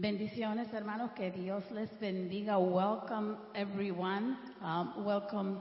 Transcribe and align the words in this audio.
Bendiciones, 0.00 0.72
hermanos, 0.72 1.10
que 1.10 1.32
Dios 1.32 1.68
les 1.72 1.90
bendiga. 1.98 2.56
Welcome, 2.56 3.36
everyone. 3.52 4.38
Um, 4.62 5.04
welcome, 5.04 5.58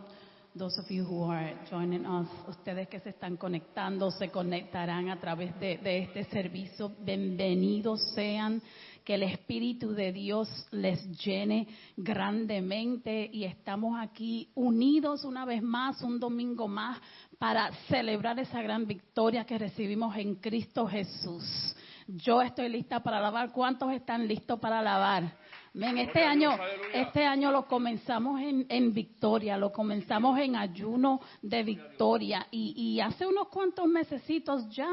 those 0.56 0.80
of 0.80 0.88
you 0.92 1.04
who 1.06 1.24
are 1.24 1.56
joining 1.68 2.06
us. 2.06 2.28
Ustedes 2.48 2.88
que 2.88 3.00
se 3.00 3.10
están 3.10 3.36
conectando, 3.38 4.12
se 4.12 4.30
conectarán 4.30 5.10
a 5.10 5.20
través 5.20 5.60
de, 5.60 5.80
de 5.80 6.04
este 6.04 6.24
servicio. 6.26 6.92
Bienvenidos 7.00 8.14
sean. 8.14 8.62
Que 9.04 9.16
el 9.16 9.24
Espíritu 9.24 9.94
de 9.94 10.12
Dios 10.12 10.48
les 10.70 11.02
llene 11.18 11.68
grandemente 11.96 13.28
y 13.34 13.46
estamos 13.46 13.98
aquí 14.00 14.52
unidos 14.54 15.24
una 15.24 15.46
vez 15.46 15.64
más, 15.64 16.04
un 16.04 16.20
domingo 16.20 16.68
más, 16.68 17.02
para 17.40 17.72
celebrar 17.88 18.38
esa 18.38 18.62
gran 18.62 18.86
victoria 18.86 19.46
que 19.46 19.58
recibimos 19.58 20.16
en 20.16 20.36
Cristo 20.36 20.86
Jesús. 20.86 21.74
Yo 22.08 22.42
estoy 22.42 22.70
lista 22.70 23.02
para 23.02 23.18
alabar. 23.18 23.52
¿Cuántos 23.52 23.92
están 23.92 24.28
listos 24.28 24.60
para 24.60 24.80
alabar? 24.80 25.36
Ven, 25.74 25.98
este 25.98 26.24
año, 26.24 26.58
este 26.94 27.26
año 27.26 27.52
lo 27.52 27.68
comenzamos 27.68 28.42
en, 28.42 28.66
en, 28.70 28.94
victoria, 28.94 29.58
lo 29.58 29.72
comenzamos 29.72 30.40
en 30.40 30.56
ayuno 30.56 31.20
de 31.42 31.64
victoria 31.64 32.48
y, 32.50 32.74
y 32.76 33.02
hace 33.02 33.28
unos 33.28 33.50
cuantos 33.50 33.86
mesecitos 33.86 34.68
ya, 34.70 34.90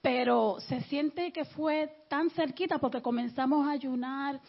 pero 0.00 0.56
se 0.60 0.80
siente 0.82 1.32
que 1.32 1.44
fue 1.44 2.06
tan 2.08 2.30
cerquita 2.30 2.78
porque 2.78 3.02
comenzamos 3.02 3.66
a 3.66 3.72
ayunar 3.72 4.40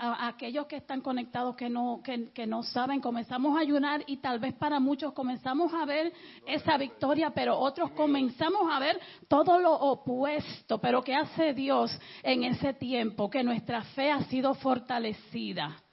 a, 0.00 0.28
aquellos 0.28 0.66
que 0.66 0.76
están 0.76 1.00
conectados 1.00 1.56
que 1.56 1.68
no, 1.68 2.02
que, 2.02 2.46
no 2.46 2.62
saben, 2.62 3.00
comenzamos 3.00 3.56
a 3.56 3.60
ayunar 3.60 4.02
y 4.06 4.18
tal 4.18 4.38
vez 4.38 4.54
para 4.54 4.80
muchos 4.80 5.12
comenzamos 5.12 5.72
a 5.74 5.84
ver 5.84 6.12
esa 6.46 6.76
victoria, 6.76 7.30
pero 7.30 7.58
otros 7.58 7.90
comenzamos 7.92 8.72
a 8.72 8.78
ver 8.78 9.00
todo 9.28 9.58
lo 9.58 9.72
opuesto. 9.72 10.78
Pero 10.78 11.02
¿qué 11.02 11.14
hace 11.14 11.54
Dios 11.54 11.96
en 12.22 12.44
ese 12.44 12.74
tiempo? 12.74 13.30
Que 13.30 13.42
nuestra 13.42 13.82
fe 13.82 14.10
ha 14.10 14.22
sido 14.24 14.54
fortalecida. 14.54 15.83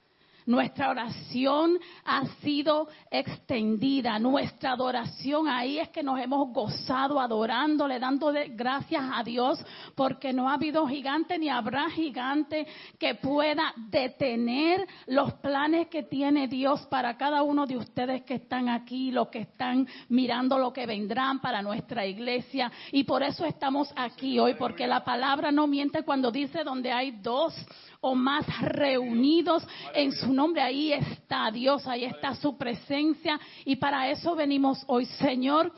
Nuestra 0.46 0.90
oración 0.90 1.78
ha 2.04 2.26
sido 2.42 2.88
extendida, 3.10 4.18
nuestra 4.18 4.72
adoración 4.72 5.48
ahí 5.48 5.78
es 5.78 5.88
que 5.90 6.02
nos 6.02 6.18
hemos 6.18 6.52
gozado 6.52 7.20
adorándole, 7.20 8.00
dándole 8.00 8.48
gracias 8.48 9.04
a 9.12 9.22
Dios, 9.22 9.64
porque 9.94 10.32
no 10.32 10.48
ha 10.48 10.54
habido 10.54 10.86
gigante 10.86 11.38
ni 11.38 11.48
habrá 11.48 11.88
gigante 11.90 12.66
que 12.98 13.14
pueda 13.14 13.72
detener 13.76 14.86
los 15.06 15.32
planes 15.34 15.88
que 15.88 16.02
tiene 16.02 16.48
Dios 16.48 16.80
para 16.86 17.16
cada 17.16 17.42
uno 17.42 17.66
de 17.66 17.76
ustedes 17.76 18.22
que 18.22 18.34
están 18.34 18.68
aquí, 18.68 19.12
los 19.12 19.28
que 19.28 19.40
están 19.40 19.86
mirando 20.08 20.58
lo 20.58 20.72
que 20.72 20.86
vendrán 20.86 21.40
para 21.40 21.62
nuestra 21.62 22.04
iglesia. 22.06 22.70
Y 22.90 23.04
por 23.04 23.22
eso 23.22 23.44
estamos 23.44 23.92
aquí 23.96 24.38
hoy, 24.38 24.54
porque 24.54 24.86
la 24.86 25.04
palabra 25.04 25.52
no 25.52 25.66
miente 25.66 26.02
cuando 26.02 26.30
dice 26.30 26.64
donde 26.64 26.90
hay 26.90 27.12
dos 27.12 27.54
o 28.02 28.14
más 28.14 28.44
reunidos 28.60 29.66
en 29.94 30.12
su 30.12 30.32
nombre. 30.32 30.60
Ahí 30.60 30.92
está 30.92 31.50
Dios, 31.50 31.86
ahí 31.86 32.04
está 32.04 32.34
su 32.34 32.58
presencia. 32.58 33.40
Y 33.64 33.76
para 33.76 34.10
eso 34.10 34.34
venimos 34.34 34.84
hoy, 34.86 35.06
Señor. 35.06 35.72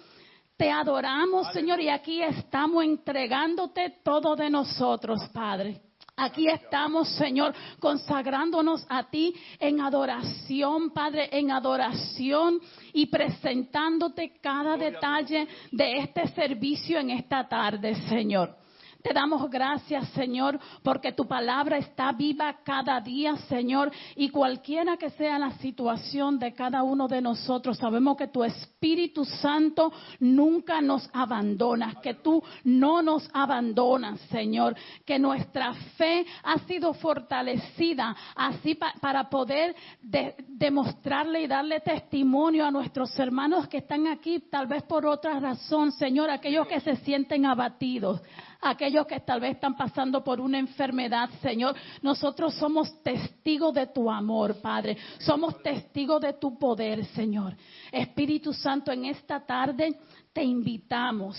Te 0.56 0.70
adoramos, 0.70 1.52
Señor, 1.52 1.80
y 1.80 1.89
aquí 1.89 2.22
estamos 2.22 2.84
entregándote 2.84 4.00
todo 4.02 4.36
de 4.36 4.50
nosotros, 4.50 5.20
Padre. 5.33 5.80
Aquí 6.17 6.47
estamos, 6.48 7.08
Señor, 7.17 7.52
consagrándonos 7.80 8.86
a 8.89 9.11
ti 9.11 9.34
en 9.58 9.80
adoración, 9.80 10.91
Padre, 10.91 11.28
en 11.33 11.50
adoración 11.50 12.61
y 12.92 13.06
presentándote 13.06 14.39
cada 14.41 14.77
detalle 14.77 15.48
de 15.72 15.98
este 15.98 16.28
servicio 16.28 17.00
en 17.00 17.11
esta 17.11 17.48
tarde, 17.48 17.97
Señor. 18.08 18.64
Te 19.05 19.13
damos 19.13 19.51
gracias, 19.51 20.09
Señor, 20.15 20.59
porque 20.83 21.13
tu 21.13 21.27
palabra 21.29 21.77
está 21.77 22.11
viva 22.13 22.61
cada 22.65 23.03
día, 23.03 23.37
Señor, 23.37 23.92
y 24.17 24.31
cualquiera 24.31 24.97
que 24.97 25.11
sea 25.11 25.39
la 25.39 25.51
situación 25.59 26.39
de 26.39 26.55
cada 26.55 26.83
uno 26.83 27.07
de 27.07 27.20
nosotros, 27.20 27.77
sabemos 27.77 28.17
que 28.17 28.29
tu 28.29 28.43
Espíritu 28.43 29.27
Santo 29.27 29.93
nunca 30.20 30.81
nos 30.81 31.07
abandona, 31.13 32.01
que 32.03 32.14
tú 32.14 32.43
no 32.64 33.03
nos 33.03 33.29
abandonas, 33.35 34.19
Señor, 34.31 34.75
que 35.05 35.19
nuestra 35.19 35.75
fe 35.98 36.25
ha 36.43 36.61
sido 36.61 36.95
fortalecida 36.95 38.17
así 38.35 38.75
para 39.03 39.29
poder 39.29 39.77
demostrarle 40.01 41.43
y 41.43 41.47
darle 41.47 41.81
testimonio 41.81 42.64
a 42.64 42.70
nuestros 42.70 43.19
hermanos 43.19 43.69
que 43.69 43.77
están 43.77 44.07
aquí, 44.07 44.41
tal 44.51 44.67
vez 44.67 44.83
por 44.85 45.05
otra 45.05 45.39
razón, 45.41 45.93
Señor, 45.93 46.31
aquellos 46.31 46.67
que 46.67 46.81
se 46.81 46.97
sienten 46.97 47.45
abatidos 47.45 48.23
aquellos 48.61 49.07
que 49.07 49.20
tal 49.20 49.41
vez 49.41 49.55
están 49.55 49.77
pasando 49.77 50.23
por 50.23 50.41
una 50.41 50.59
enfermedad, 50.59 51.29
Señor. 51.42 51.77
Nosotros 52.03 52.55
somos 52.55 53.03
testigos 53.03 53.75
de 53.75 53.87
tu 53.89 54.11
amor, 54.11 54.61
Padre. 54.61 54.97
Somos 55.19 55.63
testigos 55.63 56.20
de 56.20 56.35
tu 56.35 56.59
poder, 56.59 57.05
Señor. 57.07 57.57
Espíritu 57.93 58.53
Santo, 58.53 58.93
en 58.93 59.07
esta 59.07 59.45
tarde 59.45 59.98
te 60.33 60.43
invitamos 60.43 61.37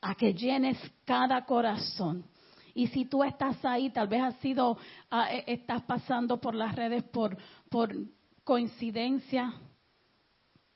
a 0.00 0.14
que 0.14 0.32
llenes 0.32 0.78
cada 1.04 1.44
corazón. 1.44 2.24
Y 2.74 2.86
si 2.86 3.06
tú 3.06 3.24
estás 3.24 3.64
ahí, 3.64 3.90
tal 3.90 4.06
vez 4.06 4.22
has 4.22 4.36
sido, 4.36 4.78
ah, 5.10 5.32
eh, 5.32 5.44
estás 5.48 5.82
pasando 5.82 6.40
por 6.40 6.54
las 6.54 6.74
redes 6.76 7.02
por, 7.04 7.36
por 7.68 7.92
coincidencia, 8.44 9.52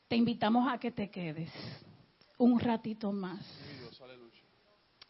te 0.08 0.16
invitamos 0.16 0.70
a 0.70 0.78
que 0.78 0.90
te 0.90 1.10
quedes 1.10 1.50
un 2.38 2.58
ratito 2.58 3.12
más 3.12 3.40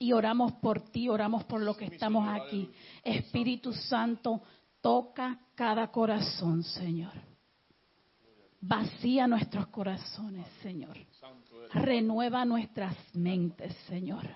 y 0.02 0.12
oramos 0.12 0.54
por 0.54 0.80
ti, 0.80 1.08
oramos 1.08 1.44
por 1.44 1.60
lo 1.60 1.76
que 1.76 1.84
estamos 1.84 2.28
aquí. 2.28 2.68
Espíritu 3.04 3.72
Santo, 3.72 4.42
toca 4.80 5.38
cada 5.54 5.86
corazón, 5.92 6.64
Señor. 6.64 7.12
Vacía 8.60 9.28
nuestros 9.28 9.68
corazones, 9.68 10.44
Señor. 10.60 10.96
Renueva 11.72 12.44
nuestras 12.44 12.96
mentes, 13.14 13.76
Señor. 13.86 14.28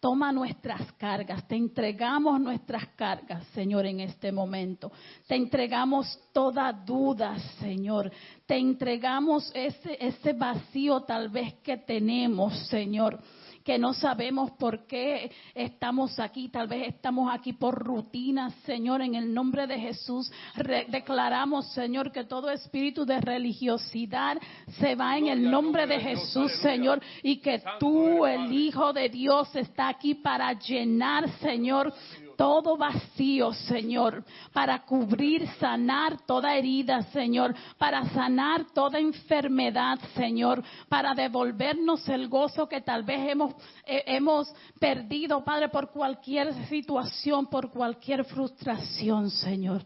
Toma 0.00 0.32
nuestras 0.32 0.92
cargas, 0.94 1.46
te 1.46 1.54
entregamos 1.54 2.40
nuestras 2.40 2.88
cargas, 2.96 3.46
Señor, 3.54 3.86
en 3.86 4.00
este 4.00 4.32
momento. 4.32 4.90
Te 5.28 5.36
entregamos 5.36 6.18
toda 6.32 6.72
duda, 6.72 7.38
Señor. 7.60 8.10
Te 8.46 8.56
entregamos 8.56 9.48
ese, 9.54 9.96
ese 10.04 10.32
vacío 10.32 11.02
tal 11.02 11.28
vez 11.28 11.54
que 11.62 11.76
tenemos, 11.76 12.66
Señor 12.66 13.20
que 13.64 13.78
no 13.78 13.92
sabemos 13.92 14.50
por 14.52 14.86
qué 14.86 15.30
estamos 15.54 16.18
aquí, 16.18 16.48
tal 16.48 16.68
vez 16.68 16.88
estamos 16.88 17.32
aquí 17.32 17.52
por 17.52 17.74
rutina, 17.74 18.50
Señor, 18.64 19.02
en 19.02 19.14
el 19.14 19.32
nombre 19.32 19.66
de 19.66 19.78
Jesús. 19.78 20.30
declaramos, 20.88 21.72
Señor, 21.72 22.12
que 22.12 22.24
todo 22.24 22.50
espíritu 22.50 23.04
de 23.04 23.20
religiosidad 23.20 24.38
se 24.78 24.94
va 24.94 25.16
en 25.16 25.28
el 25.28 25.50
nombre 25.50 25.86
de 25.86 26.00
Jesús, 26.00 26.52
Señor, 26.60 27.00
y 27.22 27.36
que 27.36 27.62
tú, 27.78 28.26
el 28.26 28.52
Hijo 28.52 28.92
de 28.92 29.08
Dios, 29.08 29.54
está 29.54 29.88
aquí 29.88 30.14
para 30.14 30.52
llenar, 30.52 31.28
Señor, 31.40 31.92
todo 32.36 32.76
vacío, 32.76 33.52
Señor, 33.52 34.24
para 34.52 34.84
cubrir, 34.84 35.46
sanar 35.58 36.20
toda 36.26 36.56
herida, 36.56 37.02
Señor, 37.12 37.54
para 37.78 38.04
sanar 38.10 38.66
toda 38.72 38.98
enfermedad, 38.98 39.98
Señor, 40.14 40.62
para 40.88 41.14
devolvernos 41.14 42.08
el 42.08 42.28
gozo 42.28 42.68
que 42.68 42.80
tal 42.80 43.04
vez 43.04 43.30
hemos, 43.30 43.54
eh, 43.86 44.04
hemos 44.06 44.52
perdido, 44.78 45.44
Padre, 45.44 45.68
por 45.68 45.90
cualquier 45.90 46.52
situación, 46.68 47.46
por 47.46 47.70
cualquier 47.70 48.24
frustración, 48.24 49.30
Señor 49.30 49.82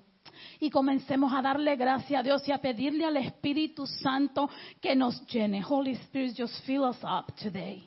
y 0.60 0.70
comencemos 0.70 1.32
a 1.32 1.42
darle 1.42 1.76
gracias 1.76 2.20
a 2.20 2.22
Dios 2.22 2.46
y 2.48 2.52
a 2.52 2.58
pedirle 2.58 3.04
al 3.04 3.16
Espíritu 3.16 3.86
Santo 3.86 4.48
que 4.80 4.94
nos 4.94 5.26
llene. 5.26 5.62
Holy 5.66 5.92
Spirit, 5.92 6.36
just 6.36 6.64
fill 6.64 6.84
us 6.84 6.98
up 7.02 7.34
today. 7.36 7.86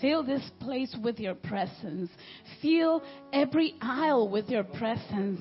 Fill 0.00 0.22
this 0.22 0.48
place 0.60 0.94
with 1.02 1.18
your 1.18 1.34
presence. 1.34 2.10
Fill 2.62 3.02
every 3.32 3.74
aisle 3.80 4.28
with 4.28 4.48
your 4.48 4.64
presence. 4.64 5.40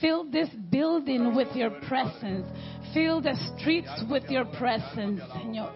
Fill 0.00 0.24
this 0.30 0.48
building 0.70 1.34
with 1.34 1.54
your 1.54 1.70
presence. 1.88 2.46
Fill 2.92 3.20
the 3.20 3.36
streets 3.56 4.04
with 4.10 4.24
your 4.30 4.44
presence, 4.44 5.20
Señor. 5.20 5.72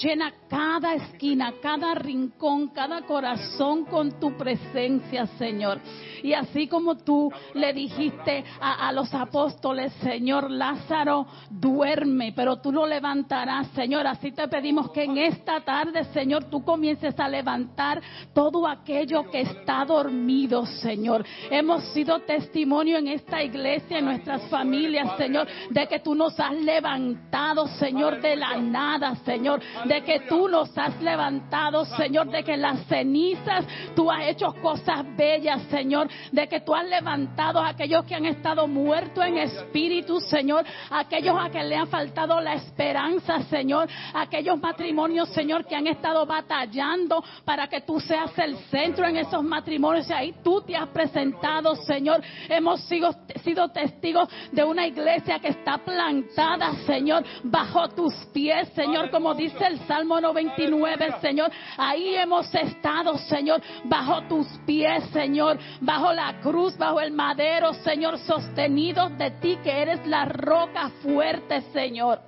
Llena 0.00 0.32
cada 0.48 0.94
esquina, 0.94 1.52
cada 1.60 1.94
rincón, 1.94 2.68
cada 2.68 3.02
corazón 3.02 3.84
con 3.84 4.18
tu 4.18 4.36
presencia, 4.36 5.26
Señor. 5.38 5.80
Y 6.22 6.32
así 6.32 6.66
como 6.66 6.96
tú 6.96 7.30
le 7.54 7.72
dijiste 7.72 8.44
a, 8.60 8.90
los 8.92 9.12
apóstoles, 9.12 9.92
Señor, 10.02 10.50
Lázaro 10.50 11.26
duerme, 11.50 12.32
pero 12.34 12.56
tú 12.56 12.72
lo 12.72 12.86
levantarás, 12.86 13.68
Señor. 13.68 14.06
Así 14.06 14.32
te 14.32 14.48
pedimos 14.48 14.90
que 14.92 15.04
en 15.04 15.18
esta 15.18 15.60
tarde, 15.60 16.04
Señor, 16.12 16.44
tú 16.44 16.64
comiences 16.64 17.18
a 17.18 17.28
levantar 17.28 18.00
todo 18.32 18.66
aquello 18.66 19.28
que 19.30 19.40
está 19.40 19.84
dormido, 19.84 20.64
Señor. 20.64 21.24
Hemos 21.50 21.84
sido 21.92 22.20
testimonio 22.20 22.98
en 22.98 23.08
esta 23.08 23.42
iglesia, 23.42 23.98
en 23.98 24.06
nuestras 24.06 24.48
familias, 24.48 25.16
Señor, 25.18 25.48
de 25.70 25.86
que 25.86 26.00
tú 26.00 26.14
nos 26.14 26.38
has 26.38 26.54
levantado, 26.54 27.66
Señor, 27.66 28.20
de 28.20 28.36
la 28.36 28.56
nada, 28.56 29.16
Señor 29.24 29.60
de 29.84 30.02
que 30.02 30.20
tú 30.20 30.48
nos 30.48 30.76
has 30.76 31.00
levantado, 31.00 31.84
Señor, 31.84 32.30
de 32.30 32.42
que 32.42 32.56
las 32.56 32.86
cenizas 32.86 33.64
tú 33.94 34.10
has 34.10 34.26
hecho 34.28 34.54
cosas 34.62 35.04
bellas, 35.16 35.62
Señor, 35.70 36.08
de 36.30 36.48
que 36.48 36.60
tú 36.60 36.74
has 36.74 36.86
levantado 36.86 37.60
a 37.60 37.68
aquellos 37.68 38.04
que 38.04 38.14
han 38.14 38.26
estado 38.26 38.66
muertos 38.66 39.24
en 39.24 39.38
espíritu, 39.38 40.20
Señor, 40.20 40.64
aquellos 40.90 41.36
a 41.38 41.50
que 41.50 41.62
le 41.62 41.76
han 41.76 41.88
faltado 41.88 42.40
la 42.40 42.54
esperanza, 42.54 43.42
Señor, 43.44 43.88
aquellos 44.14 44.60
matrimonios, 44.60 45.28
Señor, 45.30 45.64
que 45.66 45.76
han 45.76 45.86
estado 45.86 46.26
batallando 46.26 47.22
para 47.44 47.68
que 47.68 47.80
tú 47.82 48.00
seas 48.00 48.36
el 48.38 48.56
centro 48.70 49.06
en 49.06 49.16
esos 49.16 49.42
matrimonios 49.42 50.08
y 50.08 50.12
ahí 50.12 50.34
tú 50.42 50.62
te 50.62 50.76
has 50.76 50.88
presentado, 50.88 51.74
Señor. 51.76 52.22
Hemos 52.48 52.80
sido, 52.82 53.14
sido 53.42 53.68
testigos 53.68 54.28
de 54.52 54.64
una 54.64 54.86
iglesia 54.86 55.38
que 55.38 55.48
está 55.48 55.78
plantada, 55.78 56.72
Señor, 56.86 57.24
bajo 57.44 57.88
tus 57.90 58.14
pies, 58.32 58.68
Señor, 58.74 59.10
como 59.10 59.34
dice 59.34 59.71
el 59.72 59.86
Salmo 59.86 60.20
99, 60.20 61.14
Señor. 61.20 61.50
Ahí 61.76 62.14
hemos 62.14 62.54
estado, 62.54 63.18
Señor, 63.18 63.60
bajo 63.84 64.22
tus 64.22 64.46
pies, 64.66 65.04
Señor, 65.12 65.58
bajo 65.80 66.12
la 66.12 66.40
cruz, 66.40 66.76
bajo 66.76 67.00
el 67.00 67.12
madero, 67.12 67.72
Señor, 67.74 68.18
sostenidos 68.18 69.16
de 69.18 69.30
ti, 69.32 69.58
que 69.62 69.70
eres 69.70 70.06
la 70.06 70.24
roca 70.26 70.90
fuerte, 71.02 71.62
Señor 71.72 72.20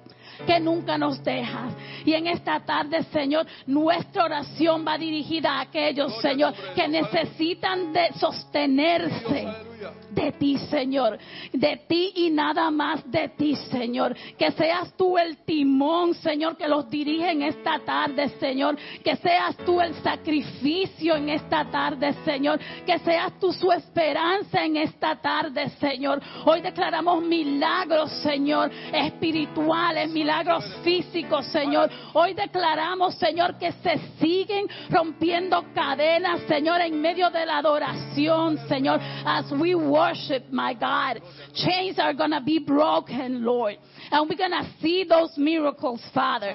que 0.46 0.58
nunca 0.58 0.98
nos 0.98 1.22
dejas. 1.22 1.74
Y 2.04 2.12
en 2.12 2.26
esta 2.26 2.58
tarde, 2.58 3.04
Señor, 3.04 3.46
nuestra 3.66 4.24
oración 4.24 4.84
va 4.84 4.98
dirigida 4.98 5.52
a 5.52 5.60
aquellos, 5.60 6.20
Señor, 6.20 6.52
que 6.74 6.88
necesitan 6.88 7.92
de 7.92 8.12
sostenerse 8.14 9.73
de 10.10 10.32
ti, 10.32 10.58
Señor. 10.70 11.18
De 11.52 11.76
ti 11.88 12.12
y 12.16 12.30
nada 12.30 12.70
más 12.70 13.08
de 13.10 13.28
ti, 13.30 13.56
Señor. 13.70 14.14
Que 14.38 14.52
seas 14.52 14.94
tú 14.96 15.18
el 15.18 15.38
timón, 15.44 16.14
Señor, 16.14 16.56
que 16.56 16.68
los 16.68 16.88
dirige 16.88 17.30
en 17.30 17.42
esta 17.42 17.78
tarde, 17.80 18.28
Señor. 18.40 18.76
Que 19.02 19.16
seas 19.16 19.56
tú 19.58 19.80
el 19.80 19.94
sacrificio 20.02 21.16
en 21.16 21.30
esta 21.30 21.64
tarde, 21.70 22.14
Señor. 22.24 22.58
Que 22.86 22.98
seas 23.00 23.38
tú 23.38 23.52
su 23.52 23.70
esperanza 23.72 24.64
en 24.64 24.76
esta 24.76 25.16
tarde, 25.16 25.70
Señor. 25.80 26.20
Hoy 26.44 26.60
declaramos 26.60 27.22
milagros, 27.22 28.10
Señor, 28.22 28.70
espirituales, 28.92 30.10
milagros 30.10 30.64
físicos, 30.82 31.46
Señor. 31.46 31.90
Hoy 32.12 32.34
declaramos, 32.34 33.14
Señor, 33.16 33.58
que 33.58 33.72
se 33.72 33.98
siguen 34.20 34.66
rompiendo 34.90 35.64
cadenas, 35.74 36.40
Señor, 36.48 36.80
en 36.80 37.00
medio 37.00 37.30
de 37.30 37.46
la 37.46 37.58
adoración, 37.58 38.58
Señor. 38.68 39.00
As 39.24 39.50
we 39.52 39.73
worship, 39.74 40.50
my 40.50 40.74
God. 40.74 41.20
Chains 41.54 41.98
are 41.98 42.14
going 42.14 42.30
to 42.30 42.40
be 42.40 42.58
broken, 42.58 43.44
Lord. 43.44 43.76
And 44.10 44.28
we're 44.28 44.36
going 44.36 44.50
to 44.50 44.68
see 44.80 45.04
those 45.08 45.32
miracles, 45.36 46.02
Father. 46.12 46.54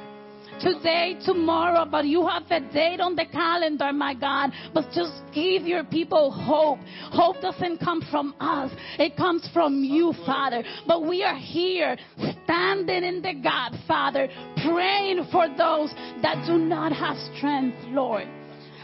Today, 0.60 1.16
tomorrow, 1.24 1.86
but 1.90 2.06
you 2.06 2.28
have 2.28 2.44
a 2.50 2.60
date 2.74 3.00
on 3.00 3.16
the 3.16 3.26
calendar, 3.26 3.94
my 3.94 4.14
God. 4.14 4.52
But 4.74 4.92
just 4.94 5.14
give 5.34 5.64
your 5.64 5.86
people 5.86 6.32
hope. 6.32 6.80
Hope 7.12 7.40
doesn't 7.40 7.78
come 7.78 8.02
from 8.12 8.36
us, 8.42 8.72
it 8.98 9.16
comes 9.16 9.48
from 9.54 9.84
you, 9.84 10.14
Father. 10.26 10.64
But 10.86 11.08
we 11.08 11.24
are 11.24 11.38
here 11.38 11.96
standing 12.44 13.04
in 13.04 13.22
the 13.22 13.36
God, 13.42 13.74
Father, 13.88 14.28
praying 14.66 15.28
for 15.32 15.48
those 15.48 15.94
that 16.22 16.44
do 16.46 16.58
not 16.58 16.92
have 16.92 17.16
strength, 17.38 17.78
Lord. 17.88 18.28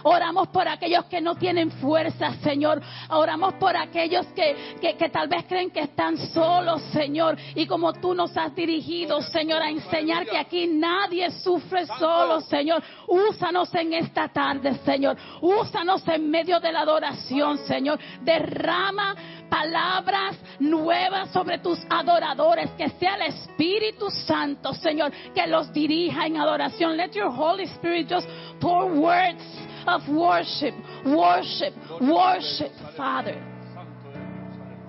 Oramos 0.08 0.50
por 0.50 0.68
aquellos 0.68 1.06
que 1.06 1.20
no 1.20 1.34
tienen 1.34 1.72
fuerza, 1.72 2.32
Señor. 2.44 2.80
Oramos 3.10 3.56
por 3.56 3.76
aquellos 3.76 4.28
que, 4.28 4.76
que, 4.80 4.96
que, 4.96 5.10
tal 5.10 5.28
vez 5.28 5.46
creen 5.46 5.72
que 5.72 5.80
están 5.80 6.16
solos, 6.30 6.80
Señor. 6.94 7.36
Y 7.56 7.66
como 7.66 7.92
tú 7.92 8.14
nos 8.14 8.38
has 8.38 8.54
dirigido, 8.54 9.20
Señor, 9.24 9.64
a 9.64 9.70
enseñar 9.72 10.28
que 10.28 10.38
aquí 10.38 10.68
nadie 10.68 11.32
sufre 11.32 11.88
solo, 11.88 12.40
Señor. 12.42 12.84
Úsanos 13.08 13.74
en 13.74 13.94
esta 13.94 14.28
tarde, 14.28 14.76
Señor. 14.86 15.18
Úsanos 15.42 16.08
en 16.08 16.30
medio 16.30 16.60
de 16.60 16.72
la 16.72 16.82
adoración, 16.82 17.58
Señor. 17.66 18.00
Derrama 18.22 19.16
palabras 19.50 20.38
nuevas 20.60 21.32
sobre 21.32 21.58
tus 21.58 21.80
adoradores, 21.90 22.70
que 22.78 22.90
sea 22.90 23.16
el 23.16 23.34
Espíritu 23.34 24.12
Santo, 24.12 24.72
Señor, 24.76 25.12
que 25.34 25.48
los 25.48 25.74
dirija 25.74 26.28
en 26.28 26.38
adoración. 26.38 26.96
Let 26.96 27.14
your 27.14 27.32
Holy 27.36 27.64
Spirit 27.64 28.08
just 28.08 28.28
pour 28.60 28.86
words 28.86 29.65
of 29.88 30.02
worship, 30.10 30.74
worship, 31.06 31.74
worship, 32.02 32.72
Father. 32.98 33.42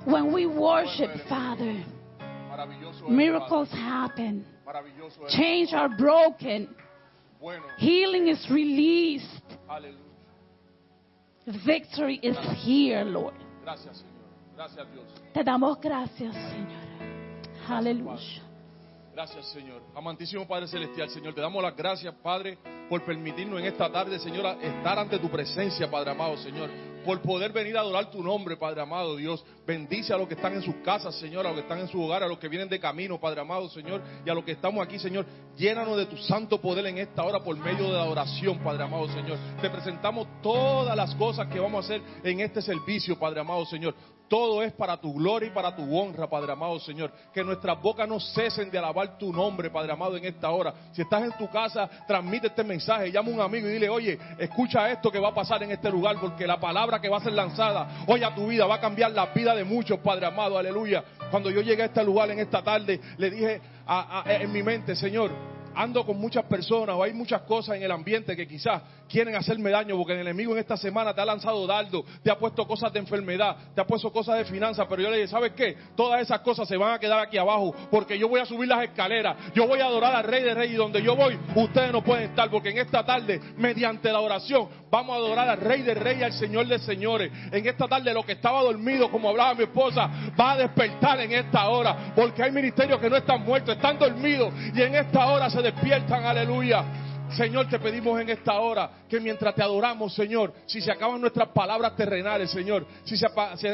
When 0.04 0.32
we 0.32 0.46
worship, 0.46 1.10
Father, 1.28 1.84
miracles 3.08 3.70
happen, 3.70 4.44
chains 5.28 5.72
are 5.75 5.88
broken, 5.88 6.75
healing 7.78 8.28
is 8.28 8.46
released, 8.50 9.43
victory 11.64 12.20
is 12.22 12.37
here, 12.62 13.04
Lord. 13.04 13.34
Te 15.34 15.42
damos 15.42 15.81
gracias, 15.81 16.34
Señor. 16.34 16.87
Gracias, 19.16 19.46
Señor. 19.46 19.80
Amantísimo 19.94 20.46
Padre 20.46 20.66
Celestial, 20.66 21.08
Señor, 21.08 21.32
te 21.32 21.40
damos 21.40 21.62
las 21.62 21.74
gracias, 21.74 22.14
Padre, 22.16 22.58
por 22.86 23.02
permitirnos 23.02 23.58
en 23.58 23.64
esta 23.64 23.90
tarde, 23.90 24.18
Señor, 24.18 24.44
estar 24.60 24.98
ante 24.98 25.18
tu 25.18 25.30
presencia, 25.30 25.90
Padre 25.90 26.10
amado, 26.10 26.36
Señor. 26.36 26.68
Por 27.02 27.22
poder 27.22 27.50
venir 27.50 27.78
a 27.78 27.80
adorar 27.80 28.10
tu 28.10 28.22
nombre, 28.22 28.58
Padre 28.58 28.82
amado, 28.82 29.16
Dios. 29.16 29.42
Bendice 29.66 30.12
a 30.12 30.18
los 30.18 30.28
que 30.28 30.34
están 30.34 30.52
en 30.52 30.60
sus 30.60 30.74
casas, 30.84 31.14
Señor, 31.14 31.46
a 31.46 31.48
los 31.48 31.54
que 31.54 31.62
están 31.62 31.78
en 31.78 31.88
su 31.88 32.02
hogar, 32.02 32.24
a 32.24 32.28
los 32.28 32.38
que 32.38 32.48
vienen 32.48 32.68
de 32.68 32.78
camino, 32.78 33.18
Padre 33.18 33.40
amado, 33.40 33.70
Señor, 33.70 34.02
y 34.22 34.28
a 34.28 34.34
los 34.34 34.44
que 34.44 34.52
estamos 34.52 34.86
aquí, 34.86 34.98
Señor. 34.98 35.24
Llénanos 35.56 35.96
de 35.96 36.04
tu 36.04 36.18
santo 36.18 36.60
poder 36.60 36.84
en 36.84 36.98
esta 36.98 37.22
hora 37.22 37.40
por 37.40 37.56
medio 37.56 37.86
de 37.86 37.94
la 37.94 38.04
oración, 38.04 38.58
Padre 38.58 38.84
amado, 38.84 39.08
Señor. 39.08 39.38
Te 39.62 39.70
presentamos 39.70 40.28
todas 40.42 40.94
las 40.94 41.14
cosas 41.14 41.48
que 41.48 41.58
vamos 41.58 41.82
a 41.82 41.86
hacer 41.86 42.02
en 42.22 42.40
este 42.40 42.60
servicio, 42.60 43.18
Padre 43.18 43.40
amado, 43.40 43.64
Señor. 43.64 43.94
Todo 44.28 44.62
es 44.62 44.73
para 44.73 44.96
tu 44.96 45.14
gloria 45.14 45.49
y 45.49 45.52
para 45.52 45.75
tu 45.75 45.96
honra, 45.96 46.28
Padre 46.28 46.52
amado 46.52 46.81
Señor. 46.81 47.12
Que 47.32 47.44
nuestras 47.44 47.81
bocas 47.81 48.08
no 48.08 48.19
cesen 48.19 48.70
de 48.70 48.78
alabar 48.78 49.17
tu 49.19 49.32
nombre, 49.32 49.70
Padre 49.70 49.93
amado, 49.93 50.17
en 50.17 50.25
esta 50.25 50.50
hora. 50.50 50.75
Si 50.93 51.02
estás 51.02 51.23
en 51.23 51.32
tu 51.32 51.49
casa, 51.49 51.88
transmite 52.06 52.49
este 52.49 52.64
mensaje. 52.64 53.12
Llama 53.12 53.31
a 53.31 53.34
un 53.34 53.40
amigo 53.40 53.69
y 53.69 53.73
dile, 53.73 53.88
oye, 53.88 54.19
escucha 54.38 54.90
esto 54.90 55.11
que 55.11 55.20
va 55.20 55.28
a 55.28 55.34
pasar 55.34 55.62
en 55.62 55.70
este 55.70 55.90
lugar, 55.90 56.17
porque 56.20 56.46
la 56.46 56.58
palabra 56.58 57.00
que 57.00 57.08
va 57.08 57.19
a 57.19 57.23
ser 57.23 57.32
lanzada 57.32 58.05
hoy 58.06 58.23
a 58.23 58.34
tu 58.34 58.49
vida 58.49 58.67
va 58.67 58.76
a 58.76 58.81
cambiar 58.81 59.12
la 59.12 59.26
vida 59.26 59.55
de 59.55 59.64
muchos, 59.64 60.00
Padre 60.00 60.26
amado, 60.26 60.58
aleluya. 60.58 61.05
Cuando 61.31 61.50
yo 61.50 61.61
llegué 61.61 61.82
a 61.82 61.87
este 61.87 62.05
lugar 62.05 62.31
en 62.31 62.38
esta 62.38 62.62
tarde, 62.62 63.00
le 63.19 63.31
dije 63.31 63.61
en 64.26 64.52
mi 64.52 64.62
mente, 64.62 64.96
Señor, 64.96 65.31
ando 65.76 66.05
con 66.05 66.19
muchas 66.19 66.44
personas 66.46 66.96
o 66.96 67.02
hay 67.02 67.12
muchas 67.12 67.43
cosas 67.43 67.76
en 67.76 67.83
el 67.83 67.90
ambiente 67.92 68.35
que 68.35 68.49
quizás 68.49 68.83
quieren 69.09 69.37
hacerme 69.37 69.71
daño 69.71 69.97
porque 69.97 70.14
el 70.14 70.21
enemigo 70.21 70.52
en 70.52 70.59
esta 70.59 70.76
semana 70.76 71.14
te 71.14 71.21
ha 71.21 71.25
lanzado 71.25 71.66
dardo, 71.66 72.04
te 72.23 72.30
ha 72.30 72.38
puesto 72.38 72.66
cosas 72.66 72.92
de 72.92 72.99
enfermedad, 72.99 73.56
te 73.75 73.80
ha 73.80 73.87
puesto 73.87 74.11
cosas 74.11 74.38
de 74.38 74.45
finanzas, 74.47 74.87
pero 74.88 75.02
yo 75.02 75.11
le 75.11 75.18
dije, 75.18 75.28
¿sabes 75.28 75.52
qué? 75.52 75.76
Todas 75.95 76.23
esas 76.23 76.40
cosas 76.40 76.66
se 76.66 76.76
van 76.76 76.95
a 76.95 76.99
quedar 76.99 77.21
aquí 77.21 77.37
abajo 77.37 77.75
porque 77.90 78.18
yo 78.18 78.28
voy 78.28 78.40
a 78.40 78.47
subir 78.47 78.68
las 78.68 78.83
escaleras, 78.85 79.37
yo 79.54 79.66
voy 79.66 79.80
a 79.80 79.87
adorar 79.87 80.16
al 80.16 80.25
Rey 80.25 80.42
de 80.42 80.54
Reyes 80.54 80.75
y 80.75 80.78
donde 80.78 81.02
yo 81.02 81.14
voy, 81.14 81.38
ustedes 81.54 81.92
no 81.92 82.02
pueden 82.02 82.30
estar 82.30 82.50
porque 82.50 82.71
en 82.71 82.78
esta 82.78 83.04
tarde, 83.04 83.40
mediante 83.59 84.11
la 84.11 84.21
oración, 84.21 84.68
vamos 84.97 85.15
a 85.15 85.19
adorar 85.19 85.49
al 85.50 85.61
Rey 85.61 85.83
de 85.83 85.95
Reyes 85.95 86.25
al 86.25 86.33
Señor 86.33 86.67
de 86.67 86.79
Señores. 86.79 87.31
En 87.53 87.67
esta 87.67 87.87
tarde 87.87 88.15
lo 88.15 88.25
que 88.25 88.33
estaba 88.33 88.62
dormido, 88.62 89.11
como 89.11 89.29
hablaba 89.29 89.55
mi 89.55 89.65
esposa, 89.65 90.09
va 90.38 90.53
a 90.53 90.57
despertar 90.57 91.21
en 91.21 91.33
esta 91.33 91.69
hora 91.69 92.12
porque 92.15 92.43
hay 92.43 92.50
ministerios 92.50 92.99
que 92.99 93.11
no 93.11 93.17
están 93.17 93.43
muertos, 93.43 93.76
están 93.76 93.99
dormidos 93.99 94.55
y 94.75 94.81
en 94.81 94.95
esta 94.95 95.26
hora 95.26 95.50
se 95.50 95.61
despiertan, 95.61 96.25
aleluya. 96.25 96.85
Señor, 97.30 97.68
te 97.68 97.78
pedimos 97.78 98.21
en 98.21 98.30
esta 98.30 98.59
hora 98.61 98.90
que 99.09 99.21
mientras 99.21 99.54
te 99.54 99.62
adoramos, 99.62 100.14
Señor, 100.14 100.52
si 100.66 100.80
se 100.80 100.92
acaban 100.92 101.21
nuestras 101.21 101.49
palabras 101.49 101.97
terrenales, 101.97 102.50
Señor, 102.50 102.87
si 103.04 103.16
se, 103.16 103.26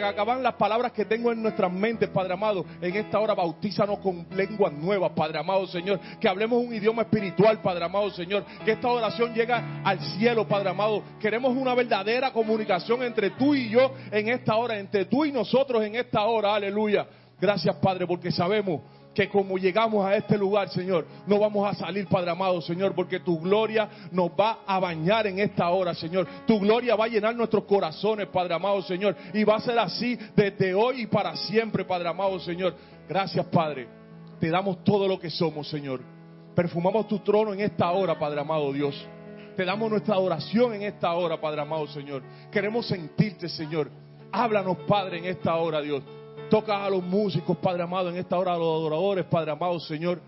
acaban 0.03 0.43
las 0.43 0.55
palabras 0.55 0.93
que 0.93 1.05
tengo 1.05 1.31
en 1.31 1.43
nuestras 1.43 1.71
mentes, 1.71 2.09
Padre 2.09 2.33
amado, 2.33 2.65
en 2.81 2.97
esta 2.97 3.19
hora 3.21 3.35
bautízanos 3.35 3.99
con 3.99 4.27
lenguas 4.35 4.73
nuevas, 4.73 5.13
Padre 5.13 5.39
amado, 5.39 5.67
Señor, 5.67 6.01
que 6.21 6.29
hablemos 6.29 6.65
un 6.65 6.75
idioma 6.75 7.03
espiritual, 7.03 7.61
Padre 7.61 7.85
amado, 7.85 8.11
Señor, 8.11 8.45
que 8.65 8.73
esta 8.73 8.89
oración 8.89 9.35
llegue 9.35 9.53
al 9.53 10.01
cielo, 10.17 10.49
Padre 10.49 10.71
amado. 10.71 11.03
Queremos 11.21 11.55
una 11.57 11.75
verdadera 11.75 12.33
comunicación 12.33 13.03
entre 13.03 13.31
tú 13.31 13.55
y 13.55 13.69
yo 13.69 13.93
en 14.11 14.29
esta 14.29 14.57
hora, 14.57 14.79
entre 14.79 15.05
tú 15.05 15.25
y 15.25 15.33
nosotros 15.33 15.83
en 15.85 15.95
esta 15.97 16.23
hora, 16.25 16.55
aleluya. 16.55 17.07
Gracias, 17.41 17.75
Padre, 17.77 18.07
porque 18.07 18.31
sabemos 18.31 18.81
que 19.15 19.29
como 19.29 19.59
llegamos 19.59 20.05
a 20.07 20.17
este 20.17 20.39
lugar, 20.39 20.69
Señor, 20.71 21.07
no 21.27 21.39
vamos 21.39 21.69
a 21.69 21.75
salir, 21.75 22.07
Padre 22.07 22.31
amado, 22.31 22.61
Señor, 22.63 22.95
porque 22.95 23.21
tu 23.21 23.39
gloria 23.41 23.89
nos 24.11 24.31
va 24.31 24.61
a 24.67 24.79
bañar 24.81 25.27
en 25.27 25.39
esta 25.39 25.69
hora, 25.71 25.95
Señor. 25.95 26.27
Tu 26.47 26.59
gloria 26.59 26.97
va 26.97 27.05
a 27.05 27.09
llenar 27.09 27.35
nuestros 27.35 27.65
corazones, 27.65 28.29
Padre 28.29 28.55
amado, 28.55 28.81
Señor. 28.83 29.15
Y 29.35 29.45
va 29.45 29.57
a 29.57 29.61
ser 29.61 29.79
así 29.79 30.19
desde 30.35 30.75
hoy 30.75 31.03
y 31.03 31.07
para 31.07 31.37
siempre, 31.37 31.85
Padre 31.85 32.09
amado, 32.09 32.39
Señor. 32.41 32.75
Gracias, 33.09 33.45
Padre. 33.47 33.89
Te 34.41 34.49
damos 34.49 34.83
todo 34.83 35.07
lo 35.07 35.19
que 35.19 35.31
somos, 35.31 35.69
Señor. 35.69 36.01
Perfumamos 36.55 37.09
tu 37.09 37.19
trono 37.21 37.53
en 37.53 37.61
esta 37.61 37.91
hora, 37.93 38.19
Padre 38.19 38.41
amado 38.41 38.73
Dios. 38.73 38.95
Te 39.57 39.65
damos 39.65 39.91
nuestra 39.91 40.15
adoración 40.15 40.75
en 40.75 40.83
esta 40.83 41.13
hora, 41.13 41.41
Padre 41.41 41.61
amado, 41.61 41.87
Señor. 41.89 42.23
Queremos 42.51 42.87
sentirte, 42.87 43.49
Señor. 43.49 43.91
Háblanos, 44.31 44.79
Padre, 44.89 45.19
en 45.19 45.27
esta 45.27 45.55
hora, 45.57 45.83
Dios. 45.83 46.03
Toca 46.53 46.85
a 46.85 46.91
los 46.91 47.03
músicos, 47.03 47.57
Padre 47.57 47.83
amado, 47.83 48.11
en 48.11 48.17
esta 48.17 48.37
hora, 48.37 48.53
a 48.53 48.59
los 48.59 48.67
adoradores, 48.67 49.25
Padre 49.25 49.53
amado, 49.53 49.81
Señor. 49.81 50.21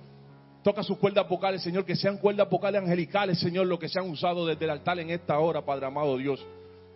Toca 0.62 0.83
sus 0.83 0.97
cuerdas 0.97 1.28
vocales, 1.28 1.62
Señor, 1.62 1.85
que 1.85 1.95
sean 1.95 2.16
cuerdas 2.16 2.49
vocales 2.49 2.81
angelicales, 2.81 3.38
Señor, 3.38 3.66
lo 3.66 3.78
que 3.78 3.90
se 3.90 3.99
han 3.99 4.09
usado 4.09 4.47
desde 4.47 4.64
el 4.64 4.71
altar 4.71 4.99
en 5.00 5.11
esta 5.11 5.38
hora, 5.38 5.61
Padre 5.61 5.85
amado 5.85 6.16
Dios. 6.16 6.43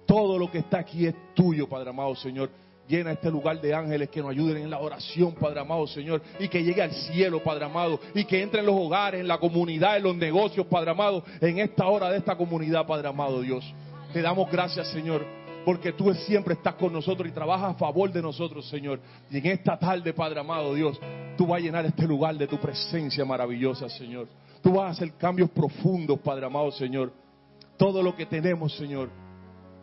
Todo 0.07 0.39
lo 0.39 0.51
que 0.51 0.61
está 0.61 0.79
aquí 0.79 1.05
es 1.05 1.15
tuyo, 1.35 1.69
Padre 1.69 1.91
amado 1.91 2.17
Señor. 2.17 2.49
Llena 2.89 3.13
este 3.13 3.31
lugar 3.31 3.61
de 3.61 3.75
ángeles 3.75 4.09
que 4.09 4.23
nos 4.23 4.31
ayuden 4.31 4.63
en 4.63 4.71
la 4.71 4.79
oración, 4.79 5.35
Padre 5.35 5.61
amado 5.61 5.87
Señor, 5.87 6.23
y 6.41 6.49
que 6.49 6.65
llegue 6.65 6.81
al 6.81 6.93
cielo, 6.93 7.43
Padre 7.43 7.67
amado, 7.67 8.01
y 8.15 8.25
que 8.25 8.41
entre 8.41 8.61
en 8.61 8.67
los 8.67 8.77
hogares, 8.77 9.21
en 9.21 9.29
la 9.29 9.37
comunidad, 9.37 9.99
en 9.99 10.05
los 10.05 10.17
negocios, 10.17 10.67
Padre 10.69 10.93
amado, 10.93 11.23
en 11.43 11.59
esta 11.59 11.87
hora 11.87 12.09
de 12.09 12.17
esta 12.17 12.35
comunidad, 12.35 12.87
Padre 12.87 13.09
amado 13.09 13.43
Dios. 13.43 13.63
Te 14.11 14.23
damos 14.23 14.51
gracias, 14.51 14.89
Señor, 14.89 15.23
porque 15.69 15.93
tú 15.93 16.11
siempre 16.15 16.55
estás 16.55 16.77
con 16.77 16.91
nosotros 16.91 17.29
y 17.29 17.31
trabajas 17.31 17.75
a 17.75 17.79
favor 17.79 18.11
de 18.11 18.23
nosotros, 18.23 18.67
Señor. 18.71 19.01
Y 19.31 19.37
en 19.37 19.49
esta 19.49 19.79
tarde, 19.79 20.15
Padre 20.15 20.41
amado 20.41 20.73
Dios, 20.73 20.99
tú 21.37 21.47
vas 21.47 21.59
a 21.59 21.63
llenar 21.63 21.85
este 21.85 22.07
lugar 22.07 22.39
de 22.39 22.47
tu 22.47 22.59
presencia 22.59 23.23
maravillosa, 23.27 23.87
Señor. 23.91 24.29
Tú 24.63 24.73
vas 24.73 24.87
a 24.87 24.91
hacer 24.93 25.13
cambios 25.19 25.51
profundos, 25.51 26.21
Padre 26.21 26.47
amado 26.47 26.73
Señor. 26.73 27.13
Todo 27.77 28.03
lo 28.03 28.17
que 28.17 28.25
tenemos, 28.25 28.75
Señor, 28.79 29.11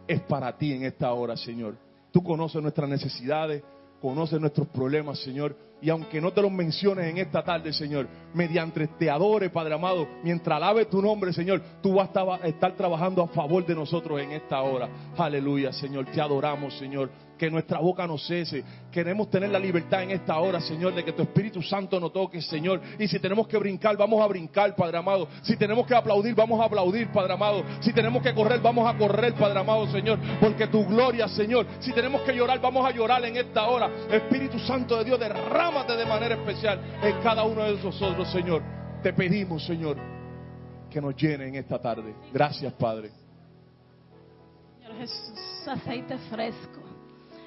es 0.07 0.21
para 0.21 0.57
ti 0.57 0.73
en 0.73 0.85
esta 0.85 1.13
hora, 1.13 1.37
Señor. 1.37 1.77
Tú 2.11 2.23
conoces 2.23 2.59
nuestras 2.63 2.89
necesidades, 2.89 3.61
conoces 4.01 4.41
nuestros 4.41 4.67
problemas, 4.69 5.19
Señor. 5.19 5.55
Y 5.81 5.89
aunque 5.89 6.21
no 6.21 6.31
te 6.31 6.41
los 6.41 6.51
menciones 6.51 7.05
en 7.05 7.17
esta 7.17 7.43
tarde, 7.43 7.71
Señor, 7.73 8.07
mediante 8.33 8.87
te 8.87 9.09
adore, 9.09 9.49
Padre 9.49 9.75
amado, 9.75 10.07
mientras 10.23 10.55
alabe 10.55 10.85
tu 10.85 11.01
nombre, 11.01 11.33
Señor, 11.33 11.61
tú 11.81 11.95
vas 11.95 12.09
a 12.15 12.47
estar 12.47 12.75
trabajando 12.75 13.21
a 13.21 13.27
favor 13.27 13.65
de 13.65 13.75
nosotros 13.75 14.19
en 14.21 14.31
esta 14.31 14.61
hora. 14.61 14.89
Aleluya, 15.17 15.71
Señor. 15.71 16.05
Te 16.05 16.21
adoramos, 16.21 16.77
Señor 16.77 17.09
que 17.37 17.49
nuestra 17.49 17.79
boca 17.79 18.07
no 18.07 18.17
cese. 18.17 18.63
Queremos 18.91 19.29
tener 19.29 19.49
la 19.49 19.59
libertad 19.59 20.03
en 20.03 20.11
esta 20.11 20.37
hora, 20.37 20.59
Señor, 20.61 20.95
de 20.95 21.03
que 21.03 21.11
tu 21.11 21.23
Espíritu 21.23 21.61
Santo 21.61 21.99
nos 21.99 22.13
toque, 22.13 22.41
Señor. 22.41 22.81
Y 22.97 23.07
si 23.07 23.19
tenemos 23.19 23.47
que 23.47 23.57
brincar, 23.57 23.97
vamos 23.97 24.21
a 24.21 24.27
brincar, 24.27 24.75
Padre 24.75 24.97
amado. 24.97 25.27
Si 25.41 25.57
tenemos 25.57 25.85
que 25.85 25.95
aplaudir, 25.95 26.33
vamos 26.33 26.59
a 26.61 26.65
aplaudir, 26.65 27.11
Padre 27.11 27.33
amado. 27.33 27.63
Si 27.81 27.93
tenemos 27.93 28.23
que 28.23 28.33
correr, 28.33 28.59
vamos 28.61 28.87
a 28.87 28.97
correr, 28.97 29.33
Padre 29.33 29.59
amado, 29.59 29.87
Señor. 29.87 30.19
Porque 30.39 30.67
tu 30.67 30.85
gloria, 30.85 31.27
Señor. 31.27 31.65
Si 31.79 31.91
tenemos 31.91 32.21
que 32.21 32.33
llorar, 32.33 32.59
vamos 32.61 32.85
a 32.85 32.91
llorar 32.91 33.23
en 33.25 33.37
esta 33.37 33.67
hora. 33.67 33.89
Espíritu 34.09 34.59
Santo 34.59 34.97
de 34.97 35.05
Dios, 35.05 35.19
derrámate 35.65 35.97
de 35.97 36.05
manera 36.05 36.35
especial 36.35 36.79
en 37.01 37.21
cada 37.21 37.43
uno 37.43 37.63
de 37.63 37.81
nosotros, 37.81 38.31
Señor. 38.31 38.61
Te 39.01 39.13
pedimos, 39.13 39.65
Señor, 39.65 39.97
que 40.89 41.01
nos 41.01 41.15
llene 41.15 41.47
en 41.47 41.55
esta 41.55 41.79
tarde. 41.81 42.15
Gracias, 42.31 42.71
Padre. 42.73 43.11
Señor 44.77 44.97
Jesús, 44.97 45.67
aceite 45.67 46.17
fresco 46.29 46.84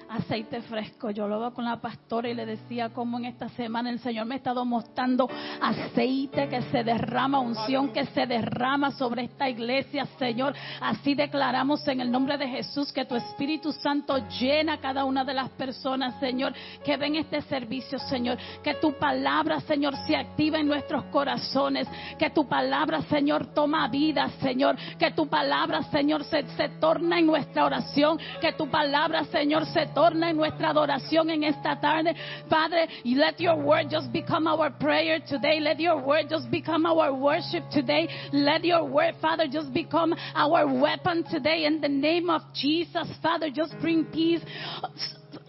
aceite 0.08 0.62
fresco. 0.62 1.10
Yo 1.10 1.28
lo 1.28 1.40
veo 1.40 1.52
con 1.52 1.64
la 1.64 1.76
pastora 1.76 2.28
y 2.28 2.34
le 2.34 2.46
decía 2.46 2.90
como 2.90 3.18
en 3.18 3.26
esta 3.26 3.48
semana 3.50 3.90
el 3.90 4.00
Señor 4.00 4.26
me 4.26 4.34
ha 4.34 4.38
estado 4.38 4.64
mostrando 4.64 5.28
aceite 5.60 6.48
que 6.48 6.62
se 6.62 6.82
derrama, 6.82 7.40
unción 7.40 7.92
que 7.92 8.06
se 8.06 8.26
derrama 8.26 8.90
sobre 8.92 9.24
esta 9.24 9.48
iglesia, 9.48 10.06
Señor. 10.18 10.54
Así 10.80 11.14
declaramos 11.14 11.86
en 11.88 12.00
el 12.00 12.10
nombre 12.10 12.38
de 12.38 12.48
Jesús 12.48 12.92
que 12.92 13.04
tu 13.04 13.16
Espíritu 13.16 13.72
Santo 13.72 14.16
llena 14.40 14.74
a 14.74 14.80
cada 14.80 15.04
una 15.04 15.24
de 15.24 15.34
las 15.34 15.50
personas, 15.50 16.18
Señor, 16.20 16.54
que 16.84 16.96
ven 16.96 17.16
este 17.16 17.42
servicio, 17.42 17.98
Señor. 17.98 18.38
Que 18.62 18.74
tu 18.74 18.92
palabra, 18.98 19.60
Señor, 19.60 19.94
se 20.06 20.16
activa 20.16 20.58
en 20.58 20.68
nuestros 20.68 21.04
corazones. 21.04 21.86
Que 22.18 22.30
tu 22.30 22.48
palabra, 22.48 23.02
Señor, 23.02 23.46
toma 23.54 23.88
vida, 23.88 24.28
Señor. 24.40 24.76
Que 24.98 25.10
tu 25.10 25.28
palabra, 25.28 25.82
Señor, 25.84 26.24
se, 26.24 26.46
se 26.56 26.68
torna 26.80 27.18
en 27.18 27.26
nuestra 27.26 27.64
oración. 27.64 28.18
Que 28.40 28.52
tu 28.52 28.68
palabra, 28.68 29.24
Señor, 29.24 29.66
se 29.66 29.86
torna 29.86 29.97
en 30.06 30.36
nuestra 30.36 30.70
adoración 30.70 31.30
en 31.30 31.44
esta 31.44 31.80
tarde. 31.80 32.14
Padre, 32.48 32.88
let 33.04 33.40
your 33.40 33.56
word 33.56 33.88
just 33.90 34.12
become 34.12 34.46
our 34.46 34.70
prayer 34.70 35.20
today. 35.20 35.60
Let 35.60 35.80
your 35.80 35.98
word 36.00 36.26
just 36.28 36.50
become 36.50 36.86
our 36.86 37.12
worship 37.12 37.64
today. 37.70 38.08
Let 38.32 38.64
your 38.64 38.84
word, 38.84 39.14
Father, 39.20 39.46
just 39.48 39.72
become 39.72 40.14
our 40.34 40.66
weapon 40.66 41.24
today. 41.30 41.64
In 41.64 41.80
the 41.80 41.88
name 41.88 42.30
of 42.30 42.42
Jesus, 42.54 43.08
Father, 43.22 43.50
just 43.50 43.74
bring 43.80 44.04
peace 44.06 44.42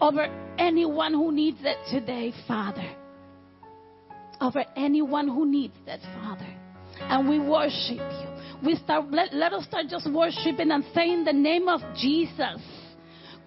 over 0.00 0.26
anyone 0.58 1.12
who 1.12 1.32
needs 1.32 1.58
it 1.62 1.76
today, 1.90 2.32
Father. 2.46 2.88
Over 4.40 4.64
anyone 4.76 5.28
who 5.28 5.50
needs 5.50 5.74
that, 5.86 6.00
Father. 6.22 6.56
And 6.98 7.28
we 7.28 7.38
worship 7.38 7.98
you. 7.98 8.30
We 8.62 8.76
start, 8.76 9.10
let, 9.10 9.32
let 9.32 9.52
us 9.52 9.64
start 9.64 9.86
just 9.88 10.10
worshiping 10.10 10.70
and 10.70 10.84
saying 10.94 11.24
the 11.24 11.32
name 11.32 11.68
of 11.68 11.80
Jesus 11.94 12.60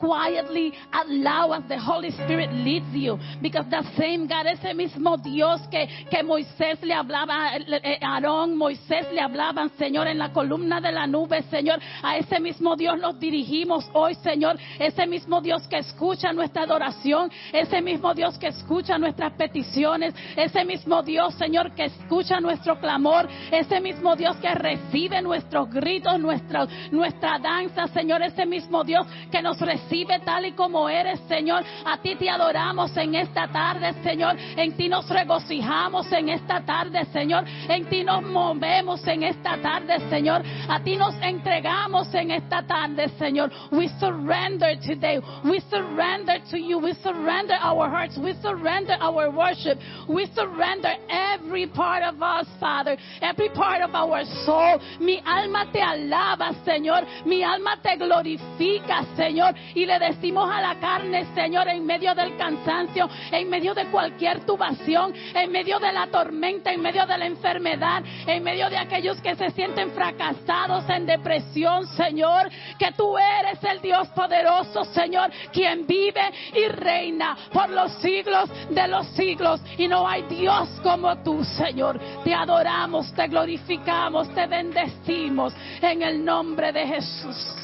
quietly 0.03 0.73
allow 0.91 1.53
as 1.53 1.63
the 1.69 1.79
Holy 1.79 2.11
Spirit 2.11 2.51
leads 2.51 2.93
you. 2.93 3.17
Because 3.41 3.65
the 3.69 3.83
same 3.97 4.27
God, 4.27 4.47
ese 4.47 4.73
mismo 4.73 5.17
Dios 5.17 5.61
que, 5.71 5.87
que 6.11 6.21
Moisés 6.23 6.81
le 6.81 6.93
hablaba, 6.93 7.55
eh, 7.55 7.99
Aarón, 8.01 8.57
Moisés 8.57 9.07
le 9.13 9.21
hablaban, 9.21 9.69
Señor, 9.77 10.07
en 10.07 10.17
la 10.17 10.33
columna 10.33 10.81
de 10.81 10.91
la 10.91 11.07
nube, 11.07 11.41
Señor, 11.43 11.79
a 12.01 12.17
ese 12.17 12.39
mismo 12.41 12.75
Dios 12.75 12.99
nos 12.99 13.17
dirigimos 13.17 13.89
hoy, 13.93 14.15
Señor. 14.15 14.57
Ese 14.77 15.07
mismo 15.07 15.39
Dios 15.39 15.65
que 15.69 15.77
escucha 15.77 16.33
nuestra 16.33 16.63
adoración, 16.63 17.31
ese 17.53 17.81
mismo 17.81 18.13
Dios 18.13 18.37
que 18.37 18.47
escucha 18.47 18.97
nuestras 18.97 19.33
peticiones, 19.33 20.13
ese 20.35 20.65
mismo 20.65 21.01
Dios, 21.01 21.33
Señor, 21.35 21.73
que 21.75 21.85
escucha 21.85 22.41
nuestro 22.41 22.77
clamor, 22.79 23.27
ese 23.51 23.79
mismo 23.79 24.15
Dios 24.17 24.35
que 24.37 24.53
recibe 24.53 25.21
nuestros 25.21 25.69
gritos, 25.69 26.19
nuestra, 26.19 26.67
nuestra 26.91 27.39
danza, 27.39 27.87
Señor, 27.87 28.21
ese 28.21 28.45
mismo 28.45 28.83
Dios 28.83 29.07
que 29.31 29.41
nos 29.41 29.59
recibe 29.61 29.92
recibe 29.93 30.19
tal 30.25 30.45
y 30.45 30.53
como 30.53 30.89
eres, 30.89 31.19
Señor. 31.27 31.63
A 31.85 31.97
ti 31.97 32.15
te 32.15 32.27
adoramos 32.27 32.97
en 32.97 33.13
esta 33.13 33.47
tarde, 33.47 33.93
Señor. 34.01 34.35
En 34.57 34.75
ti 34.75 34.89
nos 34.89 35.07
regocijamos 35.07 36.11
en 36.11 36.29
esta 36.29 36.61
tarde, 36.61 37.05
Señor. 37.13 37.45
En 37.69 37.85
ti 37.85 38.03
nos 38.03 38.23
movemos 38.23 39.05
en 39.05 39.21
esta 39.23 39.57
tarde, 39.61 39.99
Señor. 40.09 40.41
A 40.67 40.79
ti 40.79 40.97
nos 40.97 41.13
entregamos 41.21 42.11
en 42.15 42.31
esta 42.31 42.63
tarde, 42.63 43.07
Señor. 43.19 43.51
We 43.71 43.87
surrender 43.99 44.79
today. 44.79 45.19
We 45.43 45.59
surrender 45.69 46.41
to 46.49 46.57
you. 46.57 46.79
We 46.79 46.93
surrender 46.95 47.57
our 47.61 47.87
hearts. 47.87 48.17
We 48.17 48.33
surrender 48.41 48.97
our 48.99 49.29
worship. 49.29 49.77
We 50.09 50.25
surrender 50.33 50.95
every 51.07 51.67
part 51.67 52.03
of 52.03 52.19
us, 52.19 52.47
Father. 52.59 52.97
Every 53.21 53.49
part 53.49 53.83
of 53.83 53.93
our 53.93 54.25
soul. 54.43 54.79
Mi 54.99 55.21
alma 55.23 55.67
te 55.71 55.81
alaba, 55.81 56.51
Señor. 56.65 57.05
Mi 57.27 57.43
alma 57.43 57.77
te 57.83 57.95
glorifica, 57.95 59.05
Señor. 59.15 59.53
Le 59.85 59.99
decimos 59.99 60.49
a 60.51 60.61
la 60.61 60.79
carne, 60.79 61.25
Señor, 61.33 61.67
en 61.67 61.85
medio 61.85 62.13
del 62.15 62.37
cansancio, 62.37 63.09
en 63.31 63.49
medio 63.49 63.73
de 63.73 63.85
cualquier 63.87 64.45
tubación, 64.45 65.13
en 65.33 65.51
medio 65.51 65.79
de 65.79 65.91
la 65.91 66.07
tormenta, 66.07 66.71
en 66.71 66.81
medio 66.81 67.05
de 67.05 67.17
la 67.17 67.25
enfermedad, 67.25 68.03
en 68.27 68.43
medio 68.43 68.69
de 68.69 68.77
aquellos 68.77 69.19
que 69.21 69.35
se 69.35 69.49
sienten 69.51 69.91
fracasados 69.91 70.89
en 70.89 71.05
depresión, 71.05 71.87
Señor, 71.87 72.49
que 72.77 72.91
tú 72.93 73.17
eres 73.17 73.63
el 73.63 73.81
Dios 73.81 74.07
poderoso, 74.09 74.83
Señor, 74.85 75.31
quien 75.51 75.85
vive 75.85 76.21
y 76.53 76.67
reina 76.67 77.37
por 77.51 77.69
los 77.69 77.93
siglos 78.01 78.49
de 78.69 78.87
los 78.87 79.07
siglos. 79.09 79.61
Y 79.77 79.87
no 79.87 80.07
hay 80.07 80.23
Dios 80.23 80.69
como 80.81 81.17
tú, 81.23 81.43
Señor. 81.43 81.99
Te 82.23 82.33
adoramos, 82.33 83.13
te 83.13 83.27
glorificamos, 83.27 84.33
te 84.33 84.47
bendecimos 84.47 85.53
en 85.81 86.01
el 86.01 86.23
nombre 86.23 86.71
de 86.71 86.87
Jesús. 86.87 87.55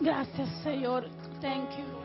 Gracias, 0.00 0.48
Señor. 0.62 1.17
Thank 1.40 1.78
you. 1.78 1.97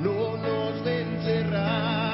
No 0.00 0.36
nos 0.36 0.84
vencerán. 0.84 2.13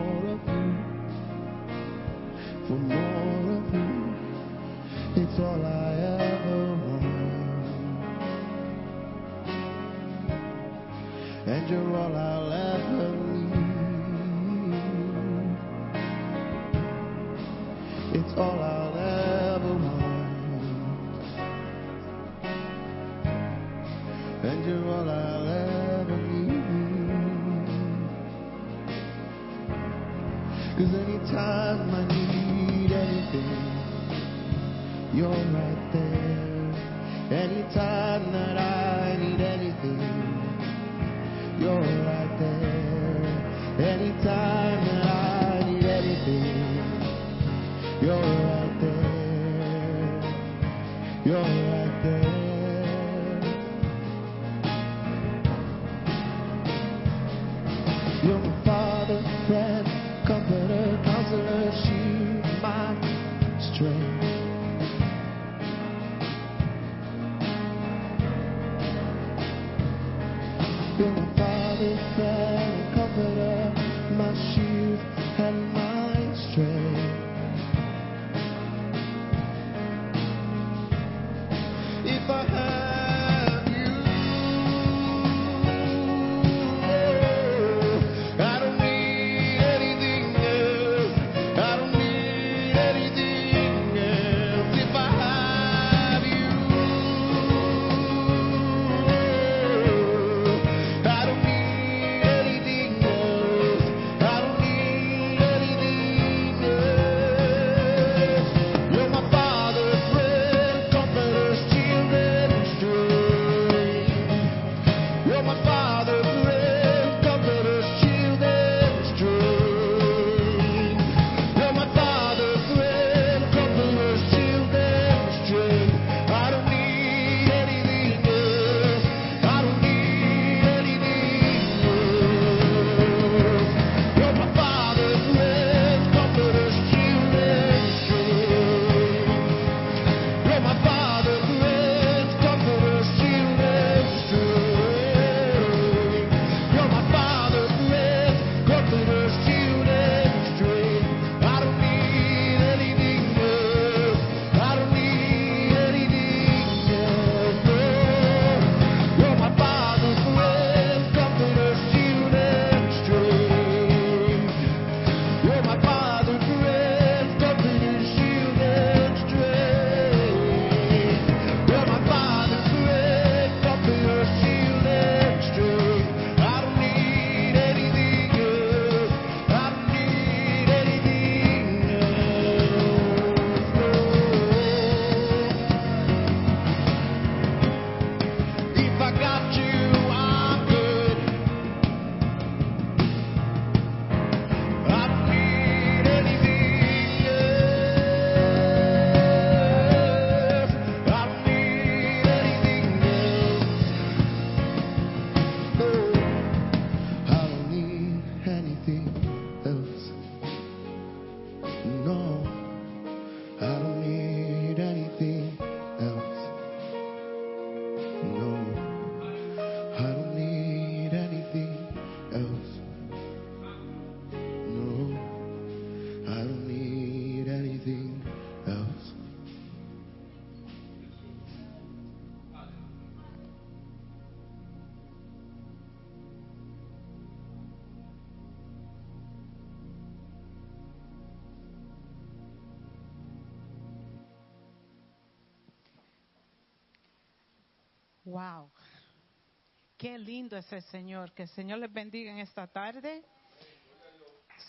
Qué 250.01 250.17
lindo 250.17 250.57
es 250.57 250.73
el 250.73 250.81
Señor. 250.85 251.31
Que 251.31 251.43
el 251.43 251.49
Señor 251.49 251.77
les 251.77 251.93
bendiga 251.93 252.31
en 252.31 252.39
esta 252.39 252.65
tarde. 252.65 253.23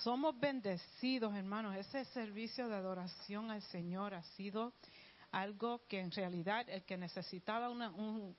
Somos 0.04 0.38
bendecidos, 0.38 1.34
hermanos. 1.34 1.74
Ese 1.74 2.04
servicio 2.04 2.68
de 2.68 2.74
adoración 2.74 3.50
al 3.50 3.62
Señor 3.62 4.12
ha 4.12 4.22
sido 4.36 4.74
algo 5.30 5.80
que 5.88 6.00
en 6.00 6.10
realidad 6.10 6.68
el 6.68 6.82
que 6.82 6.98
necesitaba 6.98 7.70
una, 7.70 7.88
un 7.92 8.36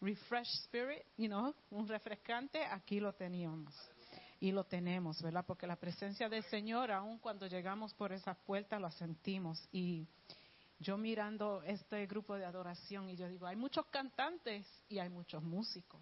refresh 0.00 0.52
spirit, 0.64 1.04
you 1.16 1.28
know, 1.28 1.54
un 1.70 1.86
refrescante, 1.86 2.64
aquí 2.64 2.98
lo 2.98 3.12
teníamos. 3.12 3.72
Y 4.40 4.50
lo 4.50 4.64
tenemos, 4.64 5.22
¿verdad? 5.22 5.44
Porque 5.46 5.68
la 5.68 5.76
presencia 5.76 6.28
del 6.28 6.42
Señor, 6.46 6.90
aun 6.90 7.20
cuando 7.20 7.46
llegamos 7.46 7.94
por 7.94 8.10
esa 8.12 8.34
puerta, 8.34 8.80
la 8.80 8.90
sentimos. 8.90 9.68
Y 9.70 10.04
yo 10.80 10.96
mirando 10.96 11.62
este 11.62 12.06
grupo 12.06 12.36
de 12.36 12.44
adoración 12.44 13.08
y 13.10 13.16
yo 13.16 13.28
digo, 13.28 13.46
hay 13.46 13.56
muchos 13.56 13.86
cantantes 13.86 14.66
y 14.88 14.98
hay 14.98 15.08
muchos 15.08 15.42
músicos, 15.42 16.00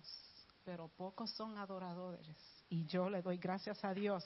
pero 0.64 0.88
pocos 0.88 1.30
son 1.30 1.56
adoradores. 1.58 2.36
Y 2.68 2.84
yo 2.86 3.08
le 3.08 3.22
doy 3.22 3.38
gracias 3.38 3.84
a 3.84 3.94
Dios 3.94 4.24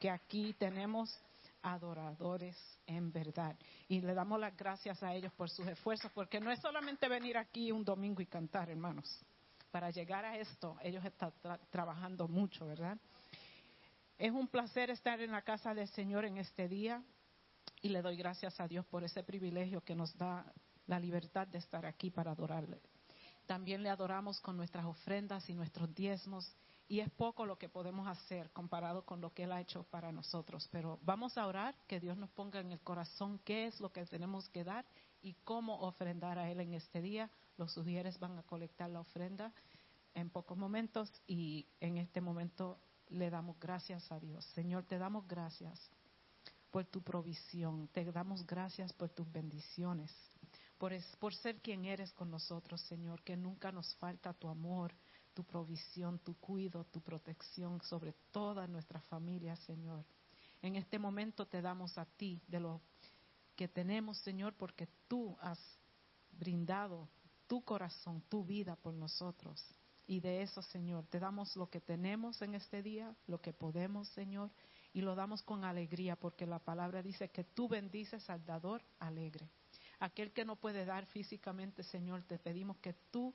que 0.00 0.10
aquí 0.10 0.54
tenemos 0.54 1.16
adoradores 1.62 2.56
en 2.86 3.12
verdad. 3.12 3.56
Y 3.88 4.00
le 4.00 4.14
damos 4.14 4.40
las 4.40 4.56
gracias 4.56 5.02
a 5.02 5.14
ellos 5.14 5.32
por 5.32 5.48
sus 5.48 5.66
esfuerzos, 5.66 6.10
porque 6.12 6.40
no 6.40 6.50
es 6.50 6.58
solamente 6.60 7.08
venir 7.08 7.38
aquí 7.38 7.70
un 7.70 7.84
domingo 7.84 8.20
y 8.20 8.26
cantar, 8.26 8.70
hermanos. 8.70 9.24
Para 9.70 9.90
llegar 9.90 10.24
a 10.24 10.36
esto, 10.36 10.76
ellos 10.82 11.04
están 11.04 11.32
tra- 11.42 11.60
trabajando 11.70 12.26
mucho, 12.26 12.66
¿verdad? 12.66 12.98
Es 14.18 14.32
un 14.32 14.48
placer 14.48 14.90
estar 14.90 15.20
en 15.20 15.30
la 15.30 15.42
casa 15.42 15.72
del 15.74 15.88
Señor 15.88 16.24
en 16.24 16.38
este 16.38 16.68
día 16.68 17.02
y 17.82 17.88
le 17.88 18.02
doy 18.02 18.16
gracias 18.16 18.60
a 18.60 18.68
Dios 18.68 18.84
por 18.86 19.04
ese 19.04 19.22
privilegio 19.22 19.82
que 19.82 19.94
nos 19.94 20.16
da 20.16 20.44
la 20.86 20.98
libertad 20.98 21.46
de 21.46 21.58
estar 21.58 21.86
aquí 21.86 22.10
para 22.10 22.32
adorarle. 22.32 22.80
También 23.46 23.82
le 23.82 23.90
adoramos 23.90 24.40
con 24.40 24.56
nuestras 24.56 24.84
ofrendas 24.84 25.48
y 25.48 25.54
nuestros 25.54 25.92
diezmos 25.94 26.54
y 26.88 27.00
es 27.00 27.10
poco 27.10 27.46
lo 27.46 27.56
que 27.56 27.68
podemos 27.68 28.06
hacer 28.08 28.50
comparado 28.50 29.04
con 29.04 29.20
lo 29.20 29.32
que 29.32 29.44
Él 29.44 29.52
ha 29.52 29.60
hecho 29.60 29.84
para 29.84 30.10
nosotros. 30.12 30.68
Pero 30.72 30.98
vamos 31.02 31.38
a 31.38 31.46
orar, 31.46 31.74
que 31.86 32.00
Dios 32.00 32.16
nos 32.16 32.30
ponga 32.30 32.60
en 32.60 32.72
el 32.72 32.80
corazón 32.80 33.40
qué 33.44 33.66
es 33.66 33.80
lo 33.80 33.92
que 33.92 34.04
tenemos 34.06 34.48
que 34.48 34.64
dar 34.64 34.84
y 35.22 35.34
cómo 35.44 35.80
ofrendar 35.80 36.38
a 36.38 36.50
Él 36.50 36.60
en 36.60 36.74
este 36.74 37.00
día. 37.00 37.30
Los 37.56 37.72
sugieres 37.72 38.18
van 38.18 38.38
a 38.38 38.42
colectar 38.42 38.90
la 38.90 39.00
ofrenda 39.00 39.52
en 40.14 40.30
pocos 40.30 40.58
momentos 40.58 41.12
y 41.26 41.66
en 41.78 41.98
este 41.98 42.20
momento 42.20 42.80
le 43.08 43.30
damos 43.30 43.58
gracias 43.60 44.10
a 44.10 44.18
Dios. 44.18 44.44
Señor, 44.46 44.84
te 44.84 44.98
damos 44.98 45.26
gracias 45.28 45.90
por 46.70 46.84
tu 46.86 47.02
provisión, 47.02 47.88
te 47.88 48.04
damos 48.12 48.46
gracias 48.46 48.92
por 48.92 49.10
tus 49.10 49.30
bendiciones, 49.30 50.10
por, 50.78 50.92
es- 50.92 51.16
por 51.16 51.34
ser 51.34 51.60
quien 51.60 51.84
eres 51.84 52.12
con 52.12 52.30
nosotros, 52.30 52.80
Señor, 52.82 53.22
que 53.22 53.36
nunca 53.36 53.72
nos 53.72 53.94
falta 53.96 54.32
tu 54.32 54.48
amor, 54.48 54.92
tu 55.34 55.44
provisión, 55.44 56.18
tu 56.20 56.34
cuido, 56.38 56.84
tu 56.84 57.00
protección 57.00 57.80
sobre 57.82 58.12
toda 58.30 58.66
nuestra 58.66 59.00
familia, 59.02 59.56
Señor. 59.56 60.04
En 60.62 60.76
este 60.76 60.98
momento 60.98 61.46
te 61.46 61.62
damos 61.62 61.96
a 61.98 62.04
ti 62.04 62.40
de 62.46 62.60
lo 62.60 62.80
que 63.56 63.68
tenemos, 63.68 64.18
Señor, 64.18 64.54
porque 64.54 64.88
tú 65.08 65.36
has 65.40 65.58
brindado 66.32 67.08
tu 67.46 67.62
corazón, 67.62 68.22
tu 68.28 68.44
vida 68.44 68.76
por 68.76 68.94
nosotros. 68.94 69.62
Y 70.06 70.20
de 70.20 70.42
eso, 70.42 70.62
Señor, 70.62 71.06
te 71.06 71.20
damos 71.20 71.56
lo 71.56 71.68
que 71.68 71.80
tenemos 71.80 72.42
en 72.42 72.54
este 72.54 72.82
día, 72.82 73.14
lo 73.26 73.40
que 73.40 73.52
podemos, 73.52 74.08
Señor, 74.08 74.50
y 74.92 75.00
lo 75.00 75.14
damos 75.14 75.42
con 75.42 75.64
alegría, 75.64 76.16
porque 76.16 76.46
la 76.46 76.58
palabra 76.58 77.02
dice 77.02 77.30
que 77.30 77.44
tú 77.44 77.68
bendices 77.68 78.28
al 78.28 78.44
dador 78.44 78.82
alegre. 78.98 79.48
Aquel 80.00 80.32
que 80.32 80.44
no 80.44 80.56
puede 80.56 80.84
dar 80.84 81.06
físicamente, 81.06 81.82
Señor, 81.82 82.22
te 82.22 82.38
pedimos 82.38 82.78
que 82.78 82.94
tú 83.10 83.34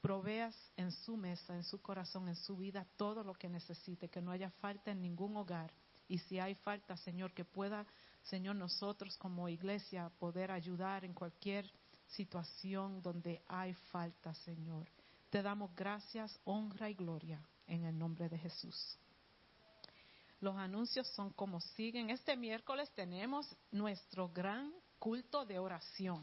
proveas 0.00 0.54
en 0.76 0.90
su 0.92 1.16
mesa, 1.16 1.54
en 1.54 1.64
su 1.64 1.80
corazón, 1.80 2.28
en 2.28 2.36
su 2.36 2.56
vida 2.56 2.86
todo 2.96 3.22
lo 3.22 3.34
que 3.34 3.48
necesite, 3.48 4.08
que 4.08 4.20
no 4.20 4.30
haya 4.30 4.50
falta 4.50 4.90
en 4.90 5.02
ningún 5.02 5.36
hogar. 5.36 5.72
Y 6.08 6.18
si 6.18 6.38
hay 6.38 6.54
falta, 6.54 6.96
Señor, 6.96 7.32
que 7.32 7.44
pueda, 7.44 7.86
Señor, 8.22 8.56
nosotros 8.56 9.16
como 9.18 9.48
iglesia 9.48 10.10
poder 10.18 10.50
ayudar 10.50 11.04
en 11.04 11.12
cualquier 11.12 11.70
situación 12.06 13.02
donde 13.02 13.42
hay 13.48 13.74
falta, 13.74 14.32
Señor. 14.34 14.88
Te 15.30 15.42
damos 15.42 15.74
gracias, 15.74 16.38
honra 16.44 16.88
y 16.88 16.94
gloria 16.94 17.40
en 17.66 17.84
el 17.84 17.98
nombre 17.98 18.28
de 18.28 18.38
Jesús. 18.38 18.98
Los 20.46 20.58
anuncios 20.58 21.08
son 21.08 21.30
como 21.30 21.60
siguen. 21.60 22.08
Este 22.08 22.36
miércoles 22.36 22.88
tenemos 22.94 23.52
nuestro 23.72 24.28
gran 24.28 24.72
culto 24.96 25.44
de 25.44 25.58
oración. 25.58 26.22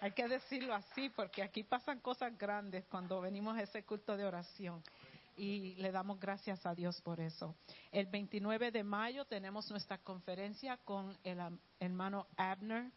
Hay 0.00 0.10
que 0.10 0.26
decirlo 0.26 0.74
así 0.74 1.08
porque 1.10 1.44
aquí 1.44 1.62
pasan 1.62 2.00
cosas 2.00 2.36
grandes 2.36 2.84
cuando 2.86 3.20
venimos 3.20 3.56
a 3.56 3.62
ese 3.62 3.84
culto 3.84 4.16
de 4.16 4.26
oración 4.26 4.82
y 5.36 5.76
le 5.76 5.92
damos 5.92 6.18
gracias 6.18 6.66
a 6.66 6.74
Dios 6.74 7.00
por 7.00 7.20
eso. 7.20 7.54
El 7.92 8.06
29 8.06 8.72
de 8.72 8.82
mayo 8.82 9.24
tenemos 9.24 9.70
nuestra 9.70 9.98
conferencia 9.98 10.76
con 10.78 11.16
el 11.22 11.38
hermano 11.78 12.26
Abner 12.36 12.90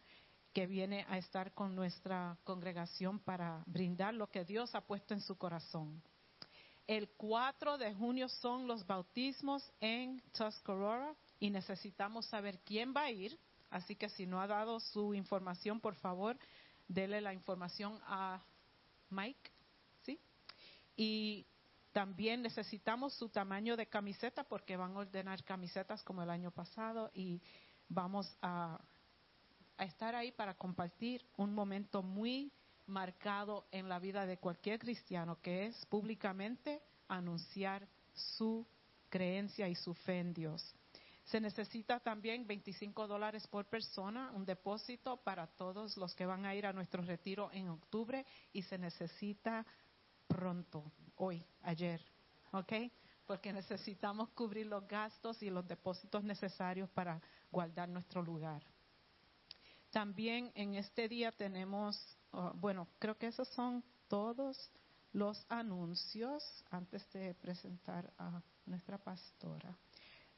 que 0.53 0.65
viene 0.65 1.05
a 1.07 1.19
estar 1.19 1.53
con 1.53 1.75
nuestra 1.75 2.36
congregación 2.43 3.19
para 3.19 3.61
brindar 3.67 4.15
lo 4.15 4.25
que 4.25 4.43
Dios 4.43 4.73
ha 4.73 4.82
puesto 4.82 5.13
en 5.13 5.21
su 5.21 5.38
corazón. 5.38 6.01
El 6.88 7.10
4 7.10 7.78
de 7.78 7.94
junio 7.94 8.30
son 8.30 8.66
los 8.66 8.88
bautismos 8.88 9.62
en 9.82 10.22
Tuscarora 10.32 11.14
y 11.38 11.50
necesitamos 11.50 12.26
saber 12.28 12.60
quién 12.60 12.94
va 12.96 13.04
a 13.04 13.12
ir. 13.12 13.38
Así 13.70 13.98
que 13.98 14.08
si 14.08 14.26
no 14.26 14.42
ha 14.42 14.48
dado 14.48 14.80
su 14.80 15.14
información, 15.14 15.82
por 15.82 15.96
favor, 15.96 16.38
dele 16.88 17.20
la 17.20 17.34
información 17.34 18.00
a 18.06 18.42
Mike. 19.10 19.52
¿sí? 20.04 20.18
Y 20.96 21.46
también 21.92 22.42
necesitamos 22.42 23.14
su 23.16 23.28
tamaño 23.28 23.76
de 23.76 23.88
camiseta 23.88 24.46
porque 24.46 24.78
van 24.78 24.96
a 24.96 25.00
ordenar 25.00 25.44
camisetas 25.44 26.02
como 26.04 26.24
el 26.24 26.30
año 26.30 26.52
pasado 26.52 27.12
y 27.14 27.42
vamos 27.90 28.34
a, 28.42 28.80
a 29.78 29.84
estar 29.84 30.16
ahí 30.16 30.32
para 30.32 30.54
compartir 30.54 31.26
un 31.36 31.54
momento 31.54 32.02
muy 32.02 32.50
marcado 32.88 33.68
en 33.72 33.90
la 33.90 34.00
vida 34.00 34.26
de 34.26 34.38
cualquier 34.38 34.80
cristiano, 34.80 35.40
que 35.42 35.68
es 35.68 35.86
públicamente 35.86 36.82
anunciar 37.08 37.88
su 38.14 38.66
creencia 39.10 39.68
y 39.70 39.76
su 39.76 39.94
fe 39.94 40.20
en 40.20 40.34
Dios. 40.34 40.76
Se 41.26 41.42
necesita 41.42 42.00
también 42.00 42.48
25 42.48 43.06
dólares 43.06 43.46
por 43.48 43.66
persona, 43.66 44.32
un 44.34 44.46
depósito 44.46 45.18
para 45.18 45.48
todos 45.48 45.98
los 45.98 46.16
que 46.16 46.26
van 46.26 46.46
a 46.46 46.56
ir 46.56 46.66
a 46.66 46.72
nuestro 46.72 47.04
retiro 47.04 47.50
en 47.52 47.68
octubre 47.68 48.26
y 48.54 48.62
se 48.62 48.78
necesita 48.78 49.66
pronto, 50.28 50.92
hoy, 51.18 51.44
ayer, 51.64 52.02
¿ok? 52.52 52.74
Porque 53.26 53.52
necesitamos 53.52 54.30
cubrir 54.30 54.68
los 54.68 54.88
gastos 54.88 55.44
y 55.44 55.50
los 55.50 55.68
depósitos 55.68 56.24
necesarios 56.24 56.90
para 56.92 57.22
guardar 57.52 57.90
nuestro 57.90 58.22
lugar. 58.22 58.64
También 59.92 60.52
en 60.56 60.76
este 60.76 61.10
día 61.10 61.32
tenemos, 61.32 62.16
oh, 62.32 62.51
bueno, 62.55 62.88
creo 62.99 63.17
que 63.17 63.28
esos 63.28 63.47
son 63.49 63.84
todos 64.07 64.71
los 65.13 65.45
anuncios 65.49 66.43
antes 66.69 67.09
de 67.11 67.34
presentar 67.36 68.11
a 68.17 68.41
nuestra 68.65 68.97
pastora. 68.97 69.78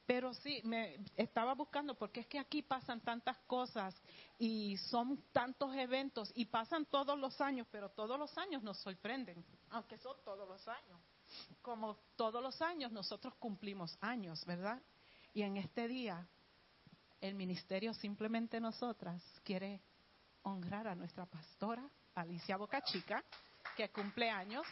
Pero 0.05 0.33
sí, 0.33 0.61
me 0.63 1.05
estaba 1.15 1.53
buscando 1.53 1.93
porque 1.93 2.21
es 2.21 2.27
que 2.27 2.39
aquí 2.39 2.63
pasan 2.63 2.99
tantas 3.01 3.37
cosas 3.45 3.95
y 4.39 4.75
son 4.77 5.21
tantos 5.31 5.75
eventos 5.75 6.31
y 6.33 6.45
pasan 6.45 6.85
todos 6.87 7.19
los 7.19 7.39
años, 7.41 7.67
pero 7.69 7.89
todos 7.89 8.17
los 8.17 8.35
años 8.39 8.63
nos 8.63 8.79
sorprenden, 8.79 9.45
aunque 9.69 9.99
son 9.99 10.17
todos 10.25 10.47
los 10.49 10.67
años. 10.67 10.99
Como 11.61 11.95
todos 12.15 12.41
los 12.41 12.59
años 12.59 12.91
nosotros 12.91 13.35
cumplimos 13.35 13.95
años, 14.01 14.43
¿verdad? 14.45 14.81
Y 15.31 15.43
en 15.43 15.57
este 15.57 15.87
día 15.87 16.27
el 17.21 17.35
ministerio 17.35 17.93
simplemente 17.93 18.59
nosotras 18.59 19.21
quiere 19.43 19.79
honrar 20.49 20.87
a 20.87 20.95
nuestra 20.95 21.25
pastora 21.25 21.83
Alicia 22.15 22.57
Bocachica, 22.57 23.23
que 23.75 23.89
cumple 23.89 24.29
años. 24.29 24.65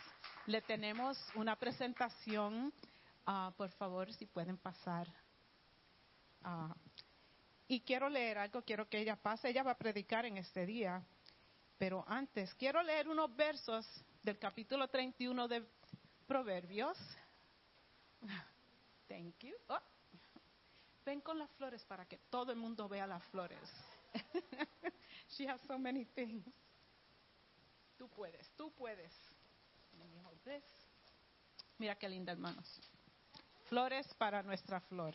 Le 0.45 0.61
tenemos 0.61 1.17
una 1.35 1.55
presentación, 1.55 2.73
ah, 3.25 3.51
por 3.55 3.69
favor, 3.71 4.11
si 4.13 4.25
pueden 4.25 4.57
pasar. 4.57 5.07
Ah, 6.43 6.75
y 7.67 7.81
quiero 7.81 8.09
leer 8.09 8.37
algo, 8.37 8.61
quiero 8.61 8.87
que 8.87 8.99
ella 8.99 9.15
pase, 9.15 9.49
ella 9.49 9.63
va 9.63 9.71
a 9.71 9.77
predicar 9.77 10.25
en 10.25 10.37
este 10.37 10.65
día, 10.65 11.03
pero 11.77 12.05
antes 12.07 12.53
quiero 12.55 12.81
leer 12.81 13.09
unos 13.09 13.35
versos 13.35 13.85
del 14.23 14.39
capítulo 14.39 14.87
31 14.87 15.47
de 15.47 15.65
Proverbios. 16.25 16.97
Thank 19.07 19.43
you. 19.43 19.55
Oh. 19.67 19.79
Ven 21.05 21.21
con 21.21 21.39
las 21.39 21.49
flores 21.51 21.85
para 21.85 22.05
que 22.05 22.17
todo 22.29 22.51
el 22.51 22.57
mundo 22.57 22.89
vea 22.89 23.07
las 23.07 23.23
flores. 23.25 23.59
She 25.29 25.47
has 25.47 25.59
so 25.67 25.77
many 25.77 26.05
things. 26.05 26.45
Tú 27.97 28.07
puedes, 28.09 28.49
tú 28.55 28.71
puedes. 28.71 29.13
Mira 31.77 31.95
qué 31.95 32.09
linda, 32.09 32.31
hermanos. 32.31 32.79
Flores 33.65 34.07
para 34.15 34.41
nuestra 34.43 34.79
flor. 34.81 35.13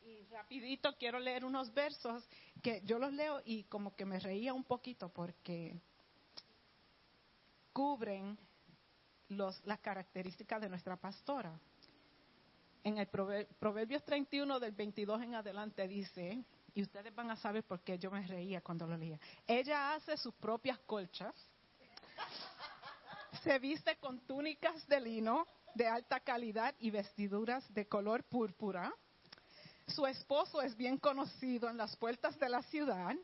Y 0.00 0.22
rapidito 0.30 0.96
quiero 0.96 1.18
leer 1.18 1.44
unos 1.44 1.74
versos 1.74 2.24
que 2.62 2.80
yo 2.84 2.98
los 2.98 3.12
leo 3.12 3.42
y 3.44 3.64
como 3.64 3.94
que 3.96 4.04
me 4.04 4.20
reía 4.20 4.54
un 4.54 4.64
poquito 4.64 5.08
porque 5.08 5.80
cubren 7.72 8.38
los, 9.28 9.60
las 9.66 9.80
características 9.80 10.60
de 10.62 10.68
nuestra 10.68 10.96
pastora. 10.96 11.58
En 12.86 12.98
el 12.98 13.10
Prover- 13.10 13.48
Proverbios 13.58 14.04
31 14.04 14.60
del 14.60 14.70
22 14.70 15.20
en 15.20 15.34
adelante 15.34 15.88
dice, 15.88 16.44
y 16.72 16.82
ustedes 16.82 17.12
van 17.16 17.32
a 17.32 17.36
saber 17.36 17.64
por 17.64 17.80
qué 17.80 17.98
yo 17.98 18.12
me 18.12 18.24
reía 18.24 18.60
cuando 18.60 18.86
lo 18.86 18.96
leía, 18.96 19.18
ella 19.44 19.94
hace 19.94 20.16
sus 20.16 20.32
propias 20.34 20.78
colchas, 20.86 21.34
se 23.42 23.58
viste 23.58 23.96
con 23.96 24.20
túnicas 24.20 24.86
de 24.86 25.00
lino 25.00 25.48
de 25.74 25.88
alta 25.88 26.20
calidad 26.20 26.76
y 26.78 26.92
vestiduras 26.92 27.64
de 27.74 27.88
color 27.88 28.22
púrpura. 28.22 28.94
Su 29.88 30.06
esposo 30.06 30.62
es 30.62 30.76
bien 30.76 30.96
conocido 30.96 31.68
en 31.68 31.78
las 31.78 31.96
puertas 31.96 32.38
de 32.38 32.48
la 32.48 32.62
ciudad, 32.62 33.16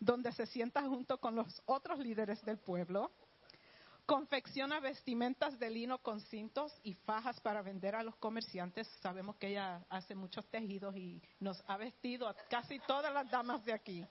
donde 0.00 0.32
se 0.32 0.46
sienta 0.46 0.82
junto 0.82 1.18
con 1.18 1.36
los 1.36 1.62
otros 1.66 2.00
líderes 2.00 2.44
del 2.44 2.58
pueblo. 2.58 3.12
Confecciona 4.06 4.78
vestimentas 4.78 5.58
de 5.58 5.68
lino 5.68 5.98
con 5.98 6.20
cintos 6.20 6.72
y 6.84 6.94
fajas 6.94 7.40
para 7.40 7.60
vender 7.60 7.96
a 7.96 8.04
los 8.04 8.14
comerciantes. 8.16 8.86
Sabemos 9.02 9.34
que 9.34 9.48
ella 9.48 9.84
hace 9.88 10.14
muchos 10.14 10.46
tejidos 10.48 10.96
y 10.96 11.20
nos 11.40 11.60
ha 11.66 11.76
vestido 11.76 12.28
a 12.28 12.34
casi 12.48 12.78
todas 12.78 13.12
las 13.12 13.28
damas 13.28 13.64
de 13.64 13.72
aquí. 13.72 14.06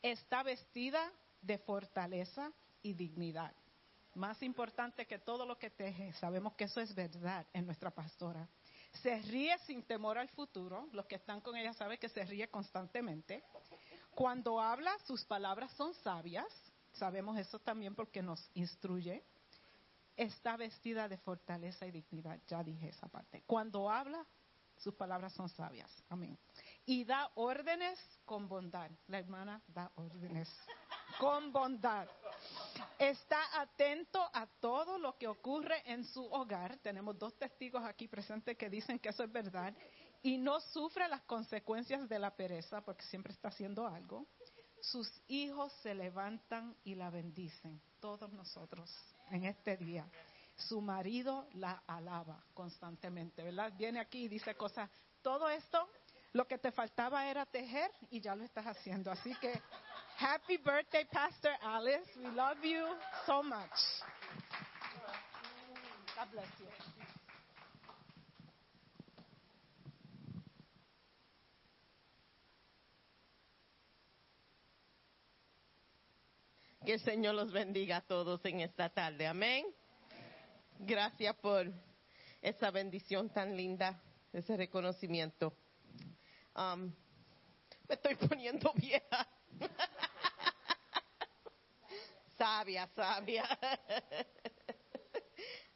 Está 0.00 0.44
vestida 0.44 1.12
de 1.40 1.58
fortaleza 1.58 2.52
y 2.80 2.94
dignidad. 2.94 3.52
Más 4.14 4.40
importante 4.44 5.06
que 5.06 5.18
todo 5.18 5.44
lo 5.44 5.58
que 5.58 5.70
teje, 5.70 6.12
sabemos 6.12 6.54
que 6.54 6.64
eso 6.64 6.80
es 6.80 6.94
verdad 6.94 7.44
en 7.52 7.66
nuestra 7.66 7.90
pastora. 7.90 8.48
Se 9.02 9.20
ríe 9.22 9.58
sin 9.66 9.82
temor 9.82 10.16
al 10.16 10.28
futuro. 10.28 10.88
Los 10.92 11.06
que 11.06 11.16
están 11.16 11.40
con 11.40 11.56
ella 11.56 11.72
saben 11.72 11.98
que 11.98 12.08
se 12.08 12.24
ríe 12.24 12.48
constantemente. 12.48 13.42
Cuando 14.14 14.60
habla, 14.60 14.96
sus 15.06 15.24
palabras 15.24 15.72
son 15.72 15.92
sabias. 15.94 16.46
Sabemos 16.92 17.38
eso 17.38 17.58
también 17.58 17.94
porque 17.94 18.22
nos 18.22 18.50
instruye. 18.54 19.24
Está 20.16 20.56
vestida 20.56 21.08
de 21.08 21.16
fortaleza 21.16 21.86
y 21.86 21.90
dignidad. 21.90 22.38
Ya 22.46 22.62
dije 22.62 22.88
esa 22.88 23.08
parte. 23.08 23.42
Cuando 23.46 23.90
habla, 23.90 24.26
sus 24.76 24.94
palabras 24.94 25.32
son 25.32 25.48
sabias. 25.48 25.90
Amén. 26.08 26.38
Y 26.84 27.04
da 27.04 27.30
órdenes 27.34 27.98
con 28.24 28.48
bondad. 28.48 28.90
La 29.06 29.18
hermana 29.18 29.62
da 29.68 29.90
órdenes 29.94 30.48
con 31.18 31.52
bondad. 31.52 32.08
Está 32.98 33.60
atento 33.60 34.20
a 34.32 34.46
todo 34.60 34.98
lo 34.98 35.16
que 35.16 35.28
ocurre 35.28 35.82
en 35.90 36.04
su 36.04 36.24
hogar. 36.24 36.78
Tenemos 36.78 37.18
dos 37.18 37.34
testigos 37.38 37.84
aquí 37.84 38.08
presentes 38.08 38.56
que 38.56 38.68
dicen 38.68 38.98
que 38.98 39.10
eso 39.10 39.22
es 39.22 39.32
verdad. 39.32 39.74
Y 40.22 40.38
no 40.38 40.60
sufre 40.60 41.08
las 41.08 41.22
consecuencias 41.22 42.08
de 42.08 42.18
la 42.18 42.34
pereza 42.34 42.80
porque 42.80 43.04
siempre 43.04 43.32
está 43.32 43.48
haciendo 43.48 43.86
algo. 43.86 44.26
Sus 44.82 45.08
hijos 45.28 45.72
se 45.82 45.94
levantan 45.94 46.76
y 46.84 46.94
la 46.94 47.08
bendicen. 47.08 47.80
Todos 48.00 48.30
nosotros 48.32 48.90
en 49.30 49.44
este 49.44 49.76
día. 49.76 50.06
Su 50.56 50.80
marido 50.80 51.46
la 51.54 51.82
alaba 51.86 52.44
constantemente, 52.52 53.42
¿verdad? 53.42 53.72
Viene 53.76 54.00
aquí 54.00 54.24
y 54.24 54.28
dice 54.28 54.54
cosas. 54.54 54.90
Todo 55.22 55.48
esto, 55.48 55.88
lo 56.32 56.46
que 56.46 56.58
te 56.58 56.72
faltaba 56.72 57.26
era 57.26 57.46
tejer 57.46 57.90
y 58.10 58.20
ya 58.20 58.34
lo 58.34 58.44
estás 58.44 58.66
haciendo. 58.66 59.10
Así 59.10 59.34
que 59.36 59.62
Happy 60.18 60.56
birthday, 60.56 61.04
Pastor 61.10 61.52
Alice. 61.64 62.06
We 62.16 62.30
love 62.36 62.62
you 62.62 62.86
so 63.26 63.42
much. 63.42 63.70
God 66.14 66.28
bless 66.32 66.46
you. 66.60 67.01
Que 76.84 76.94
el 76.94 77.00
Señor 77.00 77.36
los 77.36 77.52
bendiga 77.52 77.98
a 77.98 78.00
todos 78.00 78.44
en 78.44 78.58
esta 78.58 78.88
tarde. 78.88 79.28
Amén. 79.28 79.64
Gracias 80.80 81.36
por 81.36 81.70
esa 82.40 82.72
bendición 82.72 83.30
tan 83.30 83.56
linda, 83.56 84.02
ese 84.32 84.56
reconocimiento. 84.56 85.56
Um, 86.56 86.92
me 87.88 87.94
estoy 87.94 88.16
poniendo 88.16 88.72
vieja. 88.76 89.28
sabia, 92.36 92.88
sabia. 92.96 93.46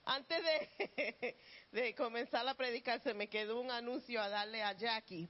Antes 0.06 0.42
de, 0.42 1.36
de 1.70 1.94
comenzar 1.94 2.48
a 2.48 2.54
predicar, 2.54 3.00
se 3.02 3.14
me 3.14 3.28
quedó 3.28 3.60
un 3.60 3.70
anuncio 3.70 4.20
a 4.20 4.28
darle 4.28 4.60
a 4.60 4.72
Jackie. 4.72 5.28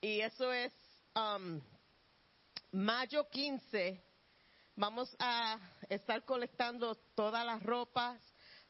Y 0.00 0.20
eso 0.20 0.52
es 0.52 0.72
um, 1.16 1.60
mayo 2.70 3.28
15 3.28 4.06
vamos 4.76 5.14
a 5.18 5.58
estar 5.88 6.24
colectando 6.24 6.94
todas 7.14 7.44
las 7.44 7.62
ropas 7.62 8.20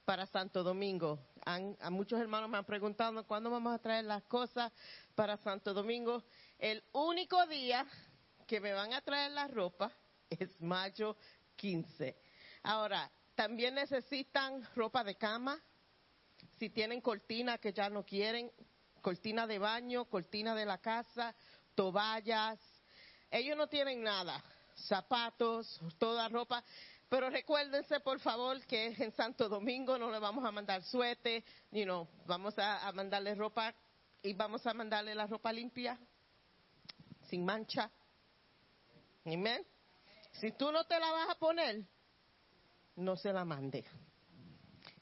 para 0.04 0.26
Santo 0.26 0.62
Domingo. 0.62 1.18
Han- 1.44 1.76
a 1.80 1.90
muchos 1.90 2.20
hermanos 2.20 2.48
me 2.48 2.58
han 2.58 2.64
preguntado 2.64 3.26
cuándo 3.26 3.50
vamos 3.50 3.74
a 3.74 3.78
traer 3.78 4.04
las 4.04 4.22
cosas 4.24 4.72
para 5.14 5.36
Santo 5.38 5.74
Domingo. 5.74 6.22
El 6.58 6.82
único 6.92 7.44
día 7.46 7.84
que 8.46 8.60
me 8.60 8.72
van 8.72 8.92
a 8.94 9.00
traer 9.00 9.32
la 9.32 9.48
ropa 9.48 9.90
es 10.30 10.60
mayo 10.60 11.16
15. 11.56 12.16
Ahora, 12.62 13.10
también 13.34 13.74
necesitan 13.74 14.66
ropa 14.74 15.02
de 15.02 15.16
cama. 15.16 15.60
Si 16.58 16.70
tienen 16.70 17.00
cortina 17.00 17.58
que 17.58 17.72
ya 17.72 17.90
no 17.90 18.04
quieren, 18.04 18.50
cortina 19.02 19.46
de 19.46 19.58
baño, 19.58 20.04
cortina 20.06 20.54
de 20.54 20.64
la 20.66 20.78
casa, 20.78 21.34
toallas. 21.74 22.58
Ellos 23.30 23.56
no 23.56 23.66
tienen 23.66 24.02
nada 24.02 24.42
zapatos, 24.76 25.80
toda 25.98 26.28
ropa. 26.28 26.62
Pero 27.08 27.30
recuérdense, 27.30 28.00
por 28.00 28.18
favor, 28.20 28.64
que 28.66 28.86
en 28.98 29.12
Santo 29.12 29.48
Domingo 29.48 29.98
no 29.98 30.10
le 30.10 30.18
vamos 30.18 30.44
a 30.44 30.50
mandar 30.50 30.82
suete, 30.82 31.44
you 31.70 31.84
know, 31.84 32.08
vamos 32.26 32.54
a, 32.58 32.90
mandarle 32.92 33.34
ropa 33.34 33.74
y 34.22 34.32
vamos 34.32 34.66
a 34.66 34.74
mandarle 34.74 35.14
la 35.14 35.26
ropa 35.26 35.52
limpia, 35.52 35.98
sin 37.28 37.44
mancha. 37.44 37.90
Amén. 39.24 39.64
Si 40.32 40.52
tú 40.52 40.72
no 40.72 40.84
te 40.84 40.98
la 40.98 41.10
vas 41.12 41.30
a 41.30 41.38
poner, 41.38 41.84
no 42.96 43.16
se 43.16 43.32
la 43.32 43.44
mande. 43.44 43.84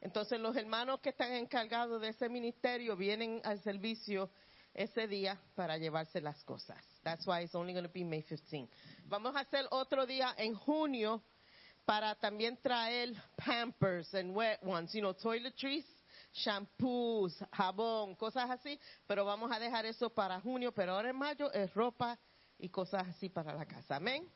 Entonces 0.00 0.38
los 0.38 0.54
hermanos 0.56 1.00
que 1.00 1.08
están 1.08 1.32
encargados 1.32 2.00
de 2.02 2.08
ese 2.08 2.28
ministerio 2.28 2.96
vienen 2.96 3.40
al 3.44 3.60
servicio 3.62 4.30
ese 4.74 5.06
día 5.06 5.38
para 5.54 5.78
llevarse 5.78 6.20
las 6.20 6.42
cosas. 6.44 6.84
That's 7.02 7.26
why 7.26 7.42
it's 7.42 7.54
only 7.54 7.72
going 7.72 7.84
to 7.84 7.92
be 7.92 8.04
May 8.04 8.22
15. 8.22 8.68
Vamos 9.06 9.34
a 9.36 9.40
hacer 9.40 9.66
otro 9.70 10.04
día 10.06 10.34
en 10.36 10.54
junio 10.54 11.22
para 11.84 12.14
también 12.16 12.58
traer 12.60 13.14
pampers 13.36 14.12
and 14.14 14.34
wet 14.34 14.58
ones, 14.62 14.92
you 14.92 15.00
know, 15.00 15.14
toiletries, 15.14 15.84
shampoos, 16.32 17.32
jabón, 17.52 18.16
cosas 18.16 18.50
así, 18.50 18.78
pero 19.06 19.24
vamos 19.24 19.50
a 19.52 19.58
dejar 19.58 19.86
eso 19.86 20.10
para 20.10 20.40
junio, 20.40 20.72
pero 20.72 20.94
ahora 20.94 21.10
en 21.10 21.16
mayo 21.16 21.52
es 21.52 21.72
ropa 21.74 22.18
y 22.58 22.68
cosas 22.68 23.06
así 23.08 23.28
para 23.28 23.54
la 23.54 23.66
casa. 23.66 23.96
Amén. 23.96 24.28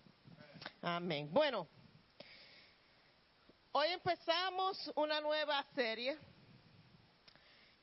Amén. 0.82 1.28
Bueno, 1.32 1.66
hoy 3.72 3.88
empezamos 3.88 4.92
una 4.94 5.20
nueva 5.20 5.64
serie 5.74 6.16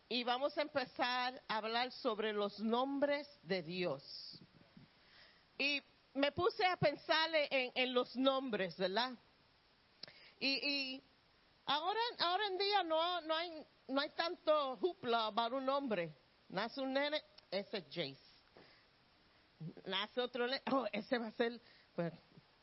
y 0.08 0.24
vamos 0.24 0.58
a 0.58 0.62
empezar 0.62 1.42
a 1.48 1.58
hablar 1.58 1.92
sobre 1.92 2.34
los 2.34 2.60
nombres 2.60 3.28
de 3.44 3.64
Dios. 3.64 4.04
Y 5.58 5.82
me 6.14 6.32
puse 6.32 6.66
a 6.66 6.78
pensarle 6.78 7.48
en, 7.50 7.72
en 7.76 7.94
los 7.94 8.16
nombres, 8.16 8.78
¿verdad? 8.78 9.14
Y, 10.40 10.48
y 10.48 11.04
ahora, 11.66 12.00
ahora 12.20 12.48
en 12.48 12.58
día 12.58 12.84
no, 12.84 13.22
no, 13.22 13.36
hay, 13.36 13.66
no 13.88 14.02
hay 14.02 14.10
tanto 14.12 14.74
hoopla 14.80 15.32
para 15.34 15.56
un 15.56 15.66
nombre. 15.66 16.14
Nace 16.50 16.82
un 16.82 16.94
nene, 16.94 17.22
ese 17.50 17.78
es 17.78 17.86
Jace. 17.86 18.18
Nace 19.86 20.22
otro 20.22 20.46
nene, 20.46 20.62
oh, 20.72 20.86
ese 20.92 21.18
va 21.18 21.28
a 21.28 21.32
ser, 21.32 21.60
pues, 21.96 22.14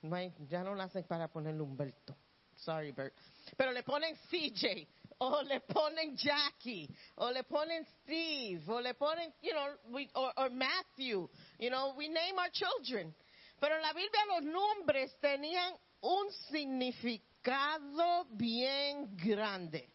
no 0.02 0.14
hay, 0.14 0.32
ya 0.48 0.62
no 0.62 0.74
nacen 0.74 1.04
para 1.04 1.28
ponerle 1.28 1.62
Humberto. 1.62 2.16
Sorry, 2.54 2.92
Bert. 2.92 3.16
Pero 3.56 3.72
le 3.72 3.82
ponen 3.82 4.16
CJ, 4.30 4.86
o 5.22 5.42
le 5.42 5.60
ponen 5.60 6.16
Jackie, 6.16 6.88
o 7.16 7.30
le 7.30 7.44
ponen 7.44 7.86
Steve, 8.02 8.68
o 8.68 8.80
le 8.80 8.94
ponen, 8.94 9.32
you 9.40 9.52
know, 9.52 9.68
we, 9.92 10.08
or, 10.14 10.32
or 10.36 10.50
Matthew. 10.50 11.28
You 11.58 11.70
know, 11.70 11.94
we 11.96 12.08
name 12.08 12.38
our 12.38 12.50
children. 12.52 13.14
Pero 13.60 13.76
en 13.76 13.82
la 13.82 13.92
Biblia 13.92 14.22
los 14.28 14.42
nombres 14.42 15.12
tenían 15.22 15.72
un 16.02 16.30
significado 16.50 18.26
bien 18.36 19.16
grande. 19.16 19.88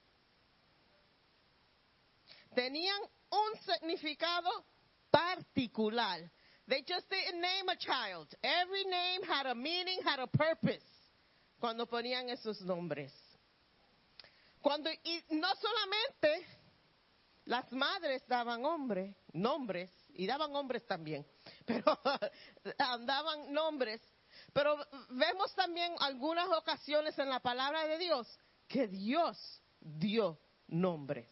Tenían 2.56 3.02
un 3.30 3.54
significado 3.66 4.50
particular. 5.12 6.20
They 6.70 6.84
just 6.88 7.10
didn't 7.10 7.42
name 7.42 7.70
a 7.70 7.76
child. 7.76 8.28
Every 8.44 8.86
name 8.86 9.24
had 9.24 9.46
a 9.46 9.56
meaning, 9.56 10.00
had 10.04 10.20
a 10.20 10.28
purpose 10.28 10.84
cuando 11.60 11.86
ponían 11.86 12.30
esos 12.30 12.62
nombres. 12.62 13.12
Cuando, 14.68 14.92
y 14.92 15.24
no 15.30 15.48
solamente 15.56 16.46
las 17.46 17.72
madres 17.72 18.22
daban 18.28 18.66
hombre, 18.66 19.16
nombres 19.32 19.90
y 20.10 20.28
daban 20.28 20.54
hombres 20.54 20.86
también, 20.86 21.26
pero 21.66 21.98
daban 22.76 23.54
nombres. 23.54 24.02
Pero 24.52 24.78
vemos 25.12 25.56
también 25.56 25.96
algunas 26.00 26.50
ocasiones 26.50 27.18
en 27.18 27.30
la 27.30 27.40
palabra 27.40 27.88
de 27.88 27.98
Dios 27.98 28.28
que 28.68 28.90
Dios 28.90 29.38
dio 29.80 30.38
nombres. 30.68 31.30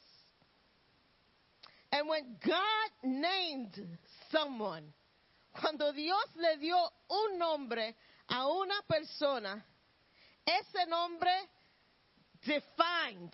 And 1.91 2.07
when 2.07 2.39
God 2.41 2.91
named 3.03 3.99
someone, 4.31 4.93
cuando 5.59 5.91
Dios 5.91 6.23
le 6.37 6.55
dio 6.55 6.77
un 7.09 7.37
nombre 7.37 7.97
a 8.29 8.47
una 8.47 8.81
persona, 8.87 9.61
ese 10.45 10.85
nombre 10.85 11.49
defined 12.45 13.33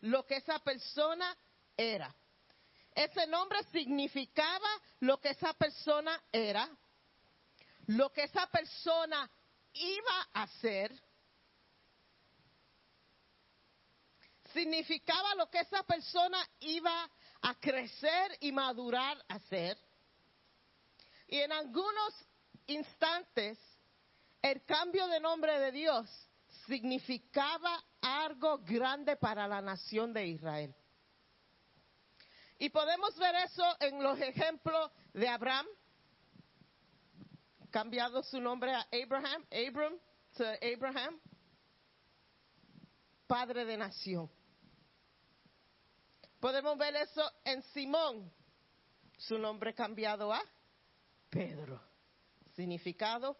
lo 0.00 0.24
que 0.24 0.36
esa 0.36 0.58
persona 0.58 1.36
era. 1.76 2.14
Ese 2.94 3.26
nombre 3.26 3.62
significaba 3.64 4.68
lo 5.00 5.20
que 5.20 5.30
esa 5.30 5.52
persona 5.52 6.18
era, 6.32 6.68
lo 7.86 8.10
que 8.10 8.22
esa 8.22 8.46
persona 8.46 9.30
iba 9.74 10.28
a 10.32 10.46
ser, 10.46 10.90
significaba 14.54 15.34
lo 15.34 15.50
que 15.50 15.60
esa 15.60 15.82
persona 15.82 16.38
iba 16.60 17.10
a 17.42 17.54
crecer 17.56 18.38
y 18.40 18.52
madurar 18.52 19.22
a 19.28 19.38
ser. 19.40 19.78
Y 21.28 21.38
en 21.40 21.52
algunos 21.52 22.14
instantes, 22.66 23.58
el 24.40 24.64
cambio 24.64 25.06
de 25.08 25.20
nombre 25.20 25.58
de 25.60 25.72
Dios 25.72 26.08
significaba 26.66 27.82
algo 28.00 28.58
grande 28.58 29.16
para 29.16 29.46
la 29.48 29.60
nación 29.60 30.12
de 30.12 30.26
Israel. 30.26 30.74
Y 32.58 32.70
podemos 32.70 33.16
ver 33.18 33.34
eso 33.36 33.64
en 33.80 34.02
los 34.02 34.18
ejemplos 34.20 34.90
de 35.12 35.28
Abraham, 35.28 35.66
cambiado 37.70 38.22
su 38.22 38.40
nombre 38.40 38.72
a 38.74 38.86
Abraham, 38.90 39.44
Abram 39.50 39.98
Abraham, 40.74 41.20
padre 43.26 43.64
de 43.64 43.76
nación. 43.76 44.30
Podemos 46.40 46.78
ver 46.78 46.96
eso 46.96 47.22
en 47.44 47.62
Simón, 47.62 48.32
su 49.18 49.38
nombre 49.38 49.74
cambiado 49.74 50.32
a 50.32 50.42
Pedro, 51.28 51.80
significado 52.54 53.36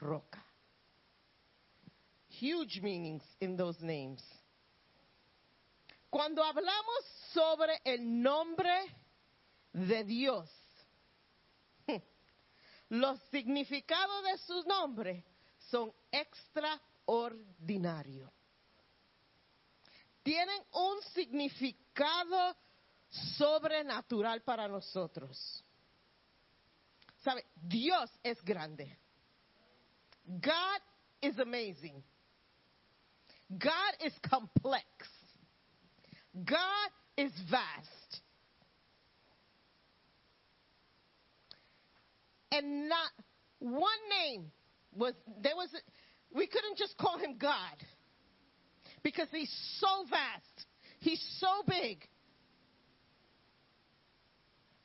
roca. 0.00 0.45
Huge 2.38 2.80
meanings 2.82 3.22
in 3.40 3.56
those 3.56 3.80
names. 3.80 4.22
Cuando 6.10 6.42
hablamos 6.42 7.04
sobre 7.32 7.80
el 7.84 8.22
nombre 8.22 8.74
de 9.72 10.04
Dios, 10.04 10.50
los 12.90 13.18
significados 13.30 14.24
de 14.24 14.36
su 14.38 14.64
nombre 14.64 15.24
son 15.70 15.92
extraordinarios. 16.10 18.32
Tienen 20.22 20.60
un 20.72 21.00
significado 21.14 22.56
sobrenatural 23.36 24.42
para 24.42 24.68
nosotros. 24.68 25.62
¿Sabe? 27.22 27.44
Dios 27.54 28.10
es 28.22 28.42
grande. 28.42 28.98
God 30.26 30.80
is 31.20 31.38
amazing. 31.38 32.02
God 33.50 33.94
is 34.04 34.12
complex. 34.28 34.84
God 36.44 36.90
is 37.16 37.32
vast. 37.48 38.20
And 42.50 42.88
not 42.88 43.10
one 43.58 43.90
name 44.22 44.50
was, 44.94 45.14
there 45.42 45.54
was, 45.54 45.68
we 46.34 46.46
couldn't 46.46 46.76
just 46.76 46.96
call 46.98 47.18
him 47.18 47.36
God 47.38 47.76
because 49.02 49.28
he's 49.30 49.52
so 49.78 50.04
vast. 50.10 50.66
He's 51.00 51.22
so 51.38 51.48
big. 51.66 51.98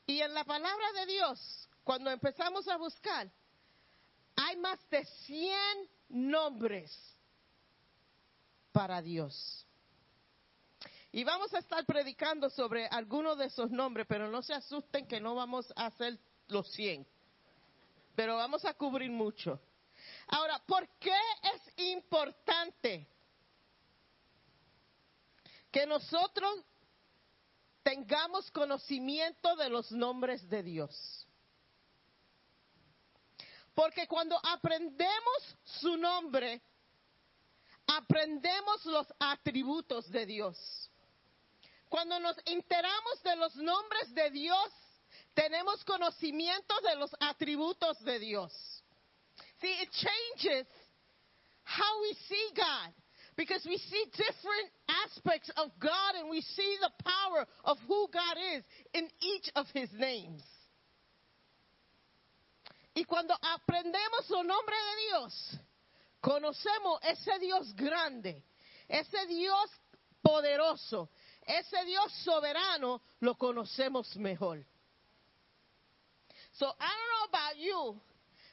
Y 0.08 0.22
en 0.22 0.34
la 0.34 0.44
palabra 0.44 0.92
de 1.00 1.12
Dios, 1.12 1.68
cuando 1.84 2.12
empezamos 2.12 2.68
a 2.68 2.78
buscar, 2.78 3.30
hay 4.38 4.56
más 4.58 4.78
de 4.90 5.06
100 5.26 5.54
nombres 6.10 6.92
para 8.72 9.02
Dios. 9.02 9.66
Y 11.12 11.24
vamos 11.24 11.54
a 11.54 11.60
estar 11.60 11.86
predicando 11.86 12.50
sobre 12.50 12.88
algunos 12.88 13.38
de 13.38 13.46
esos 13.46 13.70
nombres, 13.70 14.08
pero 14.08 14.30
no 14.30 14.42
se 14.42 14.54
asusten 14.54 15.08
que 15.08 15.20
no 15.20 15.36
vamos 15.36 15.72
a 15.76 15.88
hacer 15.88 16.18
los 16.48 16.72
100, 16.72 17.06
pero 18.16 18.38
vamos 18.38 18.64
a 18.64 18.74
cubrir 18.74 19.12
mucho. 19.12 19.60
Ahora, 20.28 20.60
¿por 20.66 20.88
qué 21.00 21.18
es 21.54 21.86
importante 21.94 23.08
que 25.70 25.86
nosotros 25.86 26.64
tengamos 27.84 28.50
conocimiento 28.52 29.56
de 29.58 29.70
los 29.70 29.92
nombres 29.92 30.48
de 30.50 30.64
Dios? 30.64 31.28
Porque 33.74 34.08
cuando 34.08 34.40
aprendemos 34.44 35.58
su 35.64 35.98
nombre, 35.98 36.62
aprendemos 37.98 38.86
los 38.86 39.08
atributos 39.20 40.10
de 40.12 40.26
Dios. 40.26 40.58
Cuando 41.90 42.20
nos 42.20 42.38
enteramos 42.46 43.24
de 43.24 43.36
los 43.36 43.56
nombres 43.56 44.14
de 44.14 44.30
Dios, 44.30 44.72
tenemos 45.34 45.84
conocimiento 45.84 46.74
de 46.82 46.96
los 46.96 47.12
atributos 47.20 48.00
de 48.04 48.20
Dios. 48.20 48.54
See, 49.60 49.74
it 49.82 49.90
changes 49.92 50.68
how 51.64 52.02
we 52.02 52.14
see 52.28 52.50
God 52.56 52.94
because 53.36 53.66
we 53.66 53.78
see 53.78 54.06
different 54.12 54.72
aspects 55.06 55.50
of 55.58 55.72
God 55.80 56.16
and 56.18 56.30
we 56.30 56.42
see 56.42 56.78
the 56.80 56.92
power 57.04 57.46
of 57.66 57.78
who 57.88 58.08
God 58.12 58.38
is 58.56 58.64
in 58.94 59.10
each 59.20 59.52
of 59.56 59.68
his 59.74 59.92
names. 59.94 60.44
Y 62.94 63.04
cuando 63.04 63.34
aprendemos 63.34 64.30
el 64.30 64.44
nombre 64.44 64.76
de 64.76 65.08
Dios, 65.08 65.58
conocemos 66.22 67.00
ese 67.04 67.40
Dios 67.40 67.76
grande, 67.76 68.44
ese 68.88 69.26
Dios 69.26 69.70
poderoso, 70.22 71.10
ese 71.46 71.84
Dios 71.86 72.14
soberano, 72.24 73.02
lo 73.20 73.36
conocemos 73.36 74.16
mejor. 74.18 74.64
So, 76.54 76.68
I 76.68 76.70
don't 76.70 77.10
know 77.10 77.40
about 77.40 77.58
you, 77.58 78.02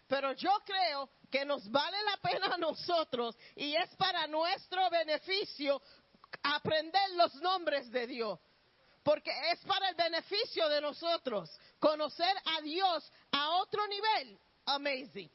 pero 0.08 0.32
yo 0.32 0.50
creo 0.64 1.10
que 1.30 1.44
nos 1.44 1.70
vale 1.70 1.98
la 2.04 2.16
pena 2.16 2.54
a 2.54 2.58
nosotros 2.58 3.36
y 3.54 3.74
es 3.74 3.94
para 3.96 4.26
nuestro 4.26 4.88
beneficio 4.88 5.82
aprender 6.42 7.10
los 7.16 7.34
nombres 7.36 7.90
de 7.90 8.06
Dios. 8.06 8.38
Porque 9.02 9.30
es 9.52 9.60
para 9.60 9.88
el 9.90 9.94
beneficio 9.94 10.68
de 10.68 10.80
nosotros 10.80 11.50
conocer 11.78 12.34
a 12.44 12.60
Dios 12.62 13.10
a 13.32 13.50
otro 13.56 13.86
nivel. 13.86 14.38
Amazing. 14.66 15.30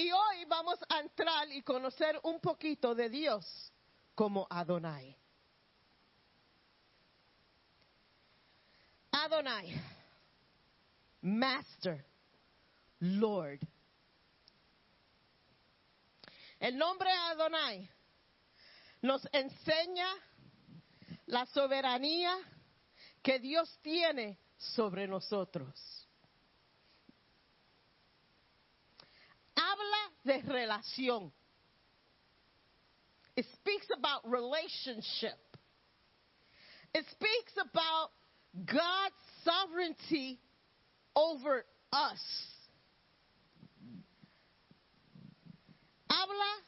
Y 0.00 0.10
hoy 0.12 0.46
vamos 0.46 0.78
a 0.88 1.00
entrar 1.00 1.52
y 1.52 1.60
conocer 1.60 2.18
un 2.22 2.40
poquito 2.40 2.94
de 2.94 3.10
Dios 3.10 3.70
como 4.14 4.46
Adonai. 4.48 5.14
Adonai, 9.10 9.78
Master, 11.20 12.02
Lord. 13.00 13.60
El 16.58 16.78
nombre 16.78 17.10
Adonai 17.12 17.86
nos 19.02 19.28
enseña 19.32 20.08
la 21.26 21.44
soberanía 21.44 22.38
que 23.22 23.38
Dios 23.38 23.78
tiene 23.82 24.38
sobre 24.56 25.06
nosotros. 25.06 26.00
Habla 29.54 30.09
de 30.24 30.42
relación. 30.42 31.30
It 33.36 33.46
speaks 33.54 33.86
about 33.96 34.28
relationship. 34.28 35.38
It 36.92 37.04
speaks 37.10 37.52
about 37.56 38.10
God's 38.66 39.14
sovereignty 39.44 40.38
over 41.14 41.64
us. 41.92 42.20
Habla 46.10 46.64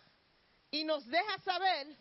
y 0.73 0.85
nos 0.85 1.05
deja 1.05 1.43
saber 1.45 1.97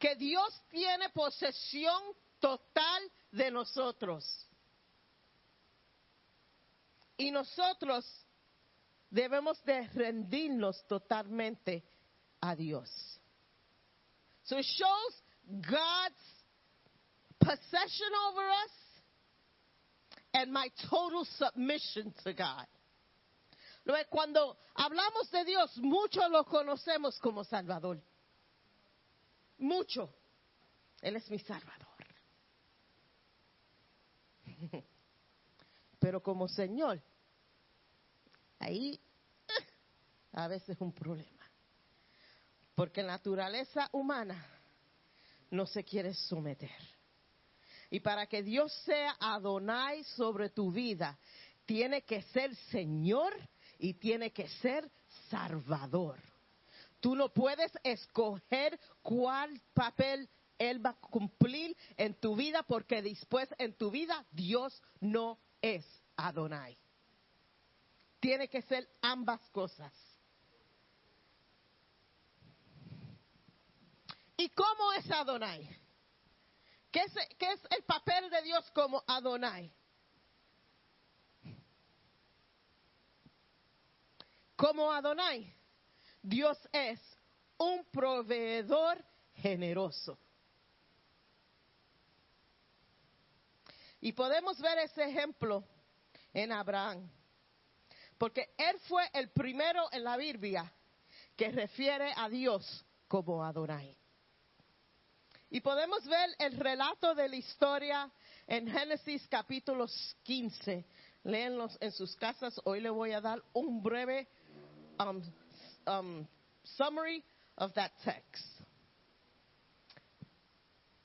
que 0.00 0.14
Dios 0.16 0.52
tiene 0.70 1.08
posesión 1.14 2.02
total 2.40 3.10
de 3.32 3.50
nosotros. 3.50 4.24
Y 7.16 7.30
nosotros 7.30 8.04
debemos 9.14 9.62
de 9.64 9.86
rendirnos 9.94 10.84
totalmente 10.88 11.84
a 12.40 12.56
Dios. 12.56 12.90
So 14.42 14.58
it 14.58 14.64
shows 14.64 15.22
God's 15.46 16.44
possession 17.38 18.12
over 18.28 18.42
us 18.42 18.70
and 20.34 20.52
my 20.52 20.68
total 20.90 21.24
submission 21.24 22.12
to 22.24 22.32
God. 22.32 22.66
Cuando 24.10 24.56
hablamos 24.76 25.30
de 25.30 25.44
Dios, 25.44 25.78
muchos 25.78 26.28
lo 26.30 26.44
conocemos 26.44 27.18
como 27.20 27.44
Salvador. 27.44 28.02
Mucho. 29.58 30.12
Él 31.00 31.16
es 31.16 31.30
mi 31.30 31.38
Salvador. 31.38 31.88
Pero 36.00 36.20
como 36.22 36.48
Señor, 36.48 37.00
ahí 38.58 39.00
a 40.32 40.48
veces 40.48 40.70
es 40.70 40.80
un 40.80 40.92
problema. 40.92 41.30
Porque 42.74 43.02
la 43.02 43.12
naturaleza 43.12 43.88
humana 43.92 44.44
no 45.50 45.66
se 45.66 45.84
quiere 45.84 46.14
someter. 46.14 46.70
Y 47.90 48.00
para 48.00 48.26
que 48.26 48.42
Dios 48.42 48.72
sea 48.84 49.16
Adonai 49.20 50.02
sobre 50.04 50.50
tu 50.50 50.72
vida, 50.72 51.16
tiene 51.64 52.02
que 52.02 52.22
ser 52.22 52.54
Señor 52.72 53.32
y 53.78 53.94
tiene 53.94 54.32
que 54.32 54.48
ser 54.48 54.90
Salvador. 55.30 56.18
Tú 57.00 57.14
no 57.14 57.28
puedes 57.28 57.70
escoger 57.82 58.78
cuál 59.02 59.60
papel 59.72 60.28
Él 60.58 60.84
va 60.84 60.90
a 60.90 60.94
cumplir 60.94 61.76
en 61.96 62.14
tu 62.14 62.34
vida 62.34 62.62
porque 62.62 63.02
después 63.02 63.48
en 63.58 63.74
tu 63.74 63.90
vida 63.90 64.24
Dios 64.32 64.82
no 65.00 65.38
es 65.60 65.84
Adonai. 66.16 66.76
Tiene 68.24 68.48
que 68.48 68.62
ser 68.62 68.88
ambas 69.02 69.38
cosas. 69.50 69.92
¿Y 74.34 74.48
cómo 74.48 74.94
es 74.94 75.10
Adonai? 75.10 75.68
¿Qué 76.90 77.00
es, 77.00 77.14
es 77.14 77.60
el 77.68 77.82
papel 77.84 78.30
de 78.30 78.40
Dios 78.40 78.70
como 78.70 79.04
Adonai? 79.06 79.70
Como 84.56 84.90
Adonai, 84.90 85.54
Dios 86.22 86.56
es 86.72 86.98
un 87.58 87.84
proveedor 87.92 89.04
generoso. 89.34 90.18
Y 94.00 94.12
podemos 94.14 94.58
ver 94.62 94.78
ese 94.78 95.04
ejemplo 95.04 95.62
en 96.32 96.52
Abraham. 96.52 97.10
Porque 98.24 98.54
él 98.56 98.78
fue 98.88 99.06
el 99.12 99.28
primero 99.32 99.86
en 99.92 100.02
la 100.02 100.16
Biblia 100.16 100.72
que 101.36 101.50
refiere 101.50 102.10
a 102.16 102.26
Dios 102.30 102.82
como 103.06 103.44
Adonai. 103.44 103.94
Y 105.50 105.60
podemos 105.60 106.02
ver 106.06 106.30
el 106.38 106.56
relato 106.56 107.14
de 107.14 107.28
la 107.28 107.36
historia 107.36 108.10
en 108.46 108.66
Génesis 108.66 109.28
capítulo 109.28 109.86
15. 110.22 110.86
Léenlos 111.24 111.76
en 111.82 111.92
sus 111.92 112.16
casas. 112.16 112.58
Hoy 112.64 112.80
le 112.80 112.88
voy 112.88 113.12
a 113.12 113.20
dar 113.20 113.42
un 113.52 113.82
breve 113.82 114.26
um, 114.98 115.20
um, 115.86 116.26
summary 116.62 117.22
of 117.56 117.74
that 117.74 117.92
text. 118.04 118.46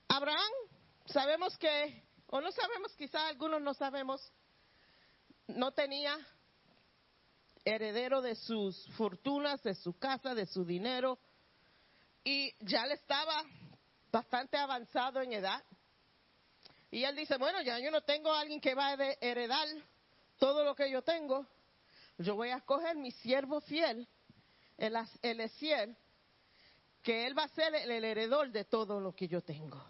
Abraham, 0.08 0.54
sabemos 1.08 1.58
que, 1.58 2.02
o 2.28 2.40
no 2.40 2.50
sabemos, 2.54 2.94
quizá 2.96 3.28
algunos 3.28 3.62
no 3.62 3.74
sabemos, 3.74 4.22
no 5.48 5.74
tenía 5.74 6.18
heredero 7.70 8.22
de 8.22 8.36
sus 8.36 8.86
fortunas, 8.98 9.62
de 9.64 9.76
su 9.76 9.98
casa, 9.98 10.36
de 10.36 10.46
su 10.46 10.66
dinero, 10.66 11.20
y 12.24 12.54
ya 12.66 12.86
le 12.86 12.96
estaba 12.96 13.44
bastante 14.12 14.58
avanzado 14.58 15.22
en 15.22 15.34
edad. 15.34 15.64
Y 16.92 17.04
él 17.04 17.16
dice, 17.16 17.38
bueno, 17.38 17.62
ya 17.62 17.80
yo 17.80 17.92
no 17.92 18.02
tengo 18.02 18.32
a 18.34 18.42
alguien 18.42 18.60
que 18.60 18.74
va 18.74 18.88
a 18.88 18.94
heredar 19.22 19.68
todo 20.38 20.64
lo 20.64 20.76
que 20.76 20.90
yo 20.90 21.02
tengo. 21.04 21.46
Yo 22.18 22.36
voy 22.36 22.50
a 22.50 22.58
escoger 22.58 22.98
mi 22.98 23.12
siervo 23.12 23.62
fiel, 23.62 24.08
el, 24.78 24.96
el 25.22 25.52
que 27.02 27.28
él 27.28 27.38
va 27.38 27.44
a 27.44 27.50
ser 27.50 27.74
el, 27.76 27.92
el 27.92 28.04
heredor 28.04 28.52
de 28.52 28.66
todo 28.66 29.00
lo 29.00 29.14
que 29.16 29.28
yo 29.28 29.42
tengo. 29.42 29.82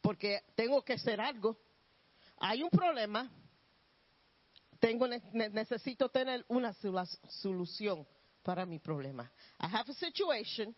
Porque 0.00 0.42
tengo 0.54 0.82
que 0.82 0.98
ser 0.98 1.20
algo. 1.20 1.56
Hay 2.38 2.62
un 2.62 2.70
problema. 2.70 3.30
Tengo, 4.80 5.06
necesito 5.06 6.08
tener 6.08 6.44
una 6.48 6.72
solución 7.42 8.06
para 8.44 8.64
mi 8.64 8.78
problema. 8.78 9.28
I 9.60 9.68
have 9.68 9.88
a 9.88 9.94
situation. 9.94 10.74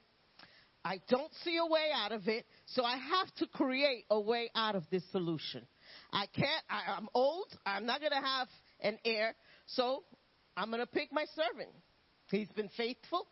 I 0.82 1.00
don't 1.08 1.32
see 1.44 1.58
a 1.58 1.66
way 1.66 1.90
out 1.94 2.12
of 2.12 2.26
it, 2.26 2.46
so 2.64 2.84
I 2.84 2.96
have 2.96 3.34
to 3.36 3.46
create 3.46 4.06
a 4.10 4.18
way 4.18 4.50
out 4.54 4.74
of 4.74 4.84
this 4.90 5.02
solution. 5.12 5.66
I 6.10 6.26
can't, 6.26 6.64
I, 6.70 6.96
I'm 6.96 7.08
old, 7.12 7.48
I'm 7.66 7.84
not 7.84 8.00
going 8.00 8.12
to 8.12 8.26
have 8.26 8.48
an 8.80 8.98
heir, 9.04 9.34
so 9.66 10.04
I'm 10.56 10.70
going 10.70 10.80
to 10.80 10.86
pick 10.86 11.12
my 11.12 11.26
servant. 11.34 11.68
He's 12.30 12.48
been 12.48 12.70
faithful, 12.76 13.26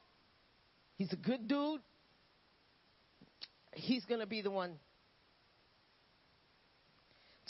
he's 0.96 1.12
a 1.12 1.16
good 1.16 1.48
dude, 1.48 1.80
he's 3.72 4.04
going 4.04 4.20
to 4.20 4.26
be 4.26 4.42
the 4.42 4.50
one 4.50 4.74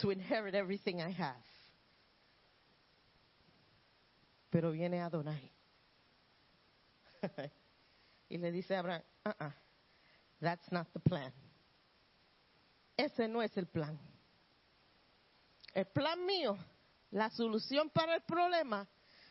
to 0.00 0.10
inherit 0.10 0.54
everything 0.54 1.02
I 1.02 1.10
have. 1.10 1.34
Pero 4.50 4.72
viene 4.72 5.00
Adonai. 5.00 5.52
y 8.28 8.38
le 8.38 8.52
dice 8.52 8.76
a 8.76 8.80
Abraham, 8.80 9.02
uh-uh, 9.26 9.52
that's 10.40 10.70
not 10.72 10.88
the 10.92 11.00
plan. 11.00 11.32
Ese 12.96 13.28
no 13.28 13.42
es 13.42 13.56
el 13.56 13.66
plan. 13.66 13.98
El 15.74 15.86
plan 15.86 16.24
mío, 16.24 16.56
la 17.10 17.30
solución 17.30 17.90
para 17.90 18.14
el 18.14 18.22
problema, 18.22 18.88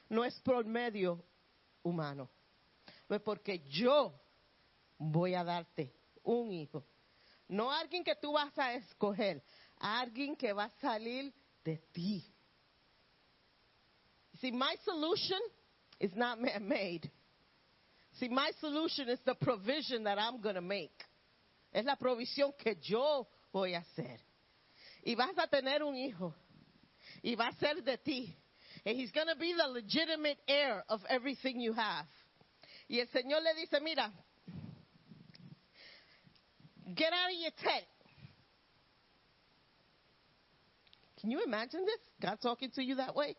no 0.09 0.24
es 0.24 0.39
por 0.39 0.65
medio 0.65 1.24
humano. 1.84 2.30
Es 3.09 3.22
porque 3.22 3.59
yo 3.59 4.20
voy 4.97 5.34
a 5.34 5.43
darte 5.43 5.93
un 6.24 6.51
hijo. 6.51 6.86
No 7.47 7.72
alguien 7.72 8.03
que 8.03 8.15
tú 8.15 8.34
vas 8.34 8.57
a 8.57 8.74
escoger, 8.74 9.43
alguien 9.78 10.36
que 10.36 10.53
va 10.53 10.65
a 10.65 10.80
salir 10.82 11.34
de 11.63 11.78
ti. 11.91 12.34
See, 14.41 14.51
my 14.51 14.75
solution 14.83 15.39
is 15.99 16.11
not 16.15 16.39
man 16.39 16.67
made. 16.67 17.09
See, 18.19 18.29
my 18.29 18.51
solution 18.59 19.09
is 19.09 19.19
the 19.25 19.35
provision 19.35 20.03
that 20.05 20.19
I'm 20.19 20.41
going 20.41 20.55
to 20.55 20.61
make. 20.61 21.03
Es 21.73 21.85
la 21.85 21.95
provisión 21.95 22.53
que 22.57 22.75
yo 22.81 23.27
voy 23.53 23.73
a 23.73 23.79
hacer. 23.79 24.17
Y 25.05 25.15
vas 25.15 25.38
a 25.38 25.47
tener 25.47 25.83
un 25.83 25.95
hijo. 25.95 26.33
Y 27.23 27.35
va 27.35 27.47
a 27.47 27.55
ser 27.59 27.81
de 27.83 27.97
ti. 27.97 28.35
And 28.85 28.95
he's 28.95 29.11
going 29.11 29.27
to 29.27 29.35
be 29.35 29.53
the 29.53 29.67
legitimate 29.67 30.38
heir 30.47 30.83
of 30.89 31.01
everything 31.09 31.59
you 31.59 31.73
have. 31.73 32.05
Y 32.89 32.99
el 32.99 33.07
Señor 33.07 33.41
le 33.43 33.53
dice, 33.55 33.81
mira, 33.81 34.11
get 36.95 37.11
out 37.11 37.31
of 37.31 37.39
your 37.39 37.51
tent. 37.61 37.85
Can 41.19 41.31
you 41.31 41.43
imagine 41.45 41.83
this? 41.85 41.99
God 42.21 42.38
talking 42.41 42.71
to 42.75 42.83
you 42.83 42.95
that 42.95 43.15
way? 43.15 43.35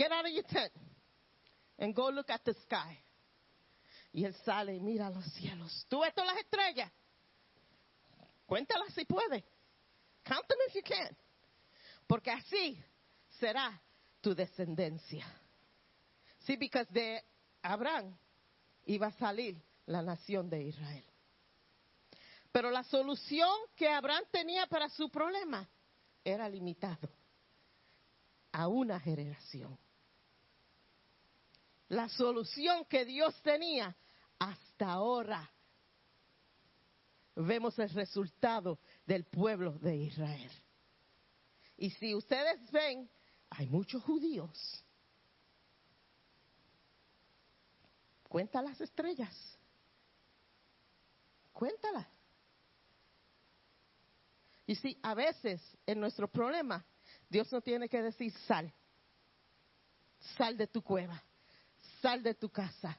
Get 0.00 0.12
out 0.12 0.24
of 0.24 0.32
your 0.32 0.44
tent 0.44 0.72
and 1.78 1.94
go 1.94 2.08
look 2.08 2.30
at 2.30 2.42
the 2.42 2.54
sky. 2.62 2.96
Y 4.14 4.24
él 4.24 4.34
sale 4.46 4.74
y 4.74 4.80
mira 4.80 5.10
los 5.10 5.26
cielos. 5.34 5.84
¿Tú 5.90 6.00
ves 6.00 6.14
todas 6.14 6.34
las 6.34 6.42
estrellas? 6.42 6.90
Cuéntalas 8.46 8.94
si 8.94 9.04
puede. 9.04 9.44
Count 10.24 10.48
them 10.48 10.58
if 10.68 10.74
you 10.74 10.82
can. 10.82 11.14
Porque 12.06 12.30
así 12.30 12.82
será 13.38 13.78
tu 14.22 14.34
descendencia. 14.34 15.26
Sí, 16.46 16.56
because 16.56 16.90
de 16.90 17.22
Abraham 17.62 18.16
iba 18.86 19.08
a 19.08 19.12
salir 19.12 19.62
la 19.84 20.00
nación 20.00 20.48
de 20.48 20.62
Israel. 20.62 21.04
Pero 22.50 22.70
la 22.70 22.84
solución 22.84 23.54
que 23.76 23.86
Abraham 23.86 24.24
tenía 24.30 24.66
para 24.66 24.88
su 24.88 25.10
problema 25.10 25.68
era 26.24 26.48
limitado 26.48 27.10
a 28.50 28.66
una 28.66 28.98
generación. 28.98 29.78
La 31.90 32.08
solución 32.08 32.84
que 32.84 33.04
Dios 33.04 33.40
tenía 33.42 33.96
hasta 34.38 34.92
ahora 34.92 35.52
vemos 37.34 37.76
el 37.80 37.90
resultado 37.90 38.78
del 39.04 39.24
pueblo 39.24 39.72
de 39.78 39.96
Israel. 39.96 40.52
Y 41.76 41.90
si 41.90 42.14
ustedes 42.14 42.70
ven, 42.70 43.10
hay 43.50 43.66
muchos 43.66 44.04
judíos. 44.04 44.84
Cuenta 48.28 48.62
las 48.62 48.80
estrellas. 48.80 49.34
Cuéntalas. 51.52 52.06
Y 54.64 54.76
si 54.76 54.96
a 55.02 55.14
veces 55.14 55.60
en 55.86 55.98
nuestro 55.98 56.28
problema 56.28 56.84
Dios 57.28 57.52
no 57.52 57.60
tiene 57.60 57.88
que 57.88 58.00
decir 58.00 58.32
sal, 58.46 58.72
sal 60.36 60.56
de 60.56 60.68
tu 60.68 60.82
cueva, 60.82 61.20
sal 62.00 62.22
de 62.22 62.34
tu 62.34 62.48
casa, 62.48 62.96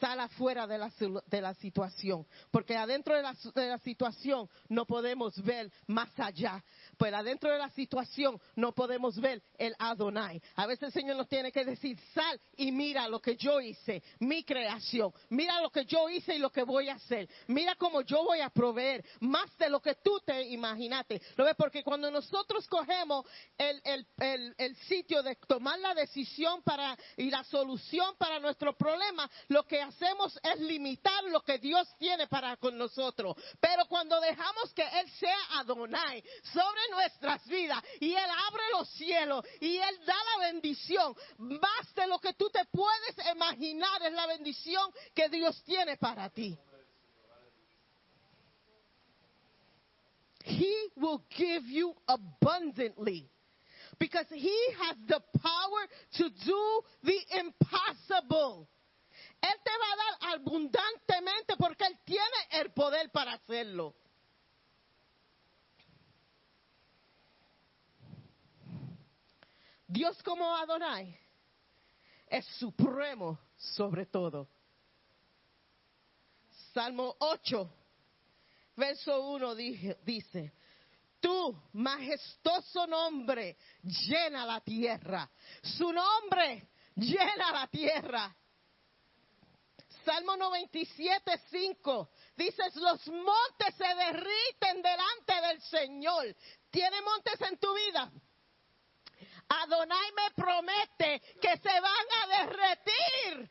sal 0.00 0.18
afuera 0.20 0.66
de 0.66 0.78
la, 0.78 0.90
de 1.26 1.40
la 1.40 1.54
situación, 1.54 2.26
porque 2.50 2.76
adentro 2.76 3.14
de 3.14 3.22
la, 3.22 3.36
de 3.54 3.68
la 3.68 3.78
situación 3.78 4.48
no 4.68 4.86
podemos 4.86 5.40
ver 5.44 5.70
más 5.86 6.08
allá, 6.18 6.64
pues 6.96 7.12
adentro 7.12 7.50
de 7.50 7.58
la 7.58 7.70
situación 7.70 8.40
no 8.56 8.72
podemos 8.72 9.20
ver 9.20 9.42
el 9.58 9.74
Adonai. 9.78 10.40
A 10.56 10.66
veces 10.66 10.84
el 10.84 10.92
Señor 10.92 11.16
nos 11.16 11.28
tiene 11.28 11.52
que 11.52 11.64
decir, 11.64 11.98
sal 12.14 12.40
y 12.56 12.72
mira 12.72 13.08
lo 13.08 13.20
que 13.20 13.36
yo 13.36 13.60
hice, 13.60 14.02
mi 14.20 14.42
creación, 14.42 15.12
mira 15.28 15.60
lo 15.60 15.70
que 15.70 15.84
yo 15.84 16.08
hice 16.08 16.34
y 16.34 16.38
lo 16.38 16.50
que 16.50 16.62
voy 16.62 16.88
a 16.88 16.94
hacer, 16.94 17.28
mira 17.46 17.74
cómo 17.74 18.00
yo 18.02 18.24
voy 18.24 18.40
a 18.40 18.50
proveer 18.50 19.04
más 19.20 19.56
de 19.58 19.68
lo 19.68 19.80
que 19.80 19.96
tú 19.96 20.20
te 20.24 20.48
imaginaste. 20.48 21.20
¿Lo 21.36 21.44
ves? 21.44 21.54
Porque 21.56 21.82
cuando 21.84 22.10
nosotros 22.10 22.66
cogemos 22.66 23.26
el, 23.58 23.80
el, 23.84 24.06
el, 24.18 24.54
el 24.56 24.76
sitio 24.76 25.22
de 25.22 25.36
tomar 25.46 25.78
la 25.78 25.94
decisión 25.94 26.62
para, 26.62 26.96
y 27.16 27.30
la 27.30 27.44
solución 27.44 28.14
para 28.16 28.40
nuestro 28.40 28.76
problema, 28.76 29.30
lo 29.48 29.64
que 29.64 29.80
hacemos 29.90 30.38
es 30.42 30.60
limitar 30.60 31.24
lo 31.24 31.40
que 31.42 31.58
Dios 31.58 31.86
tiene 31.98 32.26
para 32.26 32.56
con 32.56 32.78
nosotros. 32.78 33.36
Pero 33.60 33.86
cuando 33.86 34.20
dejamos 34.20 34.72
que 34.74 34.82
Él 34.82 35.10
sea 35.18 35.38
Adonai 35.58 36.22
sobre 36.52 36.80
nuestras 36.92 37.46
vidas 37.46 37.82
y 38.00 38.12
Él 38.12 38.30
abre 38.48 38.62
los 38.72 38.88
cielos 38.90 39.44
y 39.60 39.76
Él 39.76 40.04
da 40.06 40.16
la 40.36 40.46
bendición, 40.46 41.14
más 41.38 41.94
de 41.94 42.06
lo 42.06 42.18
que 42.18 42.32
tú 42.34 42.48
te 42.50 42.64
puedes 42.66 43.16
imaginar 43.34 44.02
es 44.02 44.12
la 44.12 44.26
bendición 44.26 44.90
que 45.14 45.28
Dios 45.28 45.62
tiene 45.64 45.96
para 45.96 46.30
ti. 46.30 46.56
He 50.44 50.88
will 50.96 51.22
give 51.36 51.64
you 51.66 51.94
abundantly 52.08 53.28
because 53.98 54.26
he 54.30 54.58
has 54.80 54.96
the 55.06 55.20
power 55.38 55.86
to 56.16 56.30
do 56.46 56.82
the 57.04 57.18
impossible. 57.38 58.68
Él 59.40 59.56
te 59.64 59.70
va 59.70 59.92
a 59.92 59.96
dar 59.96 60.34
abundantemente 60.40 61.56
porque 61.56 61.84
Él 61.86 61.98
tiene 62.04 62.36
el 62.50 62.72
poder 62.72 63.10
para 63.10 63.32
hacerlo. 63.34 63.94
Dios 69.86 70.22
como 70.22 70.56
Adonai 70.56 71.18
es 72.26 72.46
supremo 72.58 73.38
sobre 73.56 74.06
todo. 74.06 74.48
Salmo 76.72 77.16
8, 77.18 77.68
verso 78.76 79.20
1 79.30 79.54
dije- 79.56 79.98
dice, 80.04 80.52
tu 81.20 81.60
majestuoso 81.72 82.86
nombre 82.86 83.56
llena 83.82 84.46
la 84.46 84.60
tierra. 84.60 85.28
Su 85.62 85.92
nombre 85.92 86.68
llena 86.94 87.50
la 87.50 87.66
tierra. 87.66 88.36
Salmo 90.04 90.36
97, 90.36 91.40
5. 91.50 92.10
Dices, 92.36 92.76
los 92.76 93.06
montes 93.08 93.74
se 93.76 93.94
derriten 93.94 94.82
delante 94.82 95.40
del 95.48 95.60
Señor. 95.62 96.34
¿Tiene 96.70 97.00
montes 97.02 97.40
en 97.42 97.58
tu 97.58 97.74
vida? 97.74 98.10
Adonai 99.48 100.12
me 100.12 100.30
promete 100.30 101.20
que 101.40 101.56
se 101.58 101.80
van 101.80 102.06
a 102.22 102.26
derretir. 102.38 103.50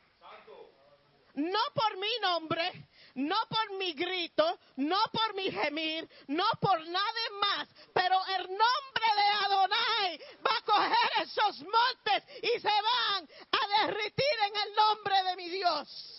No 1.35 1.59
por 1.73 1.97
mi 1.97 2.19
nombre, 2.21 2.89
no 3.15 3.37
por 3.49 3.77
mi 3.77 3.93
grito, 3.93 4.59
no 4.77 4.97
por 5.11 5.33
mi 5.35 5.51
gemir, 5.51 6.09
no 6.27 6.45
por 6.59 6.85
nada 6.87 7.29
más, 7.39 7.67
pero 7.93 8.19
el 8.37 8.47
nombre 8.47 9.05
de 9.15 9.45
Adonai 9.45 10.19
va 10.45 10.57
a 10.57 10.61
coger 10.61 11.23
esos 11.23 11.61
montes 11.61 12.23
y 12.41 12.59
se 12.59 12.67
van 12.67 13.29
a 13.51 13.85
derretir 13.85 14.35
en 14.47 14.55
el 14.67 14.75
nombre 14.75 15.23
de 15.23 15.35
mi 15.35 15.49
Dios. 15.49 16.18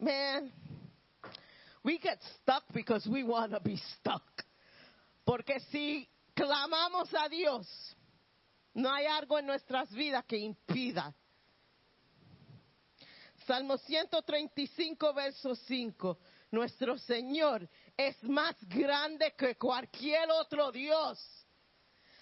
Man, 0.00 0.52
we 1.82 1.98
get 1.98 2.18
stuck 2.42 2.64
because 2.72 3.06
we 3.06 3.24
want 3.24 3.52
to 3.52 3.60
be 3.60 3.80
stuck. 3.98 4.22
Porque 5.26 5.60
si 5.70 6.08
clamamos 6.34 7.12
a 7.14 7.28
Dios, 7.28 7.66
no 8.74 8.90
hay 8.92 9.06
algo 9.06 9.38
en 9.38 9.46
nuestras 9.46 9.90
vidas 9.92 10.24
que 10.26 10.36
impida. 10.38 11.12
Salmo 13.46 13.76
135, 13.78 15.14
verso 15.14 15.54
5. 15.54 16.18
Nuestro 16.50 16.96
Señor 16.98 17.68
es 17.96 18.22
más 18.22 18.54
grande 18.68 19.34
que 19.36 19.56
cualquier 19.56 20.30
otro 20.30 20.70
Dios. 20.70 21.18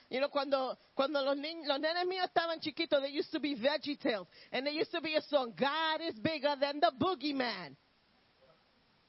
You 0.09 0.20
know, 0.20 0.28
cuando, 0.28 0.78
cuando 0.95 1.20
los, 1.23 1.37
ni- 1.37 1.66
los 1.66 1.81
nenes 1.81 2.07
míos 2.07 2.27
estaban 2.27 2.61
chiquitos, 2.61 3.03
they 3.03 3.11
used 3.11 3.33
to 3.33 3.41
be 3.41 3.57
VeggieTales. 3.57 4.27
And 4.53 4.66
there 4.66 4.73
used 4.73 4.93
to 4.93 5.01
be 5.01 5.16
a 5.16 5.23
song, 5.23 5.53
God 5.57 6.01
is 6.01 6.15
bigger 6.20 6.55
than 6.61 6.78
the 6.81 6.93
boogeyman. 6.99 7.77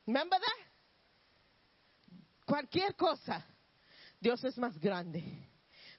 Remember 0.07 0.38
that? 0.40 0.68
Cualquier 2.48 2.95
cosa. 2.98 3.45
Dios 4.19 4.44
es 4.44 4.57
más 4.57 4.80
grande. 4.80 5.24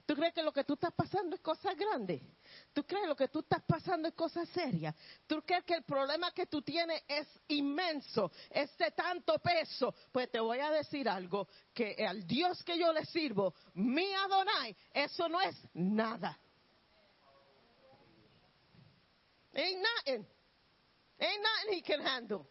¿Tú 0.05 0.15
crees 0.15 0.33
que 0.33 0.43
lo 0.43 0.51
que 0.51 0.63
tú 0.63 0.73
estás 0.73 0.91
pasando 0.93 1.35
es 1.35 1.41
cosa 1.41 1.73
grande? 1.75 2.21
¿Tú 2.73 2.83
crees 2.83 3.07
lo 3.07 3.15
que 3.15 3.27
tú 3.27 3.39
estás 3.39 3.63
pasando 3.67 4.07
es 4.07 4.13
cosa 4.13 4.45
seria? 4.45 4.95
¿Tú 5.25 5.41
crees 5.41 5.63
que 5.63 5.73
el 5.73 5.83
problema 5.83 6.31
que 6.31 6.45
tú 6.45 6.61
tienes 6.61 7.01
es 7.07 7.27
inmenso, 7.47 8.31
es 8.49 8.75
de 8.77 8.91
tanto 8.91 9.39
peso? 9.39 9.93
Pues 10.11 10.29
te 10.29 10.39
voy 10.39 10.59
a 10.59 10.69
decir 10.69 11.09
algo, 11.09 11.47
que 11.73 11.95
al 12.07 12.25
Dios 12.27 12.63
que 12.63 12.77
yo 12.77 12.93
le 12.93 13.05
sirvo, 13.05 13.53
mi 13.73 14.13
Adonai, 14.13 14.75
eso 14.93 15.27
no 15.27 15.41
es 15.41 15.55
nada. 15.73 16.37
Ain't 19.55 19.81
nothing. 19.81 20.25
Ain't 21.19 21.41
nothing 21.41 21.73
he 21.73 21.81
can 21.81 22.01
handle. 22.01 22.47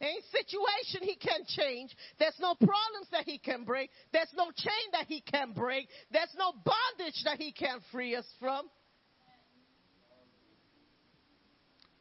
Ain't 0.00 0.22
situation 0.30 1.02
he 1.02 1.16
can 1.16 1.44
change. 1.48 1.94
There's 2.18 2.38
no 2.38 2.54
problems 2.54 3.08
that 3.10 3.24
he 3.24 3.38
can 3.38 3.64
break. 3.64 3.90
There's 4.12 4.32
no 4.34 4.52
chain 4.52 4.92
that 4.92 5.06
he 5.08 5.20
can 5.20 5.52
break. 5.52 5.88
There's 6.12 6.32
no 6.38 6.52
bondage 6.52 7.20
that 7.24 7.38
he 7.38 7.52
can 7.52 7.80
free 7.90 8.14
us 8.14 8.26
from. 8.38 8.70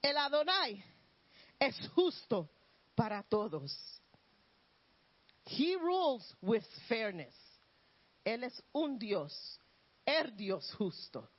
El 0.07 0.15
Adonai 0.15 0.81
es 1.59 1.75
justo 1.89 2.49
para 2.95 3.23
todos. 3.23 3.77
He 5.45 5.75
rules 5.75 6.23
with 6.41 6.63
fairness. 6.87 7.35
Él 8.23 8.45
es 8.45 8.63
un 8.71 8.97
Dios, 8.97 9.59
el 10.05 10.33
Dios 10.37 10.73
justo. 10.77 11.29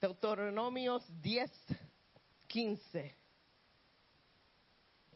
Deuteronomios 0.00 1.04
10, 1.20 1.50
15. 2.46 3.14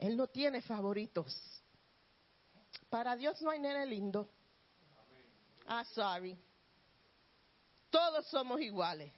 Él 0.00 0.14
no 0.14 0.26
tiene 0.26 0.60
favoritos. 0.60 1.34
Para 2.90 3.16
Dios 3.16 3.40
no 3.40 3.52
hay 3.52 3.58
nene 3.58 3.86
lindo. 3.86 4.28
Ah, 5.66 5.84
sorry. 5.94 6.38
Todos 7.88 8.26
somos 8.26 8.60
iguales. 8.60 9.10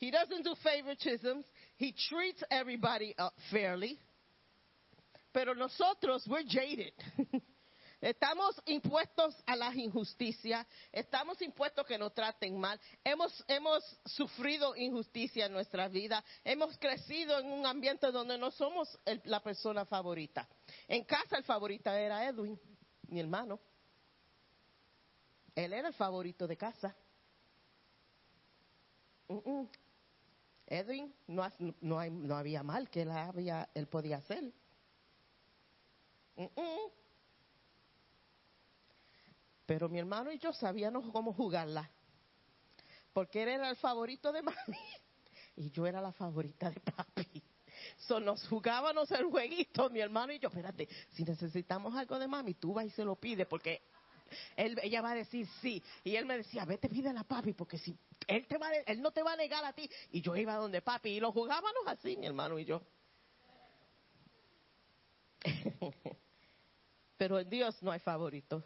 He 0.00 0.10
doesn't 0.10 0.42
do 0.42 0.56
favoritisms. 0.56 1.44
He 1.82 1.92
treats 2.08 2.44
everybody 2.48 3.12
fairly. 3.50 3.98
Pero 5.32 5.52
nosotros, 5.56 6.24
we're 6.28 6.44
jaded. 6.46 6.92
Estamos 8.00 8.54
impuestos 8.66 9.34
a 9.46 9.54
las 9.56 9.74
injusticias, 9.76 10.66
estamos 10.92 11.40
impuestos 11.40 11.86
que 11.86 11.96
nos 11.96 12.12
traten 12.12 12.58
mal, 12.58 12.76
hemos, 13.04 13.32
hemos 13.46 13.84
sufrido 14.06 14.74
injusticia 14.74 15.46
en 15.46 15.52
nuestra 15.52 15.86
vida, 15.86 16.24
hemos 16.42 16.76
crecido 16.78 17.38
en 17.38 17.46
un 17.46 17.64
ambiente 17.64 18.10
donde 18.10 18.36
no 18.36 18.50
somos 18.50 18.88
el- 19.04 19.22
la 19.26 19.40
persona 19.40 19.84
favorita. 19.84 20.48
En 20.88 21.04
casa 21.04 21.36
el 21.36 21.44
favorito 21.44 21.90
era 21.92 22.26
Edwin, 22.26 22.58
mi 23.06 23.20
hermano. 23.20 23.60
Él 25.54 25.72
era 25.72 25.86
el 25.86 25.94
favorito 25.94 26.48
de 26.48 26.56
casa. 26.56 26.96
Edwin, 30.72 31.14
no, 31.26 31.46
no, 31.58 32.02
no 32.10 32.34
había 32.34 32.62
mal 32.62 32.88
que 32.88 33.02
él, 33.02 33.10
había, 33.10 33.68
él 33.74 33.86
podía 33.88 34.16
hacer. 34.16 34.50
Pero 39.66 39.90
mi 39.90 39.98
hermano 39.98 40.32
y 40.32 40.38
yo 40.38 40.50
sabíamos 40.54 41.10
cómo 41.12 41.34
jugarla. 41.34 41.90
Porque 43.12 43.42
él 43.42 43.50
era 43.50 43.68
el 43.68 43.76
favorito 43.76 44.32
de 44.32 44.40
mami 44.42 44.78
y 45.56 45.70
yo 45.70 45.86
era 45.86 46.00
la 46.00 46.12
favorita 46.12 46.70
de 46.70 46.80
papi. 46.80 47.42
So, 47.98 48.18
nos 48.18 48.48
jugábamos 48.48 49.10
el 49.10 49.24
jueguito, 49.24 49.90
mi 49.90 50.00
hermano 50.00 50.32
y 50.32 50.38
yo. 50.38 50.48
Espérate, 50.48 50.88
si 51.10 51.22
necesitamos 51.22 51.94
algo 51.94 52.18
de 52.18 52.26
mami, 52.26 52.54
tú 52.54 52.72
vas 52.72 52.86
y 52.86 52.90
se 52.90 53.04
lo 53.04 53.16
pides 53.16 53.46
porque 53.46 53.82
ella 54.56 55.02
va 55.02 55.12
a 55.12 55.14
decir 55.14 55.46
sí. 55.60 55.82
Y 56.04 56.16
él 56.16 56.26
me 56.26 56.36
decía, 56.38 56.64
vete, 56.64 56.88
pídele 56.88 57.18
a 57.18 57.24
papi 57.24 57.52
porque 57.52 57.78
si 57.78 57.96
él, 58.26 58.46
te 58.46 58.58
va, 58.58 58.72
él 58.74 59.00
no 59.02 59.10
te 59.10 59.22
va 59.22 59.32
a 59.32 59.36
negar 59.36 59.64
a 59.64 59.72
ti. 59.72 59.88
Y 60.10 60.20
yo 60.20 60.36
iba 60.36 60.54
donde 60.56 60.82
papi 60.82 61.10
y 61.10 61.20
lo 61.20 61.32
jugábamos 61.32 61.86
así, 61.86 62.16
mi 62.16 62.26
hermano 62.26 62.58
y 62.58 62.64
yo. 62.64 62.82
Pero 67.16 67.38
en 67.38 67.48
Dios 67.48 67.82
no 67.82 67.90
hay 67.90 68.00
favorito. 68.00 68.64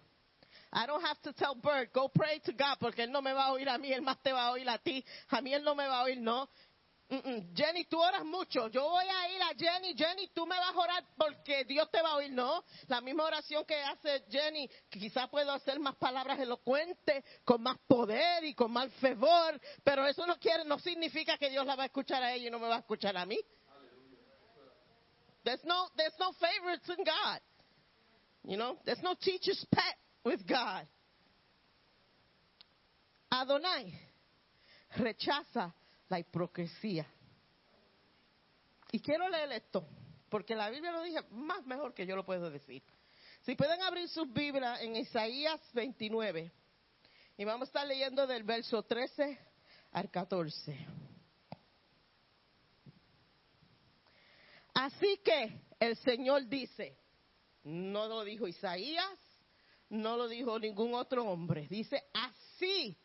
I 0.73 0.87
don't 0.87 1.05
have 1.05 1.21
to 1.23 1.33
tell 1.33 1.55
Bert, 1.55 1.93
go 1.93 2.09
pray 2.09 2.41
to 2.41 2.53
God, 2.53 2.79
porque 2.79 3.03
él 3.03 3.11
no 3.11 3.23
me 3.23 3.33
va 3.33 3.47
a 3.47 3.53
oír 3.53 3.69
a 3.69 3.79
mí, 3.79 3.93
él 3.93 4.03
más 4.03 4.21
te 4.23 4.33
va 4.33 4.47
a 4.47 4.51
oír 4.53 4.69
a 4.69 4.79
ti. 4.79 5.05
A 5.29 5.41
mí 5.41 5.55
él 5.55 5.63
no 5.63 5.75
me 5.75 5.87
va 5.87 6.01
a 6.01 6.05
oír, 6.05 6.21
no. 6.21 6.49
"Mm, 7.09 7.15
mm, 7.15 7.55
Jenny, 7.55 7.85
tú 7.85 8.01
oras 8.03 8.25
mucho. 8.25 8.67
Yo 8.69 8.83
voy 8.89 9.05
a 9.07 9.29
ir 9.31 9.43
a 9.43 9.55
Jenny. 9.57 9.95
Jenny, 9.95 10.29
tú 10.35 10.45
me 10.45 10.57
vas 10.57 10.75
a 10.75 10.79
orar 10.79 11.05
porque 11.17 11.65
Dios 11.65 11.89
te 11.91 12.03
va 12.03 12.11
a 12.11 12.17
oír. 12.17 12.33
No, 12.33 12.65
la 12.89 13.01
misma 13.01 13.25
oración 13.25 13.65
que 13.65 13.77
hace 13.77 14.25
Jenny, 14.29 14.69
quizás 14.91 15.29
puedo 15.29 15.53
hacer 15.53 15.79
más 15.79 15.95
palabras 15.97 16.39
elocuentes, 16.41 17.25
con 17.45 17.63
más 17.63 17.79
poder 17.87 18.45
y 18.45 18.55
con 18.55 18.73
más 18.73 18.93
fervor, 18.95 19.61
pero 19.85 20.05
eso 20.05 20.27
no 20.27 20.37
quiere, 20.41 20.65
no 20.65 20.81
significa 20.81 21.39
que 21.39 21.49
Dios 21.49 21.65
la 21.65 21.77
va 21.77 21.85
a 21.85 21.87
escuchar 21.87 22.23
a 22.23 22.33
ella 22.33 22.49
y 22.49 22.51
no 22.51 22.59
me 22.59 22.67
va 22.67 22.77
a 22.77 22.81
escuchar 22.81 23.17
a 23.17 23.25
mí. 23.25 23.39
There's 25.45 25.65
no, 25.65 25.89
there's 25.97 26.19
no 26.19 26.33
favorites 26.33 26.89
in 26.89 27.05
God. 27.05 27.41
You 28.43 28.57
know, 28.57 28.79
there's 28.85 29.03
no 29.03 29.15
teacher's 29.15 29.65
pet 29.71 29.97
with 30.25 30.45
God. 30.45 30.89
Adonai 33.31 33.93
rechaza 34.99 35.73
la 36.09 36.19
hipocresía. 36.19 37.07
Y 38.93 39.01
quiero 39.01 39.29
leer 39.29 39.53
esto, 39.53 39.87
porque 40.29 40.55
la 40.55 40.71
Biblia 40.71 40.93
lo 40.93 41.03
dice 41.03 41.23
más 41.31 41.65
mejor 41.67 41.95
que 41.95 42.07
yo 42.07 42.17
lo 42.17 42.25
puedo 42.25 42.51
decir. 42.51 42.83
Si 43.43 43.55
pueden 43.55 43.83
abrir 43.83 44.09
sus 44.09 44.33
Biblias 44.33 44.81
en 44.81 44.97
Isaías 44.97 45.61
29, 45.73 46.53
y 47.39 47.45
vamos 47.45 47.69
a 47.69 47.71
estar 47.71 47.87
leyendo 47.87 48.27
del 48.27 48.45
verso 48.45 48.83
13 48.83 49.39
al 49.93 50.11
14. 50.11 50.87
Así 54.75 55.21
que 55.25 55.61
el 55.81 55.97
Señor 55.97 56.47
dice, 56.47 56.99
no 57.65 58.07
lo 58.09 58.25
dijo 58.25 58.47
Isaías, 58.47 59.19
no 59.89 60.17
lo 60.17 60.29
dijo 60.29 60.59
ningún 60.59 60.95
otro 60.95 61.25
hombre, 61.25 61.67
dice, 61.69 62.03
así 62.13 62.97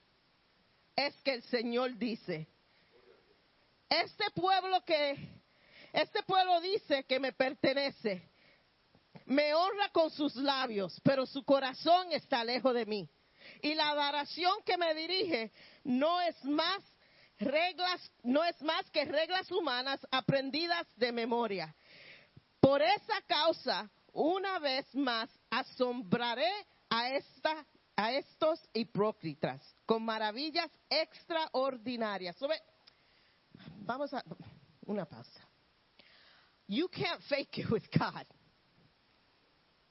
es 0.96 1.16
que 1.22 1.34
el 1.36 1.44
Señor 1.44 1.98
dice, 1.98 2.48
este 3.92 4.32
pueblo 4.34 4.84
que, 4.86 5.18
este 5.92 6.24
pueblo 6.24 6.62
dice 6.62 7.04
que 7.04 7.20
me 7.20 7.34
pertenece, 7.34 8.30
me 9.26 9.54
honra 9.54 9.90
con 9.90 10.10
sus 10.10 10.34
labios, 10.38 10.98
pero 11.04 11.26
su 11.26 11.44
corazón 11.44 12.14
está 12.14 12.44
lejos 12.46 12.74
de 12.74 12.86
mí. 12.86 13.10
Y 13.62 13.76
la 13.76 13.90
adoración 13.90 14.64
que 14.66 14.78
me 14.78 14.94
dirige 14.94 15.52
no 15.84 16.22
es 16.22 16.42
más 16.46 16.82
reglas, 17.38 18.12
no 18.24 18.46
es 18.46 18.62
más 18.62 18.90
que 18.92 19.04
reglas 19.04 19.52
humanas 19.52 20.00
aprendidas 20.10 20.88
de 20.96 21.12
memoria. 21.12 21.76
Por 22.62 22.82
esa 22.82 23.22
causa, 23.28 23.92
una 24.14 24.60
vez 24.60 24.86
más, 24.96 25.30
asombraré 25.50 26.52
a 26.90 27.10
esta 27.10 27.66
a 27.96 28.14
estos 28.14 28.60
hipócritas 28.74 29.62
con 29.86 30.04
maravillas 30.04 30.72
extraordinarias. 30.90 32.36
Vamos 33.82 34.14
a 34.14 34.24
una 34.86 35.06
pausa. 35.06 35.42
You 36.68 36.88
can't 36.88 37.22
fake 37.24 37.60
it 37.60 37.70
with 37.70 37.84
God. 37.92 38.26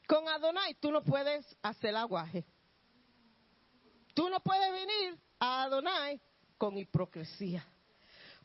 Con 0.07 0.27
Adonai 0.29 0.75
tú 0.81 0.91
no 0.91 1.03
puedes 1.03 1.45
hacer 1.63 1.95
aguaje. 1.95 2.45
Tú 4.15 4.29
no 4.29 4.41
puedes 4.41 4.73
venir 4.73 5.19
a 5.39 5.65
Adonai 5.65 6.21
con 6.59 6.77
hipocresía. 6.77 7.65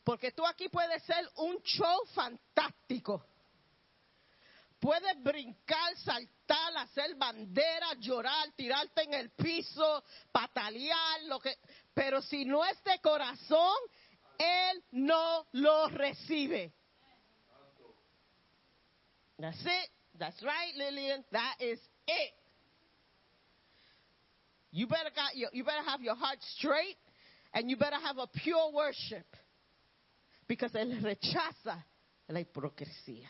Porque 0.04 0.30
tú 0.30 0.46
aquí 0.46 0.68
puedes 0.68 1.02
ser 1.02 1.28
un 1.36 1.60
show 1.62 2.06
fantástico. 2.14 3.26
Puedes 4.78 5.20
brincar, 5.22 5.96
saltar, 5.96 6.76
hacer 6.76 7.16
bandera, 7.16 7.94
llorar, 7.98 8.52
tirarte 8.54 9.02
en 9.02 9.14
el 9.14 9.30
piso, 9.30 10.04
patalear, 10.30 11.22
lo 11.24 11.40
que. 11.40 11.56
Pero 11.92 12.22
si 12.22 12.44
no 12.44 12.64
es 12.64 12.82
de 12.84 13.00
corazón, 13.00 13.76
él 14.38 14.82
no 14.92 15.44
lo 15.52 15.88
recibe. 15.90 16.72
That's 19.38 19.60
it. 19.60 19.90
That's 20.18 20.42
right, 20.42 20.72
Lillian. 20.76 21.24
That 21.32 21.54
is 21.60 21.78
it. 22.06 22.32
You 24.72 24.86
better 24.86 25.10
got 25.14 25.36
your, 25.36 25.50
you 25.52 25.64
better 25.64 25.82
have 25.86 26.00
your 26.00 26.14
heart 26.14 26.38
straight, 26.56 26.96
and 27.54 27.70
you 27.70 27.76
better 27.76 27.96
have 28.02 28.18
a 28.18 28.26
pure 28.26 28.72
worship, 28.72 29.26
because 30.48 30.72
él 30.72 31.02
rechaza 31.02 31.82
la 32.28 32.40
hipocresía. 32.40 33.26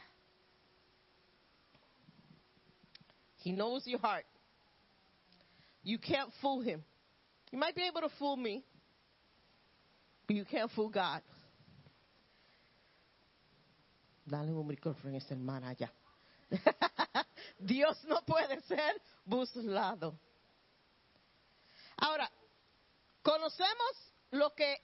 He 3.39 3.53
knows 3.53 3.87
your 3.87 4.01
heart. 4.01 4.25
You 5.85 5.99
can't 5.99 6.31
fool 6.43 6.63
him. 6.63 6.83
You 7.53 7.59
might 7.61 7.77
be 7.77 7.83
able 7.83 8.01
to 8.01 8.09
fool 8.19 8.37
me, 8.37 8.65
you 10.29 10.45
can't 10.45 10.71
fool 10.73 10.89
God. 10.89 11.23
Dale 14.25 14.53
un 14.53 14.67
micrófono 14.67 15.15
a 15.15 15.19
esta 15.19 15.35
hermana 15.35 15.69
allá. 15.69 15.93
Dios 17.59 18.03
no 18.05 18.23
puede 18.25 18.61
ser 18.63 19.01
burlado. 19.25 20.19
Ahora, 21.97 22.31
conocemos 23.23 24.13
lo 24.33 24.53
que 24.55 24.77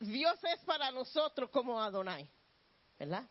Dios 0.00 0.38
es 0.44 0.60
para 0.64 0.90
nosotros 0.90 1.50
como 1.50 1.80
Adonai, 1.80 2.28
¿verdad? 2.98 3.28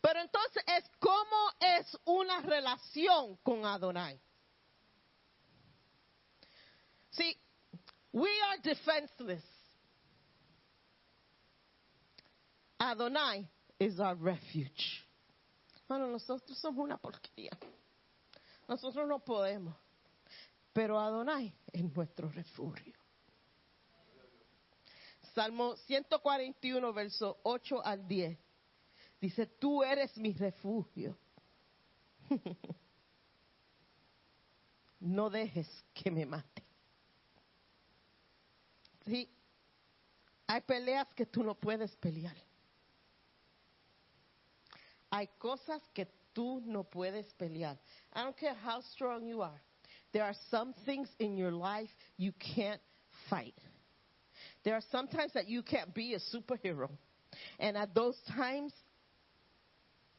Pero 0.00 0.20
entonces 0.20 0.64
es 0.66 0.84
cómo 0.98 1.52
es 1.60 1.96
una 2.04 2.40
relación 2.40 3.36
con 3.36 3.64
Adonai. 3.64 4.20
See, 7.10 7.36
we 8.12 8.28
are 8.48 8.58
defenseless. 8.62 9.44
Adonai 12.82 13.48
is 13.78 14.00
our 14.00 14.16
refuge. 14.16 15.06
Bueno, 15.88 16.08
nosotros 16.08 16.58
somos 16.58 16.84
una 16.84 16.96
porquería. 16.96 17.56
Nosotros 18.68 19.06
no 19.06 19.20
podemos. 19.20 19.74
Pero 20.72 20.98
Adonai 20.98 21.54
es 21.72 21.84
nuestro 21.94 22.28
refugio. 22.30 22.94
Salmo 25.34 25.76
141, 25.76 26.92
verso 26.92 27.38
8 27.44 27.84
al 27.84 28.06
10. 28.08 28.38
Dice, 29.20 29.46
tú 29.46 29.84
eres 29.84 30.16
mi 30.16 30.32
refugio. 30.32 31.16
no 35.00 35.30
dejes 35.30 35.68
que 35.94 36.10
me 36.10 36.26
mate. 36.26 36.64
Sí, 39.06 39.28
hay 40.48 40.60
peleas 40.62 41.06
que 41.14 41.26
tú 41.26 41.44
no 41.44 41.54
puedes 41.54 41.94
pelear. 41.96 42.36
Hay 45.12 45.28
cosas 45.38 45.82
que 45.94 46.06
tú 46.34 46.62
no 46.64 46.84
puedes 46.84 47.26
pelear. 47.34 47.78
I 48.14 48.22
don't 48.24 48.36
care 48.36 48.54
how 48.54 48.80
strong 48.94 49.26
you 49.26 49.42
are. 49.42 49.60
There 50.12 50.24
are 50.24 50.34
some 50.50 50.74
things 50.86 51.08
in 51.18 51.36
your 51.36 51.52
life 51.52 51.90
you 52.16 52.32
can't 52.32 52.80
fight. 53.28 53.54
There 54.64 54.74
are 54.74 54.82
some 54.90 55.08
times 55.08 55.32
that 55.34 55.48
you 55.48 55.62
can't 55.62 55.92
be 55.94 56.14
a 56.14 56.18
superhero. 56.34 56.88
And 57.58 57.76
at 57.76 57.94
those 57.94 58.16
times, 58.34 58.72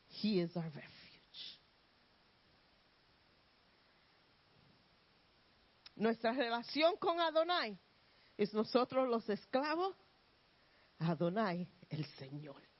He 0.07 0.39
is 0.39 0.55
our 0.55 0.63
refuge. 0.63 0.89
Nuestra 5.95 6.33
relación 6.33 6.99
con 6.99 7.19
Adonai 7.19 7.77
es 8.37 8.53
nosotros 8.53 9.09
los 9.09 9.27
esclavos, 9.27 9.93
Adonai 10.99 11.67
el 11.89 12.05
Señor. 12.19 12.72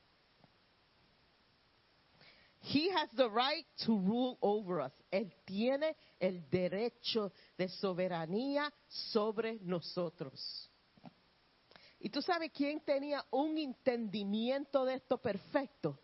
He 2.66 2.88
has 2.88 3.10
the 3.14 3.28
right 3.28 3.66
to 3.84 3.92
rule 3.92 4.38
over 4.40 4.80
us. 4.80 4.92
Él 5.12 5.30
tiene 5.44 5.94
el 6.18 6.48
derecho 6.48 7.30
de 7.58 7.68
soberanía 7.68 8.72
sobre 8.88 9.58
nosotros. 9.60 10.70
¿Y 12.00 12.08
tú 12.08 12.22
sabes 12.22 12.50
quién 12.54 12.80
tenía 12.80 13.22
un 13.32 13.58
entendimiento 13.58 14.86
de 14.86 14.94
esto 14.94 15.18
perfecto? 15.18 15.98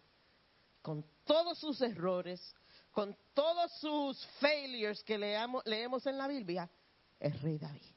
Con 0.82 1.02
todos 1.24 1.58
sus 1.58 1.80
errores, 1.80 2.54
con 2.92 3.16
todos 3.32 3.72
sus 3.80 4.22
failures 4.38 5.02
que 5.02 5.16
leamos, 5.16 5.62
leemos 5.64 6.04
en 6.06 6.18
la 6.18 6.28
Biblia, 6.28 6.68
el 7.18 7.40
rey 7.40 7.56
David. 7.56 7.94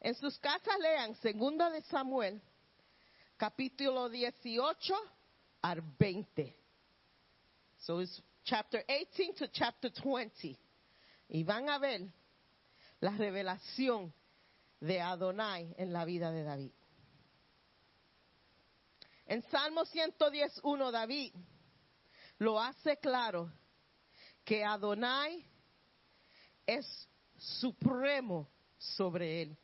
En 0.00 0.14
sus 0.14 0.38
casas 0.38 0.78
lean 0.78 1.16
segunda 1.16 1.70
de 1.70 1.82
Samuel, 1.82 2.40
capítulo 3.36 4.08
18 4.08 4.94
al 5.66 5.82
20. 5.98 6.54
So 7.78 7.98
it's 7.98 8.22
chapter 8.44 8.82
18 8.88 9.34
to 9.36 9.48
chapter 9.48 9.90
20. 9.90 10.56
Y 11.28 11.42
van 11.42 11.68
a 11.68 11.78
ver 11.78 12.00
la 13.00 13.10
revelación 13.10 14.12
de 14.80 15.00
Adonai 15.00 15.74
en 15.76 15.92
la 15.92 16.04
vida 16.04 16.30
de 16.30 16.44
David. 16.44 16.70
En 19.26 19.42
Salmo 19.50 19.84
110.1 19.84 20.90
David 20.92 21.32
lo 22.38 22.60
hace 22.60 22.98
claro 22.98 23.50
que 24.44 24.64
Adonai 24.64 25.44
es 26.64 26.86
supremo 27.36 28.48
sobre 28.78 29.42
él 29.42 29.56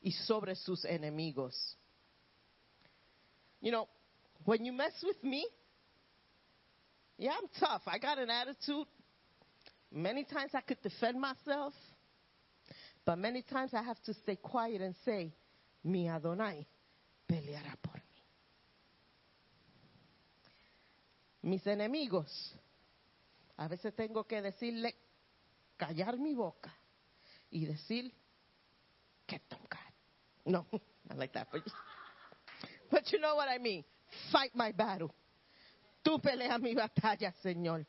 y 0.00 0.10
sobre 0.10 0.56
sus 0.56 0.84
enemigos. 0.84 1.78
you 3.64 3.70
know, 3.70 3.88
when 4.44 4.64
you 4.64 4.72
mess 4.72 4.92
with 5.02 5.22
me, 5.22 5.46
yeah, 7.16 7.30
I'm 7.30 7.48
tough. 7.58 7.82
I 7.86 7.98
got 7.98 8.18
an 8.18 8.30
attitude. 8.30 8.86
Many 9.92 10.24
times 10.24 10.50
I 10.54 10.60
could 10.60 10.82
defend 10.82 11.20
myself, 11.20 11.72
but 13.04 13.16
many 13.16 13.42
times 13.42 13.72
I 13.74 13.82
have 13.82 14.00
to 14.04 14.14
stay 14.14 14.36
quiet 14.36 14.80
and 14.80 14.94
say, 15.04 15.32
Mi 15.84 16.08
Adonai 16.08 16.66
peleará 17.28 17.76
por 17.80 17.94
mí. 17.94 18.22
Mis 21.42 21.66
enemigos, 21.66 22.54
a 23.58 23.68
veces 23.68 23.94
tengo 23.94 24.24
que 24.24 24.42
decirle, 24.42 24.94
callar 25.76 26.16
mi 26.18 26.34
boca 26.34 26.74
y 27.50 27.66
decir, 27.66 28.10
them, 29.28 29.60
God. 29.68 29.78
No, 30.46 30.66
not 31.08 31.18
like 31.18 31.32
that, 31.34 31.48
but, 31.52 31.62
but 32.90 33.12
you 33.12 33.20
know 33.20 33.36
what 33.36 33.48
I 33.48 33.58
mean. 33.58 33.84
Fight 34.30 34.54
my 34.54 34.72
battle. 34.72 35.10
Tú 36.02 36.20
peleas 36.20 36.60
mi 36.60 36.74
batalla, 36.74 37.32
Señor. 37.42 37.86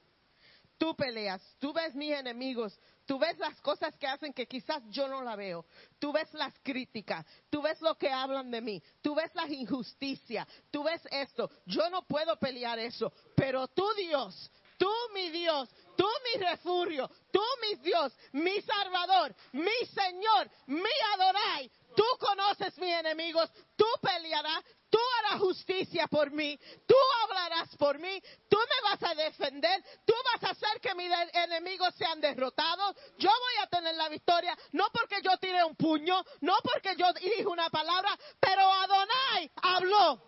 Tú 0.77 0.93
peleas, 0.95 1.41
tú 1.57 1.72
ves 1.72 1.95
mis 1.95 2.11
enemigos, 2.11 2.77
tú 3.06 3.18
ves 3.18 3.38
las 3.38 3.60
cosas 3.61 3.95
que 3.97 4.07
hacen 4.07 4.34
que 4.34 4.45
quizás 4.45 4.84
yo 4.89 5.07
no 5.07 5.22
la 5.23 5.38
veo, 5.38 5.65
tú 5.99 6.11
ves 6.11 6.34
las 6.34 6.53
críticas, 6.64 7.26
tú 7.49 7.61
ves 7.61 7.80
lo 7.81 7.95
que 7.95 8.11
hablan 8.11 8.52
de 8.52 8.60
mí, 8.60 8.84
tú 9.02 9.15
ves 9.15 9.34
las 9.35 9.49
injusticias, 9.49 10.45
tú 10.72 10.84
ves 10.84 11.02
esto. 11.11 11.49
Yo 11.65 11.89
no 11.89 12.02
puedo 12.06 12.38
pelear 12.38 12.77
eso, 12.77 13.14
pero 13.38 13.69
tú 13.69 13.85
Dios, 13.95 14.52
tú 14.77 14.91
mi 15.14 15.30
Dios, 15.30 15.69
tú 15.95 16.07
mi 16.26 16.41
refugio, 16.43 17.10
tú 17.31 17.41
mi 17.61 17.76
Dios, 17.76 18.11
mi 18.34 18.60
Salvador, 18.61 19.34
mi 19.53 19.88
Señor, 19.93 20.49
mi 20.68 20.89
Adorai. 21.14 21.72
Tú 21.95 22.03
conoces 22.19 22.77
mis 22.77 22.93
enemigos, 22.93 23.49
tú 23.77 23.85
pelearás, 24.02 24.61
tú 24.95 25.01
harás 25.19 25.41
justicia 25.41 26.07
por 26.07 26.31
mí, 26.31 26.57
tú 26.88 26.95
hablarás 27.23 27.76
por 27.76 27.99
mí, 27.99 28.22
tú 28.47 28.57
me 28.57 28.89
vas 28.89 29.03
a 29.03 29.13
defender, 29.13 29.84
tú 30.05 30.13
vas 30.31 30.43
a 30.43 30.51
hacer 30.51 30.80
que 30.80 30.95
mis 30.95 31.11
enemigos 31.34 31.93
sean 31.95 32.22
derrotados. 32.22 32.95
Yo 33.17 33.30
voy 33.30 33.63
a 33.63 33.67
tener 33.67 33.93
la 33.95 34.07
victoria, 34.07 34.57
no 34.72 34.88
porque 34.93 35.17
yo 35.22 35.38
tiré 35.38 35.65
un 35.65 35.76
puño, 35.76 36.23
no 36.39 36.53
porque 36.63 36.95
yo 36.97 37.11
dije 37.11 37.45
una 37.45 37.69
palabra, 37.69 38.17
pero 38.39 38.61
Adonai 38.61 39.51
habló. 39.61 40.22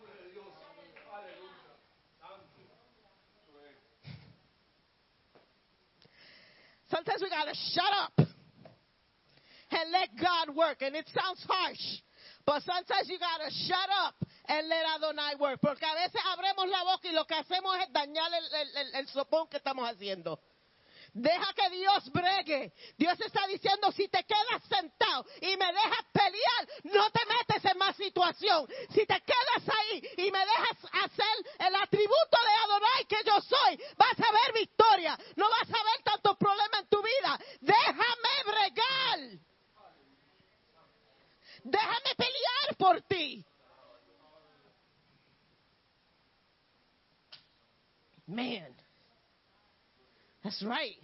Sometimes 6.89 7.21
we 7.21 7.29
gotta 7.29 7.53
shut 7.53 7.93
up 8.01 8.27
and 9.71 9.91
let 9.91 10.09
God 10.15 10.55
work. 10.55 10.81
And 10.81 10.95
it 10.95 11.07
sounds 11.13 11.45
harsh, 11.47 12.01
but 12.45 12.63
sometimes 12.63 13.09
you 13.09 13.19
gotta 13.19 13.49
shut 13.51 13.89
up 14.05 14.15
and 14.47 14.67
let 14.69 14.85
Adonai 14.95 15.35
work. 15.35 15.59
Porque 15.61 15.85
a 15.85 15.93
veces 15.95 16.21
abremos 16.25 16.67
la 16.67 16.83
boca 16.83 17.07
y 17.07 17.11
lo 17.11 17.25
que 17.25 17.35
hacemos 17.35 17.77
es 17.79 17.91
dañar 17.91 18.31
el, 18.33 18.53
el- 18.55 18.77
el- 18.77 18.95
el 18.95 19.07
sopón 19.09 19.47
que 19.47 19.57
estamos 19.57 19.89
haciendo. 19.89 20.39
Deja 21.13 21.51
que 21.53 21.69
Dios 21.71 22.11
bregue. 22.11 22.73
Dios 22.97 23.19
está 23.21 23.47
diciendo, 23.47 23.91
si 23.91 24.07
te 24.07 24.23
quedas 24.23 24.61
sentado 24.69 25.25
y 25.41 25.57
me 25.57 25.65
dejas 25.73 26.05
pelear, 26.11 26.67
no 26.83 27.09
te 27.09 27.21
metes 27.25 27.65
en 27.71 27.77
más 27.79 27.95
situación. 27.95 28.67
Si 28.93 29.05
te 29.05 29.19
quedas 29.21 29.63
ahí 29.79 30.03
y 30.17 30.31
me 30.31 30.39
dejas 30.39 30.77
hacer 31.05 31.67
el 31.67 31.75
atributo 31.75 32.37
de 32.43 32.63
Adonai 32.65 33.05
que 33.07 33.17
yo 33.25 33.39
soy, 33.41 33.79
vas 33.97 34.19
a 34.19 34.31
ver 34.31 34.53
victoria. 34.53 35.17
No 35.37 35.49
vas 35.49 35.69
a 35.69 35.83
ver 35.83 36.03
tantos 36.03 36.37
problemas 36.37 36.81
en 36.81 36.87
tu 36.87 37.01
vida. 37.01 37.39
Déjame 37.61 38.43
bregar. 38.45 39.39
Déjame 41.63 42.15
pelear 42.15 42.75
por 42.77 43.01
ti. 43.03 43.43
Man. 48.27 48.75
That's 50.43 50.61
right. 50.63 50.97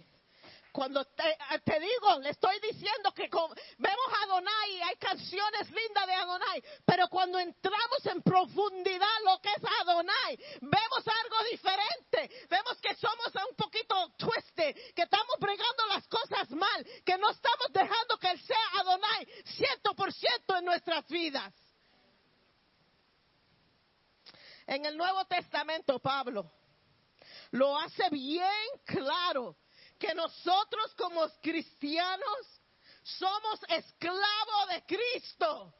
Cuando 0.72 1.04
te, 1.04 1.38
te 1.64 1.78
digo, 1.78 2.18
le 2.18 2.30
estoy 2.30 2.58
diciendo 2.58 3.12
que 3.14 3.28
con- 3.30 3.54
vemos 3.78 4.06
a 4.12 4.24
Adonai 4.24 4.82
hay 4.82 4.96
canciones 4.96 5.70
lindas 5.70 6.06
de 6.06 6.14
Adonai, 6.14 6.64
pero 6.84 7.06
cuando 7.08 7.38
entramos 7.38 8.04
en 8.06 8.20
profundidad 8.22 9.06
lo 9.24 9.40
que 9.40 9.50
es 9.50 9.62
Adonai, 9.82 10.36
vemos 10.62 11.04
algo 11.06 11.36
diferente. 11.52 12.46
Vemos 12.50 12.76
que 12.82 12.92
somos 12.96 13.28
un 13.48 13.54
poquito 13.56 13.94
twisted, 14.18 14.74
que 14.94 15.02
estamos 15.02 15.36
bregando 15.38 15.86
las 15.90 16.08
cosas 16.08 16.50
mal, 16.50 16.84
que 17.04 17.18
no 17.18 17.30
estamos 17.30 17.72
dejando 17.72 18.18
que 18.18 18.30
Él 18.30 18.40
sea 18.40 18.80
Adonai 18.80 19.26
100% 19.44 20.58
en 20.58 20.64
nuestras 20.64 21.06
vidas. 21.06 21.54
En 24.66 24.84
el 24.86 24.96
Nuevo 24.96 25.24
Testamento, 25.26 26.00
Pablo 26.00 26.50
lo 27.54 27.78
hace 27.78 28.08
bien 28.10 28.66
claro 28.84 29.56
que 29.96 30.12
nosotros 30.14 30.92
como 30.98 31.28
cristianos 31.40 32.60
somos 33.04 33.60
esclavos 33.68 34.68
de 34.70 34.82
Cristo. 34.86 35.74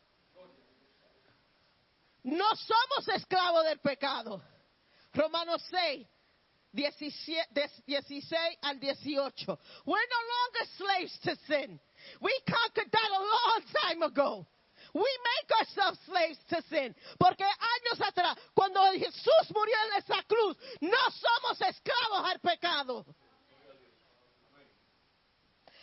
No 2.23 2.47
somos 2.55 3.09
esclavos 3.09 3.65
del 3.65 3.81
pecado. 3.81 4.41
Romanos 5.13 5.63
6, 5.69 6.07
17 6.73 7.71
16 7.87 8.59
al 8.63 8.79
18. 8.79 9.59
We're 9.85 9.99
no 9.99 10.23
longer 10.33 10.71
slaves 10.77 11.19
to 11.25 11.37
sin. 11.49 11.81
We 12.21 12.41
conquered 12.47 12.91
that 12.91 13.11
a 13.11 13.21
long 13.21 13.63
time 13.83 14.03
ago. 14.03 14.47
We 14.95 15.01
make 15.03 15.51
ourselves 15.59 15.99
slaves 16.07 16.39
to 16.51 16.63
sin. 16.71 16.95
Porque 17.19 17.43
años 17.43 18.01
atrás, 18.01 18.39
cuando 18.55 18.81
Jesús 18.93 19.51
murió 19.53 19.75
en 19.91 20.03
esa 20.03 20.23
cruz, 20.23 20.57
no 20.81 21.11
somos 21.11 21.61
esclavos 21.61 22.31
al 22.31 22.39
pecado. 22.39 23.05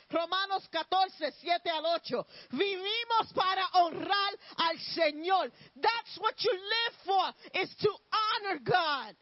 Romanos 0.10 0.68
14, 0.70 1.32
7 1.42 1.70
al 1.70 1.86
8. 1.86 2.28
Vivimos 2.52 3.34
para 3.34 3.66
honrar 3.74 4.34
al 4.58 4.80
Señor. 4.80 5.52
That's 5.76 6.18
what 6.20 6.36
you 6.44 6.52
live 6.52 6.96
for, 7.06 7.62
is 7.62 7.76
to 7.82 7.90
honor 8.12 8.60
God. 8.64 9.16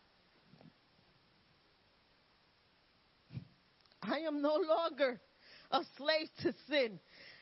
I 4.01 4.19
am 4.19 4.41
no 4.41 4.55
longer 4.55 5.19
a 5.71 5.81
slave 5.97 6.29
to 6.41 6.53
sin. 6.67 6.99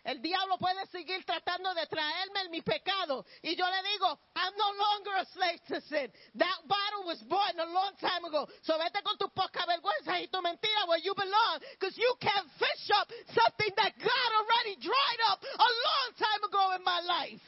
El 0.08 0.22
diablo 0.22 0.58
puede 0.58 0.86
seguir 0.88 1.26
tratando 1.26 1.74
de 1.74 1.86
traerme 1.86 2.40
en 2.46 2.52
mi 2.52 2.62
pecado. 2.62 3.26
Y 3.44 3.58
yo 3.58 3.66
le 3.68 3.84
digo, 3.92 4.08
I'm 4.38 4.56
no 4.56 4.72
longer 4.72 5.16
a 5.20 5.26
slave 5.26 5.60
to 5.68 5.82
sin. 5.82 6.08
That 6.36 6.64
battle 6.64 7.04
was 7.04 7.22
won 7.28 7.60
a 7.60 7.66
long 7.66 7.92
time 8.00 8.24
ago. 8.24 8.48
So 8.64 8.78
vete 8.80 9.04
con 9.04 9.18
tu 9.18 9.28
poca 9.36 9.66
vergüenza 9.68 10.18
y 10.24 10.28
tu 10.32 10.40
mentira 10.42 10.88
where 10.88 11.04
you 11.04 11.14
belong. 11.14 11.60
Because 11.78 11.98
you 11.98 12.16
can't 12.22 12.48
fish 12.56 12.90
up 12.96 13.12
something 13.36 13.74
that 13.76 14.00
God 14.00 14.30
already 14.40 14.80
dried 14.80 15.22
up 15.28 15.44
a 15.44 15.72
long 15.84 16.08
time 16.16 16.42
ago 16.48 16.76
in 16.80 16.84
my 16.86 17.02
life. 17.02 17.48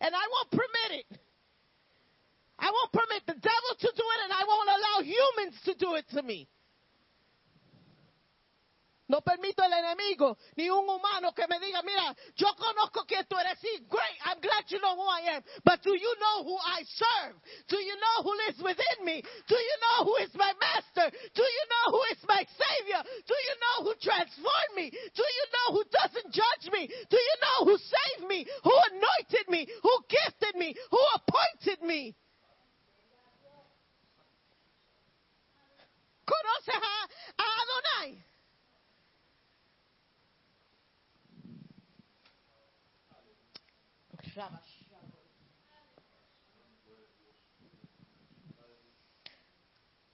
And 0.00 0.10
I 0.12 0.26
won't 0.26 0.50
permit 0.50 1.06
it. 1.06 1.18
I 2.58 2.66
won't 2.66 2.90
permit 2.90 3.22
the 3.26 3.38
devil 3.38 3.72
to 3.78 3.90
do 3.94 4.06
it 4.10 4.20
and 4.24 4.32
I 4.32 4.42
won't 4.42 4.70
allow 4.74 4.96
humans 5.06 5.54
to 5.66 5.74
do 5.74 5.94
it 5.94 6.08
to 6.18 6.22
me. 6.22 6.48
No 9.06 9.20
permito 9.20 9.62
el 9.62 9.72
enemigo 9.72 10.38
ni 10.56 10.70
un 10.70 10.88
humano 10.88 11.34
que 11.34 11.46
me 11.46 11.60
diga, 11.60 11.82
mira, 11.82 12.16
yo 12.36 12.48
conozco 12.56 13.04
quién 13.04 13.26
tú 13.26 13.36
eres. 13.36 13.58
Sí, 13.58 13.84
great, 13.86 14.18
I'm 14.24 14.40
glad 14.40 14.64
you 14.68 14.78
know 14.80 14.96
who 14.96 15.06
I 15.06 15.36
am. 15.36 15.44
But 15.62 15.82
do 15.82 15.94
you 15.94 16.14
know 16.18 16.44
who 16.44 16.56
I 16.56 16.82
serve? 16.84 17.36
Do 17.68 17.76
you 17.76 17.94
know 17.96 18.22
who 18.22 18.32
lives 18.46 18.62
within 18.62 19.04
me? 19.04 19.20
Do 19.46 19.56
you 19.56 19.76
know 19.82 20.04
who 20.04 20.16
is 20.24 20.34
my 20.34 20.52
master? 20.58 21.10
Do 21.34 21.42
you 21.42 21.64
know 21.68 21.98
who 21.98 22.02
is 22.12 22.18
my 22.26 22.46
savior? 22.48 23.02
Do 23.26 23.34
you 23.34 23.54
know 23.60 23.84
who 23.84 23.94
transformed 24.00 24.74
me? 24.74 24.88
Do 24.90 25.22
you 25.22 25.46
know 25.52 25.76
who 25.76 25.84
doesn't 25.84 26.32
judge 26.32 26.72
me? 26.72 26.88
Do 26.88 27.18
you 27.18 27.36
know 27.44 27.64
who 27.66 27.76
saved 27.76 28.26
me? 28.26 28.46
Who 28.64 28.72
anointed 28.90 29.48
me? 29.50 29.68
Who 29.82 29.92
gifted 30.08 30.56
me? 30.56 30.74
Who 30.90 31.00
appointed 31.14 31.82
me? 31.84 32.16
¿Conoces 36.24 36.80
a, 36.80 37.42
a 37.42 37.44
Adonai? 37.44 38.33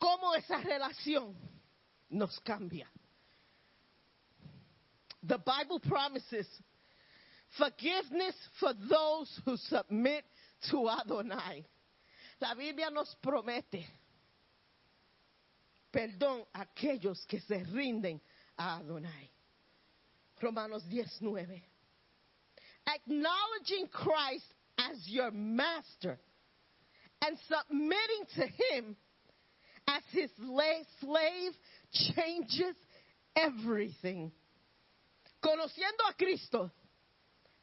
Cómo 0.01 0.35
esa 0.35 0.59
relación 0.59 1.37
nos 2.09 2.41
cambia. 2.41 2.91
The 5.23 5.39
Bible 5.39 5.81
promises 5.81 6.47
forgiveness 7.59 8.35
for 8.59 8.73
those 8.75 9.41
who 9.45 9.57
submit 9.57 10.25
to 10.71 10.89
Adonai. 10.89 11.65
La 12.41 12.55
Biblia 12.55 12.91
nos 12.91 13.15
promete 13.23 13.87
perdón 15.93 16.47
a 16.55 16.63
aquellos 16.63 17.27
que 17.27 17.41
se 17.41 17.63
rinden 17.65 18.21
a 18.57 18.79
Adonai. 18.79 19.31
Romanos 20.41 20.89
19. 20.89 21.70
Acknowledging 22.95 23.89
Christ 23.93 24.45
as 24.79 25.07
your 25.07 25.31
master 25.31 26.19
and 27.23 27.37
submitting 27.49 28.25
to 28.37 28.47
him 28.47 28.97
as 29.87 30.03
his 30.13 30.31
slave 31.01 31.53
changes 31.93 32.77
everything. 33.37 34.33
Conociendo 35.43 36.05
a 36.09 36.15
Cristo 36.15 36.71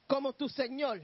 como 0.07 0.31
tu 0.33 0.47
Señor 0.47 1.01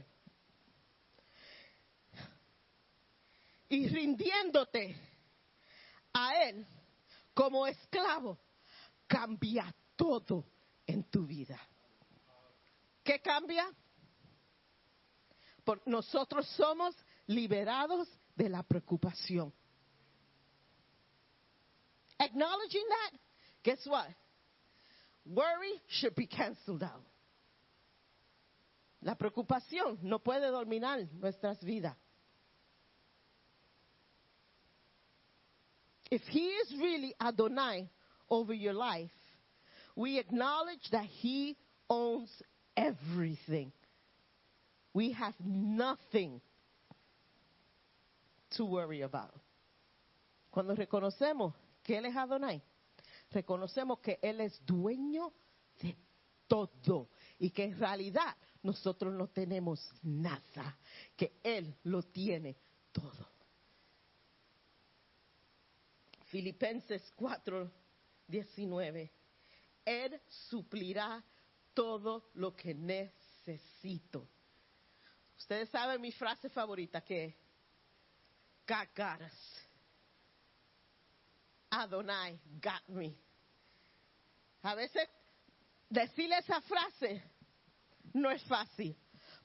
y 3.69 3.87
rindiéndote 3.87 4.95
a 6.13 6.43
Él 6.47 6.65
como 7.33 7.65
esclavo, 7.65 8.37
cambia 9.07 9.73
todo 9.95 10.45
en 10.85 11.03
tu 11.03 11.25
vida. 11.25 11.59
¿Qué 13.03 13.19
cambia? 13.19 13.65
Porque 15.64 15.90
nosotros 15.90 16.48
somos 16.57 16.95
liberados 17.27 18.07
de 18.35 18.49
la 18.49 18.64
preocupación. 18.64 19.52
Acknowledging 22.19 22.85
that, 22.90 23.19
guess 23.64 23.85
what? 23.85 24.07
Worry 25.26 25.81
should 25.88 26.15
be 26.15 26.27
canceled 26.27 26.84
out. 26.84 27.03
La 29.02 29.15
preocupación 29.15 29.99
no 30.02 30.19
puede 30.19 30.49
dominar 30.52 31.07
nuestras 31.19 31.61
vidas. 31.61 31.95
If 36.10 36.22
He 36.30 36.48
is 36.48 36.73
really 36.80 37.14
Adonai 37.19 37.90
over 38.30 38.53
your 38.53 38.73
life, 38.73 39.11
we 39.95 40.19
acknowledge 40.19 40.90
that 40.91 41.06
He 41.06 41.57
owns 41.90 42.30
everything. 42.77 43.72
We 44.93 45.11
have 45.13 45.35
nothing 45.39 46.41
to 48.57 48.65
worry 48.65 49.01
about. 49.01 49.33
Cuando 50.51 50.75
reconocemos 50.75 51.55
que 51.83 51.97
Él 51.97 52.05
es 52.05 52.15
Adonai, 52.15 52.61
reconocemos 53.31 53.99
que 53.99 54.19
Él 54.21 54.41
es 54.41 54.63
dueño 54.65 55.33
de 55.81 55.97
todo 56.47 57.09
y 57.39 57.49
que 57.49 57.63
en 57.63 57.79
realidad 57.79 58.35
nosotros 58.61 59.13
no 59.13 59.27
tenemos 59.27 59.79
nada, 60.03 60.77
que 61.15 61.39
Él 61.43 61.75
lo 61.83 62.03
tiene 62.03 62.55
todo. 62.91 63.27
Filipenses 66.25 67.11
4, 67.15 67.71
19. 68.27 69.11
Él 69.85 70.21
suplirá 70.49 71.23
todo 71.73 72.29
lo 72.35 72.55
que 72.55 72.73
necesito. 72.73 74.27
Ustedes 75.43 75.69
saben 75.71 75.99
mi 75.99 76.11
frase 76.13 76.47
favorita 76.49 77.01
que 77.01 77.35
God 78.65 78.87
got 78.95 79.21
us. 79.21 79.33
Adonai 81.69 82.39
got 82.61 82.87
me. 82.87 83.13
A 84.61 84.73
veces 84.73 85.05
decirle 85.89 86.37
esa 86.37 86.61
frase 86.61 87.21
no 88.13 88.31
es 88.31 88.41
fácil. 88.43 88.95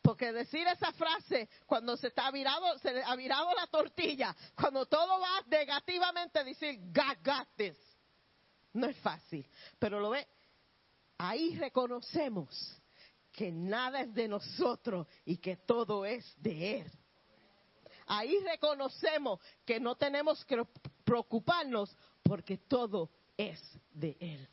Porque 0.01 0.33
decir 0.33 0.69
esa 0.69 0.93
frase 0.93 1.49
cuando 1.67 1.97
se 1.97 2.07
está 2.07 2.31
virado, 2.31 2.79
se 2.79 3.03
ha 3.03 3.17
virado 3.17 3.53
la 3.55 3.67
tortilla, 3.67 4.37
cuando 4.55 4.87
todo 4.87 5.19
va 5.19 5.43
negativamente, 5.49 6.45
decir 6.45 6.79
God 6.93 7.17
got 7.25 7.49
this, 7.57 7.77
no 8.75 8.87
es 8.87 8.97
fácil. 8.99 9.45
Pero 9.81 9.99
lo 9.99 10.11
ve, 10.11 10.29
ahí 11.19 11.59
reconocemos 11.59 12.78
que 13.33 13.53
nada 13.53 14.03
es 14.03 14.15
de 14.15 14.29
nosotros 14.29 15.07
y 15.25 15.37
que 15.37 15.57
todo 15.57 16.05
es 16.05 16.25
de 16.41 16.81
Él. 16.81 16.93
Ahí 18.07 18.39
reconocemos 18.41 19.39
que 19.67 19.79
no 19.79 19.95
tenemos 19.97 20.45
que 20.45 20.65
preocuparnos 21.05 21.95
porque 22.23 22.57
todo 22.57 23.11
es 23.37 23.61
de 23.93 24.17
Él. 24.19 24.49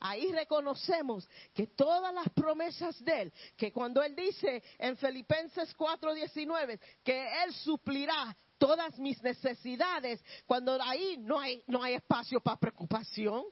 Ahí 0.00 0.32
reconocemos 0.32 1.28
que 1.54 1.66
todas 1.68 2.12
las 2.12 2.28
promesas 2.30 3.02
de 3.04 3.22
Él, 3.22 3.32
que 3.56 3.72
cuando 3.72 4.02
Él 4.02 4.14
dice 4.14 4.62
en 4.78 4.96
Filipenses 4.96 5.74
4:19 5.76 6.80
que 7.02 7.42
Él 7.44 7.52
suplirá 7.54 8.36
todas 8.58 8.98
mis 8.98 9.22
necesidades, 9.22 10.22
cuando 10.46 10.80
ahí 10.82 11.16
no 11.18 11.38
hay, 11.38 11.62
no 11.66 11.82
hay 11.82 11.94
espacio 11.94 12.40
para 12.40 12.58
preocupación, 12.58 13.44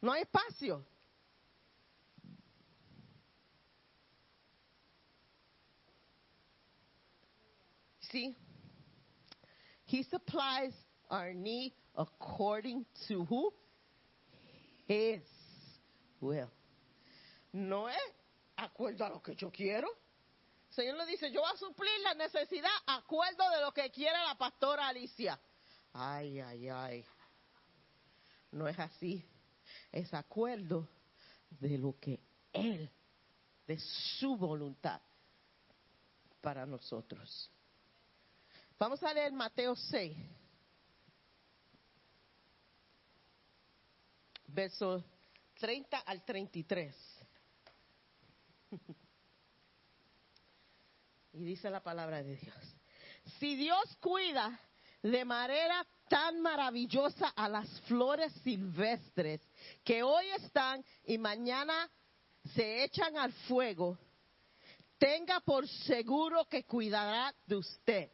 no 0.00 0.12
hay 0.12 0.22
espacio. 0.22 0.84
He 9.84 10.02
supplies 10.04 10.72
our 11.10 11.32
need 11.34 11.72
according 11.96 12.86
to 13.08 13.24
who? 13.24 13.52
His 14.86 15.22
will. 16.20 16.50
No 17.52 17.88
es 17.88 17.96
acuerdo 18.56 19.04
a 19.04 19.10
lo 19.10 19.20
que 19.20 19.34
yo 19.34 19.50
quiero. 19.50 19.88
Señor 20.70 20.96
le 20.96 21.06
dice, 21.06 21.30
yo 21.30 21.40
voy 21.40 21.50
a 21.52 21.56
suplir 21.56 21.90
la 22.02 22.14
necesidad 22.14 22.70
acuerdo 22.86 23.48
de 23.50 23.60
lo 23.60 23.72
que 23.72 23.90
quiere 23.90 24.16
la 24.26 24.34
pastora 24.36 24.88
Alicia. 24.88 25.38
Ay, 25.92 26.40
ay, 26.40 26.68
ay. 26.68 27.04
No 28.50 28.66
es 28.66 28.78
así. 28.78 29.24
Es 29.92 30.12
acuerdo 30.12 30.88
de 31.60 31.78
lo 31.78 31.98
que 32.00 32.20
Él, 32.52 32.90
de 33.66 33.78
su 33.78 34.36
voluntad 34.36 35.00
para 36.40 36.66
nosotros. 36.66 37.50
Vamos 38.78 39.02
a 39.02 39.12
leer 39.14 39.32
Mateo 39.32 39.74
6. 39.76 40.34
versos 44.54 45.02
30 45.58 45.98
al 45.98 46.24
33. 46.24 46.96
Y 51.36 51.42
dice 51.42 51.68
la 51.68 51.82
palabra 51.82 52.22
de 52.22 52.36
Dios. 52.36 52.56
Si 53.40 53.56
Dios 53.56 53.96
cuida 54.00 54.56
de 55.02 55.24
manera 55.24 55.84
tan 56.08 56.40
maravillosa 56.40 57.26
a 57.34 57.48
las 57.48 57.68
flores 57.88 58.32
silvestres 58.44 59.40
que 59.82 60.04
hoy 60.04 60.26
están 60.38 60.84
y 61.04 61.18
mañana 61.18 61.90
se 62.54 62.84
echan 62.84 63.16
al 63.18 63.32
fuego, 63.32 63.98
tenga 64.96 65.40
por 65.40 65.66
seguro 65.66 66.44
que 66.44 66.62
cuidará 66.62 67.34
de 67.46 67.56
usted, 67.56 68.12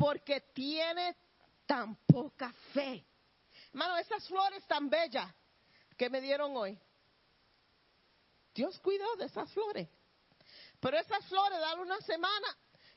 porque 0.00 0.40
tiene 0.54 1.14
tan 1.66 1.94
poca 2.06 2.50
fe. 2.72 3.04
Hermano, 3.68 3.98
esas 3.98 4.26
flores 4.26 4.66
tan 4.66 4.88
bellas 4.88 5.30
que 5.94 6.08
me 6.08 6.22
dieron 6.22 6.56
hoy. 6.56 6.80
Dios 8.54 8.80
cuidó 8.80 9.14
de 9.16 9.26
esas 9.26 9.52
flores. 9.52 9.90
Pero 10.80 10.96
esas 10.96 11.22
flores 11.26 11.60
dan 11.60 11.80
una 11.80 12.00
semana 12.00 12.46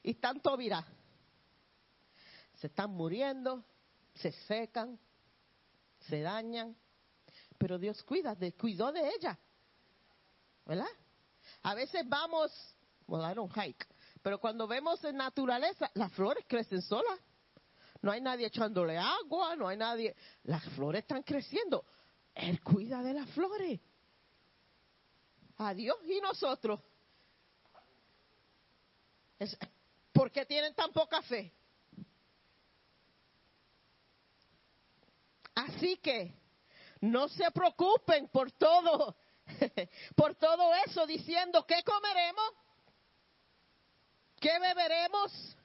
y 0.01 0.11
están 0.11 0.39
todas 0.39 0.85
Se 2.61 2.67
están 2.67 2.91
muriendo, 2.91 3.65
se 4.15 4.31
secan, 4.47 4.97
se 6.07 6.21
dañan. 6.21 6.73
Pero 7.57 7.77
Dios 7.77 8.01
cuida, 8.03 8.33
de, 8.33 8.53
cuidó 8.53 8.93
de 8.93 9.09
ellas. 9.09 9.37
¿Verdad? 10.65 10.87
A 11.63 11.75
veces 11.75 12.07
vamos, 12.07 12.49
well, 13.07 13.29
I 13.29 13.35
don't 13.35 13.51
hike, 13.51 13.85
pero 14.23 14.39
cuando 14.39 14.65
vemos 14.67 15.03
en 15.03 15.17
naturaleza, 15.17 15.91
las 15.95 16.11
flores 16.13 16.45
crecen 16.47 16.81
solas. 16.81 17.19
No 18.01 18.09
hay 18.09 18.21
nadie 18.21 18.47
echándole 18.47 18.97
agua, 18.97 19.55
no 19.57 19.67
hay 19.67 19.75
nadie. 19.75 20.15
Las 20.43 20.63
flores 20.69 21.01
están 21.01 21.23
creciendo. 21.23 21.85
Él 22.33 22.61
cuida 22.63 23.03
de 23.03 23.13
las 23.13 23.29
flores. 23.31 23.81
A 25.57 25.73
Dios 25.73 25.97
y 26.05 26.21
nosotros. 26.21 26.79
¿Por 30.13 30.31
qué 30.31 30.45
tienen 30.45 30.73
tan 30.73 30.93
poca 30.93 31.21
fe? 31.21 31.53
Así 35.53 35.97
que 35.97 36.33
no 37.01 37.27
se 37.27 37.51
preocupen 37.51 38.29
por 38.29 38.51
todo, 38.53 39.17
por 40.15 40.35
todo 40.35 40.73
eso, 40.85 41.05
diciendo 41.05 41.65
qué 41.67 41.83
comeremos, 41.83 42.62
qué 44.43 44.59
beberemos, 44.59 45.55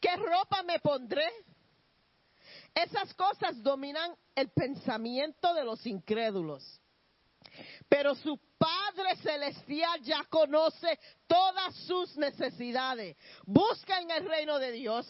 qué 0.00 0.16
ropa 0.16 0.62
me 0.62 0.80
pondré. 0.80 1.30
Esas 2.74 3.12
cosas 3.12 3.62
dominan 3.62 4.16
el 4.34 4.48
pensamiento 4.48 5.52
de 5.52 5.64
los 5.64 5.84
incrédulos. 5.86 6.80
Pero 7.86 8.14
su 8.14 8.40
Padre 8.56 9.16
Celestial 9.16 10.00
ya 10.02 10.24
conoce 10.24 10.98
todas 11.26 11.74
sus 11.86 12.16
necesidades. 12.16 13.16
Busquen 13.44 14.10
el 14.10 14.26
reino 14.26 14.58
de 14.58 14.72
Dios 14.72 15.06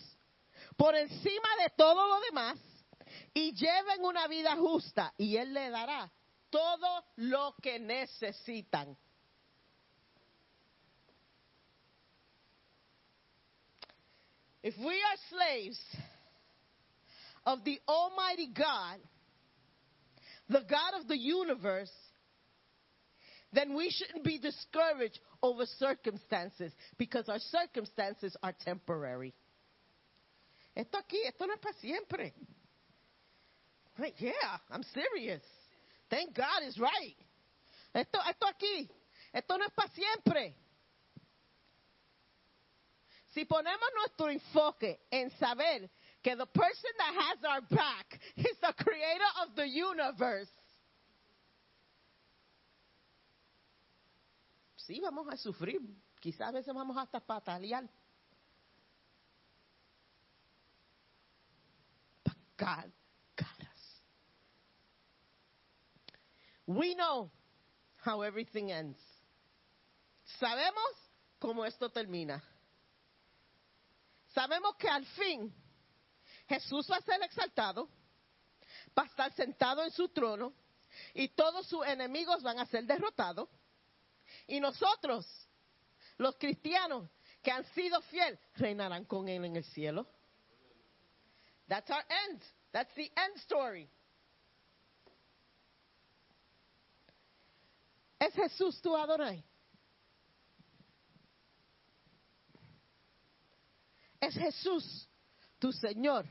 por 0.76 0.96
encima 0.96 1.48
de 1.62 1.70
todo 1.76 2.08
lo 2.08 2.20
demás 2.22 2.58
y 3.32 3.52
lleven 3.52 4.04
una 4.04 4.26
vida 4.26 4.56
justa 4.56 5.14
y 5.16 5.36
Él 5.36 5.54
le 5.54 5.70
dará 5.70 6.10
todo 6.50 7.04
lo 7.16 7.54
que 7.62 7.78
necesitan. 7.78 8.96
If 14.62 14.74
we 14.78 14.86
are 14.86 15.18
slaves 15.30 15.78
of 17.46 17.64
the 17.64 17.80
Almighty 17.88 18.50
God, 18.54 18.98
the 20.48 20.64
God 20.68 21.00
of 21.00 21.08
the 21.08 21.18
universe, 21.18 21.92
then 23.52 23.74
we 23.74 23.90
shouldn't 23.90 24.24
be 24.24 24.38
discouraged 24.38 25.18
over 25.42 25.64
circumstances 25.78 26.72
because 26.98 27.28
our 27.28 27.38
circumstances 27.38 28.36
are 28.42 28.54
temporary. 28.64 29.34
Esto 30.76 30.98
aquí, 30.98 31.26
esto 31.26 31.46
no 31.46 31.54
es 31.54 31.60
para 31.60 31.74
siempre. 31.80 32.34
Yeah, 34.18 34.32
I'm 34.70 34.84
serious. 34.94 35.42
Thank 36.08 36.34
God 36.36 36.62
is 36.66 36.78
right. 36.78 37.16
Esto, 37.94 38.18
esto 38.28 38.46
aquí, 38.46 38.88
esto 39.34 39.56
no 39.56 39.64
es 39.64 39.72
para 39.74 39.90
siempre. 39.90 40.54
Si 43.34 43.44
ponemos 43.44 43.88
nuestro 43.94 44.30
enfoque 44.30 45.00
en 45.10 45.30
saber 45.38 45.90
que 46.22 46.34
the 46.34 46.46
person 46.46 46.90
that 46.98 47.14
has 47.14 47.44
our 47.44 47.60
back 47.70 48.18
is 48.36 48.56
the 48.60 48.72
creator 48.82 49.30
of 49.42 49.54
the 49.54 49.66
universe. 49.68 50.48
Sí, 54.76 55.00
vamos 55.00 55.26
a 55.30 55.36
sufrir. 55.36 55.80
Quizás 56.20 56.48
a 56.48 56.52
veces 56.52 56.74
vamos 56.74 56.96
hasta 56.96 57.20
patalear. 57.20 57.86
God 62.56 62.90
got 63.36 63.60
us. 63.60 64.02
We 66.66 66.94
know 66.94 67.30
how 67.98 68.22
everything 68.22 68.72
ends. 68.72 68.98
Sabemos 70.40 70.92
cómo 71.40 71.64
esto 71.64 71.88
termina. 71.90 72.42
Sabemos 74.28 74.76
que 74.76 74.88
al 74.88 75.04
fin 75.06 75.54
Jesús 76.48 76.90
va 76.90 76.96
a 76.96 77.02
ser 77.02 77.22
exaltado, 77.22 77.88
va 78.96 79.02
a 79.02 79.06
estar 79.06 79.32
sentado 79.32 79.82
en 79.82 79.90
su 79.90 80.08
trono 80.08 80.54
y 81.14 81.28
todos 81.28 81.66
sus 81.66 81.86
enemigos 81.86 82.42
van 82.42 82.58
a 82.58 82.66
ser 82.66 82.84
derrotados. 82.84 83.48
Y 84.46 84.60
nosotros, 84.60 85.26
los 86.16 86.36
cristianos 86.36 87.08
que 87.42 87.50
han 87.50 87.64
sido 87.74 88.00
fieles, 88.02 88.38
reinarán 88.56 89.04
con 89.04 89.28
Él 89.28 89.44
en 89.44 89.56
el 89.56 89.64
cielo. 89.64 90.06
That's 91.68 91.90
our 91.90 92.04
end. 92.28 92.42
That's 92.72 92.92
the 92.94 93.10
end 93.14 93.36
story. 93.36 93.90
¿Es 98.18 98.34
Jesús 98.34 98.80
tu 98.82 98.96
Adonai? 98.96 99.44
¿Es 104.20 104.34
Jesús 104.34 105.08
tu 105.58 105.72
Señor? 105.72 106.26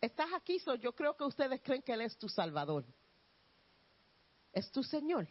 Estás 0.00 0.32
aquí, 0.34 0.58
so 0.58 0.74
yo 0.74 0.92
creo 0.92 1.16
que 1.16 1.24
ustedes 1.24 1.60
creen 1.62 1.82
que 1.82 1.92
Él 1.92 2.02
es 2.02 2.16
tu 2.18 2.28
Salvador. 2.28 2.84
Es 4.52 4.70
tu 4.70 4.82
Señor. 4.82 5.26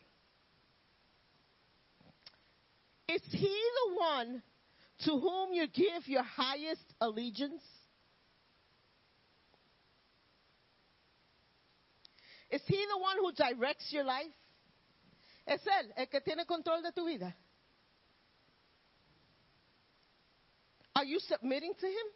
Is 3.08 3.22
He 3.32 3.40
the 3.40 3.96
one 3.96 4.44
to 5.06 5.20
whom 5.20 5.54
you 5.54 5.68
give 5.68 6.08
your 6.08 6.24
highest 6.24 6.94
allegiance? 7.00 7.64
Is 12.50 12.62
He 12.66 12.86
the 12.88 12.98
one 12.98 13.18
who 13.20 13.32
directs 13.34 13.92
your 13.92 14.04
life? 14.04 14.34
Es 15.46 15.62
Él 15.68 15.94
el 15.98 16.08
que 16.08 16.22
tiene 16.22 16.46
control 16.46 16.82
de 16.82 16.92
tu 16.92 17.06
vida. 17.06 17.36
Are 20.96 21.04
you 21.04 21.20
submitting 21.20 21.74
to 21.80 21.86
Him? 21.86 22.08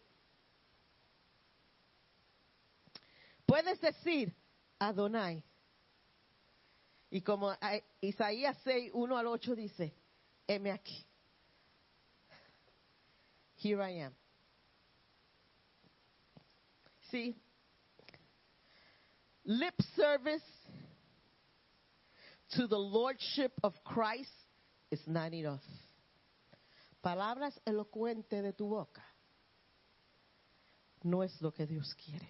Puedes 3.50 3.80
decir 3.80 4.32
Adonai. 4.80 5.44
Y 7.12 7.22
como 7.22 7.52
eh, 7.62 7.82
Isaías 8.02 8.56
6, 8.64 8.92
1 8.94 9.18
al 9.18 9.28
8 9.28 9.56
dice, 9.56 9.92
heme 10.48 10.72
aquí. 10.72 11.04
Here 13.56 13.82
I 13.82 13.90
am. 14.06 14.12
See, 17.12 17.36
lip 19.44 19.74
service 19.96 20.44
to 22.52 22.68
the 22.68 22.78
lordship 22.78 23.52
of 23.64 23.74
Christ 23.84 24.30
is 24.92 25.02
not 25.08 25.34
enough. 25.34 25.64
Palabras 27.02 27.60
elocuentes 27.66 28.44
de 28.44 28.54
tu 28.54 28.68
boca 28.68 29.06
no 31.04 31.24
es 31.24 31.42
lo 31.42 31.54
que 31.54 31.66
Dios 31.66 31.96
quiere. 31.96 32.28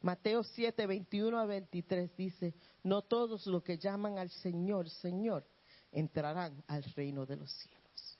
Mateo 0.00 0.44
7, 0.44 0.86
21 0.86 1.38
a 1.38 1.44
23 1.44 2.16
dice, 2.16 2.54
no 2.84 3.02
todos 3.02 3.46
los 3.46 3.64
que 3.64 3.78
llaman 3.78 4.18
al 4.18 4.30
Señor, 4.30 4.88
Señor, 4.88 5.44
entrarán 5.90 6.62
al 6.68 6.84
reino 6.94 7.26
de 7.26 7.36
los 7.36 7.50
cielos. 7.50 8.18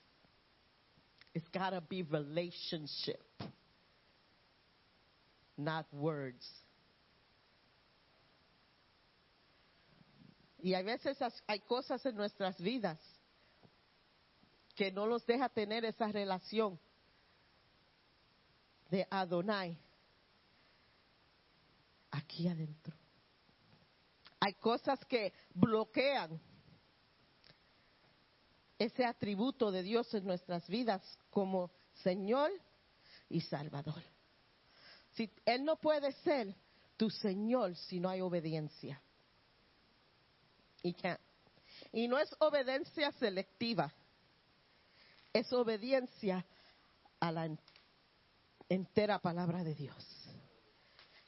It's 1.33 1.49
gotta 1.53 1.79
be 1.79 2.03
relationship, 2.03 3.23
not 5.55 5.87
words. 5.93 6.65
Y 10.61 10.73
a 10.73 10.81
veces 10.81 11.17
hay 11.47 11.61
cosas 11.61 12.05
en 12.05 12.15
nuestras 12.15 12.59
vidas 12.59 12.99
que 14.79 14.93
no 14.93 15.07
nos 15.07 15.25
deja 15.25 15.49
tener 15.49 15.83
esa 15.83 16.07
relación 16.07 16.79
de 18.89 19.05
Adonai 19.09 19.77
aquí 22.11 22.47
adentro. 22.47 22.95
Hay 24.39 24.53
cosas 24.53 25.03
que 25.03 25.33
bloquean 25.53 26.39
ese 28.77 29.03
atributo 29.03 29.69
de 29.69 29.83
Dios 29.83 30.13
en 30.13 30.25
nuestras 30.25 30.65
vidas 30.69 31.01
como 31.29 31.71
Señor 31.95 32.49
y 33.27 33.41
Salvador. 33.41 34.01
Si 35.11 35.29
Él 35.43 35.65
no 35.65 35.75
puede 35.75 36.13
ser 36.23 36.55
tu 36.95 37.09
Señor 37.09 37.75
si 37.75 37.99
no 37.99 38.07
hay 38.07 38.21
obediencia. 38.21 39.01
Y 41.91 42.07
no 42.07 42.17
es 42.17 42.33
obediencia 42.39 43.11
selectiva, 43.11 43.93
es 45.33 45.51
obediencia 45.53 46.45
a 47.19 47.31
la 47.31 47.45
en- 47.45 47.59
entera 48.69 49.19
palabra 49.19 49.63
de 49.63 49.75
Dios. 49.75 50.05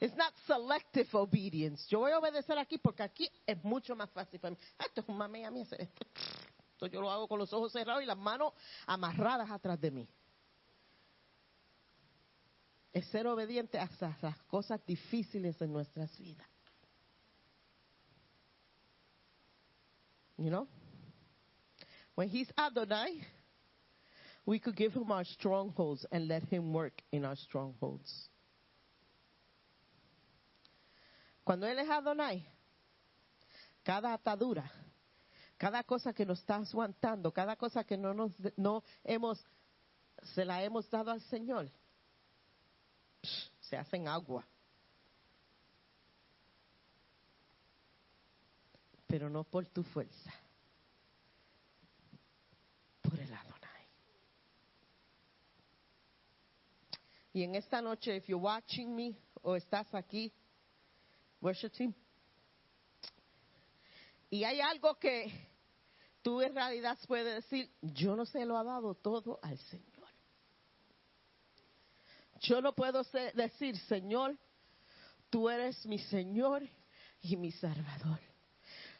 It's 0.00 0.16
not 0.16 0.34
selective 0.46 1.08
obedience. 1.12 1.86
Yo 1.88 2.00
voy 2.00 2.10
a 2.10 2.18
obedecer 2.18 2.58
aquí 2.58 2.76
porque 2.78 3.04
aquí 3.04 3.30
es 3.46 3.62
mucho 3.62 3.94
más 3.94 4.10
fácil 4.10 4.40
para 4.40 4.50
mí. 4.52 4.58
Ah, 4.78 4.86
Esto 4.86 5.00
es 5.02 5.08
un 5.08 5.16
mame 5.16 5.44
a 5.46 5.50
mí 5.50 5.62
hacer 5.62 5.82
esto. 5.82 6.06
Esto 6.72 6.86
yo 6.86 7.00
lo 7.00 7.08
hago 7.10 7.28
con 7.28 7.38
los 7.38 7.52
ojos 7.52 7.70
cerrados 7.72 8.02
y 8.02 8.06
las 8.06 8.18
manos 8.18 8.52
amarradas 8.86 9.48
atrás 9.50 9.80
de 9.80 9.90
mí. 9.92 10.08
Es 12.92 13.06
ser 13.06 13.26
obediente 13.28 13.78
hasta 13.78 14.16
las 14.20 14.36
cosas 14.44 14.84
difíciles 14.84 15.60
en 15.62 15.72
nuestras 15.72 16.18
vidas. 16.18 16.48
You 20.36 20.50
know? 20.50 20.66
When 22.16 22.28
he's 22.28 22.52
Adonai, 22.56 23.22
we 24.44 24.58
could 24.58 24.76
give 24.76 24.92
him 24.92 25.10
our 25.10 25.24
strongholds 25.24 26.04
and 26.10 26.28
let 26.28 26.42
him 26.44 26.72
work 26.72 27.00
in 27.12 27.24
our 27.24 27.36
strongholds. 27.36 28.28
Cuando 31.44 31.66
Él 31.66 31.78
es 31.78 31.88
Adonai, 31.88 32.44
cada 33.82 34.12
atadura, 34.12 34.70
cada 35.58 35.82
cosa 35.82 36.12
que 36.12 36.24
nos 36.24 36.38
está 36.38 36.56
aguantando, 36.56 37.32
cada 37.32 37.56
cosa 37.56 37.84
que 37.84 37.96
no, 37.96 38.14
nos, 38.14 38.32
no 38.56 38.82
hemos, 39.04 39.44
se 40.34 40.44
la 40.44 40.62
hemos 40.62 40.88
dado 40.88 41.10
al 41.10 41.20
Señor, 41.22 41.68
se 43.60 43.76
hacen 43.76 44.06
agua. 44.06 44.46
Pero 49.06 49.28
no 49.28 49.44
por 49.44 49.66
tu 49.66 49.82
fuerza, 49.82 50.32
por 53.02 53.18
el 53.20 53.32
Adonai. 53.32 53.86
Y 57.32 57.42
en 57.44 57.54
esta 57.54 57.80
noche, 57.80 58.16
if 58.16 58.26
you're 58.28 58.42
watching 58.42 58.94
me 58.94 59.16
o 59.42 59.56
estás 59.56 59.86
aquí, 59.94 60.32
worship 61.40 61.70
team. 61.70 61.94
Y 64.30 64.44
hay 64.44 64.60
algo 64.60 64.98
que 64.98 65.30
tú 66.22 66.40
en 66.40 66.54
realidad 66.54 66.98
puedes 67.06 67.34
decir, 67.42 67.70
yo 67.80 68.16
no 68.16 68.24
se 68.26 68.44
lo 68.44 68.56
ha 68.56 68.64
dado 68.64 68.94
todo 68.94 69.38
al 69.42 69.58
Señor. 69.58 70.08
Yo 72.40 72.60
no 72.60 72.74
puedo 72.74 73.04
ser- 73.04 73.34
decir, 73.34 73.76
Señor, 73.78 74.36
tú 75.30 75.48
eres 75.48 75.84
mi 75.86 75.98
Señor 75.98 76.62
y 77.22 77.36
mi 77.36 77.52
Salvador. 77.52 78.20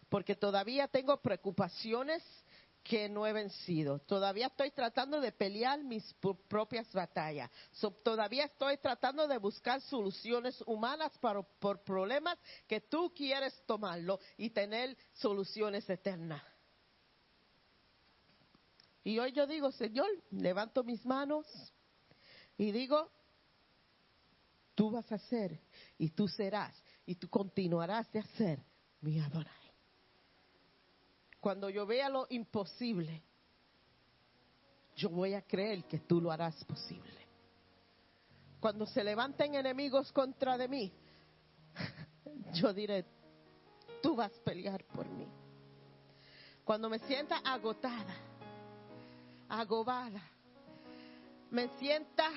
Porque 0.08 0.34
todavía 0.36 0.86
tengo 0.88 1.20
preocupaciones 1.20 2.22
que 2.82 3.08
no 3.08 3.26
he 3.26 3.32
vencido. 3.32 4.00
Todavía 4.00 4.48
estoy 4.48 4.70
tratando 4.70 5.20
de 5.20 5.32
pelear 5.32 5.82
mis 5.82 6.14
propias 6.48 6.92
batallas. 6.92 7.50
Todavía 8.02 8.44
estoy 8.44 8.78
tratando 8.78 9.28
de 9.28 9.38
buscar 9.38 9.80
soluciones 9.82 10.62
humanas 10.66 11.16
para, 11.18 11.42
por 11.42 11.82
problemas 11.82 12.38
que 12.66 12.80
tú 12.80 13.12
quieres 13.14 13.62
tomarlo 13.66 14.18
y 14.36 14.50
tener 14.50 14.96
soluciones 15.12 15.88
eternas. 15.88 16.42
Y 19.04 19.18
hoy 19.18 19.32
yo 19.32 19.46
digo, 19.46 19.72
Señor, 19.72 20.08
levanto 20.30 20.84
mis 20.84 21.04
manos 21.04 21.46
y 22.56 22.70
digo, 22.70 23.10
tú 24.74 24.90
vas 24.90 25.10
a 25.10 25.16
hacer 25.16 25.60
y 25.98 26.10
tú 26.10 26.28
serás 26.28 26.74
y 27.04 27.16
tú 27.16 27.28
continuarás 27.28 28.10
de 28.12 28.20
hacer 28.20 28.64
mi 29.00 29.18
Adonai. 29.18 29.61
Cuando 31.42 31.68
yo 31.68 31.84
vea 31.84 32.08
lo 32.08 32.28
imposible, 32.30 33.20
yo 34.94 35.08
voy 35.10 35.34
a 35.34 35.42
creer 35.42 35.82
que 35.86 35.98
tú 35.98 36.20
lo 36.20 36.30
harás 36.30 36.64
posible. 36.64 37.26
Cuando 38.60 38.86
se 38.86 39.02
levanten 39.02 39.56
enemigos 39.56 40.12
contra 40.12 40.56
de 40.56 40.68
mí, 40.68 40.92
yo 42.54 42.72
diré, 42.72 43.04
tú 44.00 44.14
vas 44.14 44.30
a 44.38 44.44
pelear 44.44 44.84
por 44.84 45.04
mí. 45.08 45.26
Cuando 46.62 46.88
me 46.88 47.00
sienta 47.00 47.38
agotada, 47.38 48.14
agobada, 49.48 50.22
me 51.50 51.76
sienta 51.80 52.30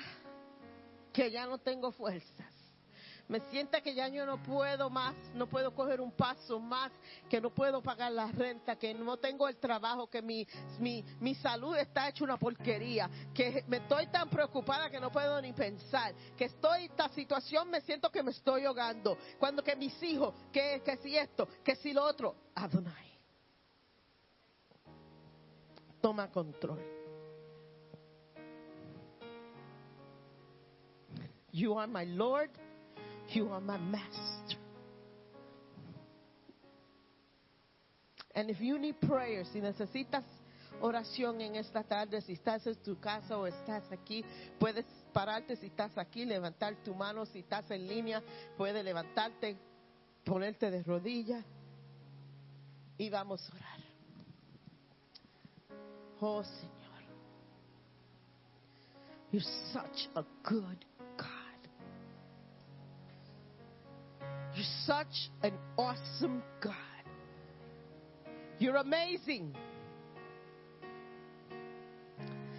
que 1.12 1.30
ya 1.30 1.46
no 1.46 1.58
tengo 1.58 1.92
fuerzas. 1.92 2.55
Me 3.28 3.40
sienta 3.50 3.80
que 3.80 3.92
ya 3.92 4.06
yo 4.06 4.24
no 4.24 4.40
puedo 4.40 4.88
más, 4.88 5.14
no 5.34 5.48
puedo 5.48 5.74
coger 5.74 6.00
un 6.00 6.12
paso 6.12 6.60
más, 6.60 6.92
que 7.28 7.40
no 7.40 7.50
puedo 7.50 7.82
pagar 7.82 8.12
la 8.12 8.30
renta, 8.30 8.76
que 8.76 8.94
no 8.94 9.16
tengo 9.16 9.48
el 9.48 9.56
trabajo, 9.56 10.08
que 10.08 10.22
mi, 10.22 10.46
mi, 10.78 11.04
mi 11.20 11.34
salud 11.34 11.76
está 11.76 12.08
hecha 12.08 12.22
una 12.22 12.36
porquería, 12.36 13.10
que 13.34 13.64
me 13.66 13.78
estoy 13.78 14.06
tan 14.08 14.30
preocupada 14.30 14.90
que 14.90 15.00
no 15.00 15.10
puedo 15.10 15.42
ni 15.42 15.52
pensar, 15.52 16.14
que 16.36 16.44
estoy, 16.44 16.84
esta 16.84 17.08
situación 17.08 17.68
me 17.68 17.80
siento 17.80 18.10
que 18.10 18.22
me 18.22 18.30
estoy 18.30 18.64
ahogando. 18.64 19.18
Cuando 19.40 19.62
que 19.64 19.74
mis 19.74 20.00
hijos, 20.04 20.32
que, 20.52 20.82
que 20.84 20.96
si 20.98 21.16
esto, 21.16 21.48
que 21.64 21.74
si 21.74 21.92
lo 21.92 22.04
otro, 22.04 22.36
Adonai, 22.54 23.18
toma 26.00 26.30
control. 26.30 26.96
You 31.50 31.78
are 31.78 31.88
my 31.88 32.04
Lord. 32.04 32.50
You 33.36 33.50
are 33.50 33.60
my 33.60 33.76
master. 33.76 34.56
And 38.34 38.48
if 38.48 38.62
you 38.62 38.78
need 38.78 38.98
prayer, 38.98 39.44
si 39.44 39.60
necesitas 39.60 40.24
oración 40.80 41.38
en 41.42 41.56
esta 41.56 41.82
tarde, 41.82 42.22
si 42.22 42.32
estás 42.32 42.66
en 42.66 42.76
tu 42.76 42.98
casa 42.98 43.36
o 43.36 43.46
estás 43.46 43.92
aquí, 43.92 44.24
puedes 44.58 44.86
pararte 45.12 45.54
si 45.56 45.66
estás 45.66 45.98
aquí, 45.98 46.24
levantar 46.24 46.76
tu 46.82 46.94
mano, 46.94 47.26
si 47.26 47.40
estás 47.40 47.70
en 47.70 47.86
línea, 47.86 48.22
puedes 48.56 48.82
levantarte, 48.82 49.58
ponerte 50.24 50.70
de 50.70 50.82
rodillas 50.82 51.44
y 52.96 53.10
vamos 53.10 53.46
a 53.50 53.54
orar. 53.54 53.80
Oh 56.20 56.42
Señor, 56.42 57.02
you're 59.30 59.44
such 59.74 60.08
a 60.14 60.24
good 60.42 60.86
You're 64.54 64.64
such 64.86 65.30
an 65.42 65.52
awesome 65.76 66.42
God. 66.62 66.74
You're 68.58 68.76
amazing. 68.76 69.54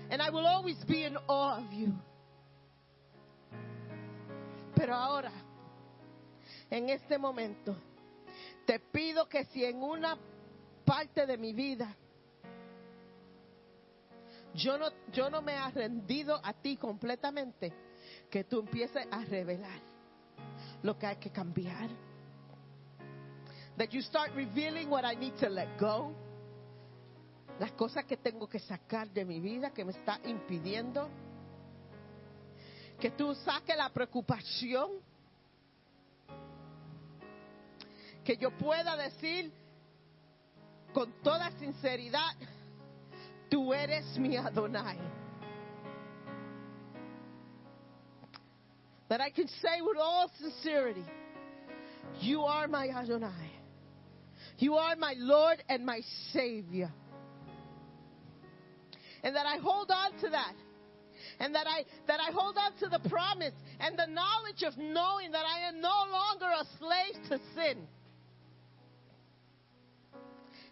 And 0.09 0.21
I 0.21 0.29
will 0.29 0.45
always 0.45 0.77
be 0.87 1.03
in 1.03 1.17
awe 1.27 1.57
of 1.57 1.73
you. 1.73 1.93
Pero 4.75 4.93
ahora, 4.93 5.31
en 6.69 6.89
este 6.89 7.17
momento, 7.17 7.75
te 8.67 8.79
pido 8.79 9.27
que 9.27 9.45
si 9.45 9.65
en 9.65 9.81
una 9.81 10.17
parte 10.85 11.25
de 11.25 11.35
mi 11.37 11.53
vida 11.53 11.95
yo 14.53 14.77
no, 14.77 14.89
yo 15.11 15.29
no 15.29 15.41
me 15.41 15.53
he 15.53 15.71
rendido 15.71 16.39
a 16.43 16.53
ti 16.53 16.77
completamente, 16.77 17.73
que 18.29 18.43
tú 18.43 18.59
empieces 18.59 19.07
a 19.11 19.23
revelar 19.25 19.96
lo 20.87 20.97
que 20.97 21.05
hay 21.05 21.17
que 21.17 21.29
cambiar. 21.29 21.89
That 23.77 23.89
you 23.91 24.01
start 24.01 24.31
revealing 24.35 24.89
what 24.89 25.03
I 25.03 25.15
need 25.15 25.35
to 25.39 25.49
let 25.49 25.77
go. 25.77 26.15
Las 27.59 27.73
cosas 27.73 28.05
que 28.05 28.15
tengo 28.15 28.47
que 28.47 28.59
sacar 28.59 29.09
de 29.09 29.25
mi 29.25 29.41
vida 29.41 29.71
que 29.71 29.83
me 29.83 29.91
está 29.91 30.19
impidiendo. 30.23 31.09
Que 32.99 33.11
tú 33.11 33.35
saques 33.35 33.75
la 33.75 33.89
preocupación. 33.89 34.91
Que 38.23 38.37
yo 38.37 38.49
pueda 38.57 38.95
decir 38.95 39.51
con 40.93 41.11
toda 41.21 41.51
sinceridad, 41.59 42.33
tú 43.49 43.73
eres 43.73 44.17
mi 44.17 44.37
Adonai. 44.37 44.97
That 49.09 49.21
I 49.21 49.29
can 49.29 49.47
say 49.47 49.81
with 49.81 49.97
all 49.97 50.31
sincerity, 50.39 51.05
You 52.19 52.41
are 52.41 52.67
my 52.67 52.89
Adonai. 52.89 53.51
You 54.57 54.75
are 54.75 54.95
my 54.95 55.13
Lord 55.17 55.63
and 55.69 55.85
my 55.85 56.01
Savior. 56.33 56.91
And 59.23 59.35
that 59.35 59.45
I 59.45 59.57
hold 59.57 59.91
on 59.91 60.19
to 60.21 60.29
that. 60.29 60.53
And 61.39 61.53
that 61.55 61.67
I 61.67 61.85
that 62.07 62.19
I 62.19 62.31
hold 62.31 62.57
on 62.57 62.73
to 62.79 62.87
the 62.87 63.09
promise 63.09 63.53
and 63.79 63.97
the 63.97 64.07
knowledge 64.07 64.63
of 64.63 64.77
knowing 64.77 65.31
that 65.31 65.45
I 65.45 65.67
am 65.67 65.81
no 65.81 66.05
longer 66.11 66.45
a 66.45 66.65
slave 66.77 67.29
to 67.29 67.39
sin. 67.55 67.87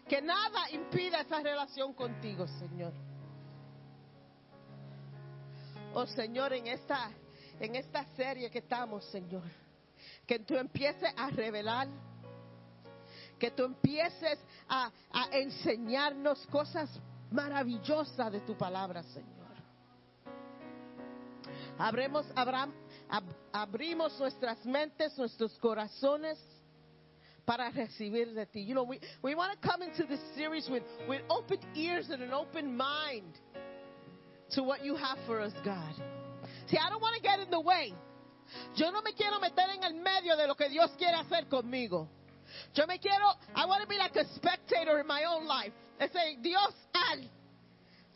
Que 0.08 0.20
nada 0.20 0.70
impida 0.72 1.20
esa 1.20 1.42
relación 1.42 1.94
contigo, 1.94 2.46
Señor. 2.60 2.92
Oh 5.94 6.06
Señor, 6.06 6.52
en 6.52 6.68
esta 6.68 7.10
en 7.60 7.76
esta 7.76 8.04
serie 8.16 8.50
que 8.50 8.58
estamos, 8.58 9.04
Señor, 9.06 9.42
que 10.26 10.38
tú 10.40 10.56
empieces 10.56 11.12
a 11.16 11.30
revelar, 11.30 11.88
que 13.38 13.50
tú 13.50 13.64
empieces 13.64 14.38
a, 14.68 14.90
enseñarnos 15.32 16.46
cosas 16.48 16.90
maravillosas 17.30 18.32
de 18.32 18.40
tu 18.40 18.56
palabra, 18.56 19.02
Señor. 19.02 19.36
Abremos, 21.78 22.26
abram- 22.34 22.72
ab- 23.10 23.34
abrimos 23.52 24.18
nuestras 24.18 24.64
mentes, 24.64 25.16
nuestros 25.18 25.52
corazones 25.58 26.38
para 27.44 27.70
recibir 27.70 28.32
de 28.34 28.46
ti. 28.46 28.64
You 28.64 28.74
know, 28.74 28.84
we, 28.84 28.98
we 29.22 29.34
want 29.34 29.52
to 29.52 29.68
come 29.68 29.82
into 29.82 30.04
this 30.06 30.20
series 30.34 30.68
with, 30.68 30.82
with 31.08 31.20
open 31.28 31.58
ears 31.74 32.08
and 32.10 32.22
an 32.22 32.32
open 32.32 32.76
mind 32.76 33.38
to 34.54 34.62
what 34.62 34.84
you 34.84 34.96
have 34.96 35.18
for 35.26 35.40
us, 35.40 35.52
God. 35.64 35.94
See, 36.68 36.78
I 36.78 36.90
don't 36.90 37.00
want 37.00 37.16
to 37.16 37.22
get 37.22 37.40
in 37.40 37.50
the 37.50 37.60
way. 37.60 37.94
Yo 38.76 38.90
no 38.90 39.02
me 39.02 39.12
quiero 39.12 39.38
meter 39.40 39.64
en 39.74 39.82
el 39.84 39.94
medio 40.02 40.36
de 40.36 40.46
lo 40.46 40.54
que 40.54 40.68
Dios 40.68 40.90
quiere 40.98 41.16
hacer 41.16 41.48
conmigo. 41.48 42.08
Yo 42.74 42.86
me 42.86 42.98
quiero, 42.98 43.26
I 43.54 43.66
want 43.66 43.82
to 43.82 43.88
be 43.88 43.98
like 43.98 44.14
a 44.16 44.24
spectator 44.34 45.00
in 45.00 45.06
my 45.06 45.24
own 45.24 45.46
life. 45.46 45.72
And 45.98 46.10
say, 46.12 46.36
Dios. 46.42 46.72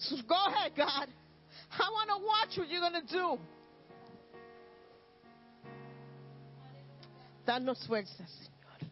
So 0.01 0.16
go 0.27 0.36
ahead, 0.47 0.72
God. 0.77 1.09
I 1.72 1.90
want 1.90 2.09
to 2.09 2.27
watch 2.27 2.59
what 2.59 2.68
you're 2.68 2.81
going 2.81 3.06
to 3.06 3.12
do. 3.12 3.39
Danos 7.47 7.86
fuerza, 7.86 8.27
Señor. 8.27 8.90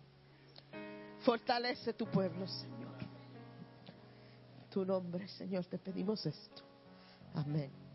Fortalece 1.24 1.94
tu 1.96 2.06
pueblo, 2.06 2.46
Señor. 2.46 3.08
Tu 4.70 4.84
nombre, 4.84 5.26
Señor, 5.28 5.64
te 5.64 5.78
pedimos 5.78 6.26
esto. 6.26 6.62
Amén. 7.34 7.87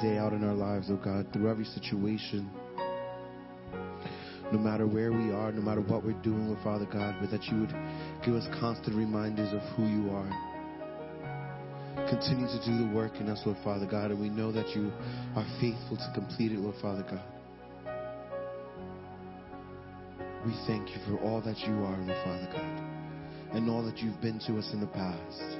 Day 0.00 0.18
out 0.18 0.32
in 0.32 0.44
our 0.44 0.54
lives, 0.54 0.88
oh 0.90 0.96
God, 0.96 1.26
through 1.32 1.50
every 1.50 1.64
situation. 1.64 2.50
No 4.52 4.58
matter 4.58 4.86
where 4.86 5.12
we 5.12 5.30
are, 5.30 5.52
no 5.52 5.60
matter 5.60 5.82
what 5.82 6.04
we're 6.04 6.20
doing, 6.22 6.48
Lord 6.48 6.62
Father 6.64 6.86
God, 6.86 7.16
but 7.20 7.30
that 7.30 7.44
you 7.44 7.60
would 7.60 7.74
give 8.24 8.34
us 8.34 8.46
constant 8.60 8.96
reminders 8.96 9.52
of 9.52 9.60
who 9.76 9.86
you 9.86 10.10
are. 10.10 10.30
Continue 12.08 12.46
to 12.46 12.58
do 12.64 12.78
the 12.78 12.94
work 12.94 13.16
in 13.20 13.28
us, 13.28 13.42
Lord 13.44 13.58
Father 13.62 13.84
God, 13.84 14.10
and 14.10 14.20
we 14.20 14.30
know 14.30 14.50
that 14.52 14.70
you 14.70 14.90
are 15.36 15.44
faithful 15.60 15.96
to 15.98 16.12
complete 16.14 16.52
it, 16.52 16.58
Lord 16.58 16.76
Father 16.80 17.02
God. 17.02 17.22
We 20.46 20.54
thank 20.66 20.88
you 20.88 20.96
for 21.06 21.22
all 21.22 21.42
that 21.42 21.58
you 21.58 21.74
are, 21.84 21.98
Lord 21.98 22.24
Father 22.24 22.48
God, 22.50 23.56
and 23.56 23.68
all 23.68 23.84
that 23.84 23.98
you've 23.98 24.20
been 24.22 24.38
to 24.46 24.56
us 24.58 24.70
in 24.72 24.80
the 24.80 24.86
past. 24.86 25.58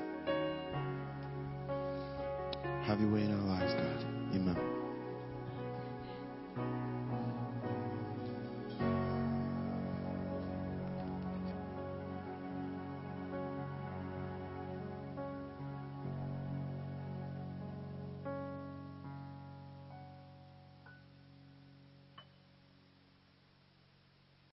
Have 2.87 3.01
your 3.01 3.13
way 3.13 3.21
in 3.21 3.33
our 3.33 3.47
lives, 3.47 3.75
God. 3.75 4.18
Amen. 4.35 4.78